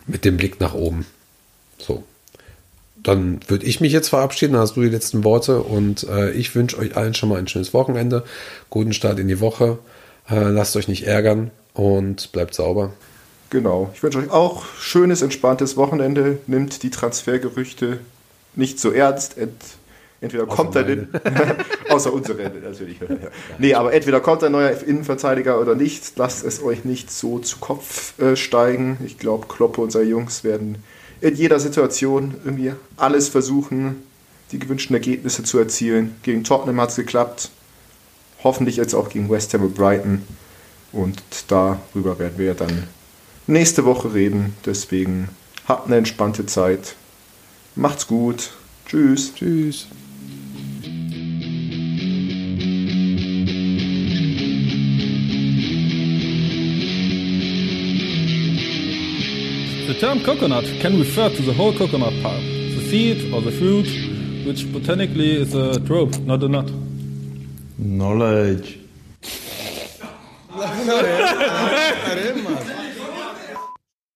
Mit 0.08 0.26
dem 0.26 0.38
Blick 0.38 0.60
nach 0.60 0.74
oben. 0.74 1.06
So. 1.78 2.04
Dann 2.96 3.40
würde 3.48 3.66
ich 3.66 3.82
mich 3.82 3.92
jetzt 3.92 4.10
verabschieden. 4.10 4.54
Dann 4.54 4.62
hast 4.62 4.76
du 4.76 4.82
die 4.82 4.90
letzten 4.90 5.24
Worte. 5.24 5.62
Und 5.62 6.04
äh, 6.04 6.32
ich 6.32 6.56
wünsche 6.56 6.78
euch 6.78 6.96
allen 6.96 7.14
schon 7.14 7.30
mal 7.30 7.40
ein 7.40 7.48
schönes 7.48 7.74
Wochenende. 7.74 8.24
Guten 8.70 8.94
Start 8.94 9.20
in 9.20 9.28
die 9.28 9.40
Woche. 9.40 9.80
Äh, 10.30 10.50
lasst 10.50 10.76
euch 10.76 10.88
nicht 10.88 11.06
ärgern 11.06 11.52
und 11.74 12.32
bleibt 12.32 12.54
sauber. 12.54 12.94
Genau. 13.50 13.92
Ich 13.94 14.02
wünsche 14.02 14.20
euch 14.20 14.32
auch 14.32 14.66
schönes, 14.80 15.22
entspanntes 15.22 15.76
Wochenende. 15.76 16.40
Nimmt 16.48 16.82
die 16.82 16.90
Transfergerüchte 16.90 18.00
nicht 18.56 18.80
so 18.80 18.92
ernst. 18.92 19.38
Ent 19.38 19.54
entweder 20.22 20.44
außer 20.44 20.56
kommt 20.56 20.76
er 20.76 20.84
denn, 20.84 21.08
außer 21.90 22.14
unsere 22.14 22.44
natürlich. 22.44 22.98
nee, 23.58 23.74
aber 23.74 23.94
entweder 23.94 24.22
kommt 24.22 24.44
ein 24.44 24.54
neuer 24.54 24.72
Innenverteidiger 24.82 25.60
oder 25.60 25.76
nicht. 25.76 26.14
Lasst 26.16 26.46
es 26.46 26.64
euch 26.64 26.86
nicht 26.86 27.12
so 27.12 27.40
zu 27.40 27.58
Kopf 27.60 28.18
äh, 28.20 28.36
steigen. 28.36 28.98
Ich 29.06 29.20
glaube, 29.20 29.48
Kloppe 29.48 29.82
und 29.82 29.92
seine 29.92 30.06
Jungs 30.06 30.44
werden 30.44 30.78
in 31.22 31.36
jeder 31.36 31.60
Situation 31.60 32.36
irgendwie 32.44 32.74
alles 32.98 33.30
versuchen, 33.30 34.04
die 34.52 34.60
gewünschten 34.60 34.96
Ergebnisse 34.96 35.44
zu 35.44 35.58
erzielen. 35.58 36.16
Gegen 36.24 36.44
Tottenham 36.44 36.82
hat 36.82 36.90
es 36.90 36.96
geklappt. 36.96 37.50
Hoffentlich 38.44 38.76
jetzt 38.76 38.94
auch 38.94 39.10
gegen 39.10 39.30
West 39.30 39.54
Ham 39.54 39.64
und 39.64 39.76
Brighton. 39.76 40.24
Und 40.92 41.22
darüber 41.48 42.20
werden 42.20 42.38
wir 42.38 42.54
dann 42.54 42.88
nächste 43.48 43.86
Woche 43.86 44.14
reden. 44.14 44.56
Deswegen 44.66 45.30
habt 45.68 45.88
eine 45.88 45.98
entspannte 45.98 46.46
Zeit. 46.46 46.96
Macht's 47.76 48.08
gut. 48.08 48.52
Tschüss. 48.86 49.34
Tschüss. 49.34 49.88
The 59.88 60.00
term 60.00 60.24
coconut 60.24 60.66
can 60.82 61.00
refer 61.00 61.30
to 61.30 61.42
the 61.42 61.54
whole 61.54 61.74
coconut 61.74 62.14
palm, 62.22 62.44
the 62.76 62.82
seed 62.90 63.34
or 63.34 63.42
the 63.42 63.52
fruit, 63.52 63.88
which 64.46 64.72
botanically 64.72 65.42
is 65.42 65.56
a 65.56 65.80
drupe, 65.80 66.20
not 66.26 66.44
a 66.44 66.48
nut. 66.48 66.72
Knowledge. 67.80 68.80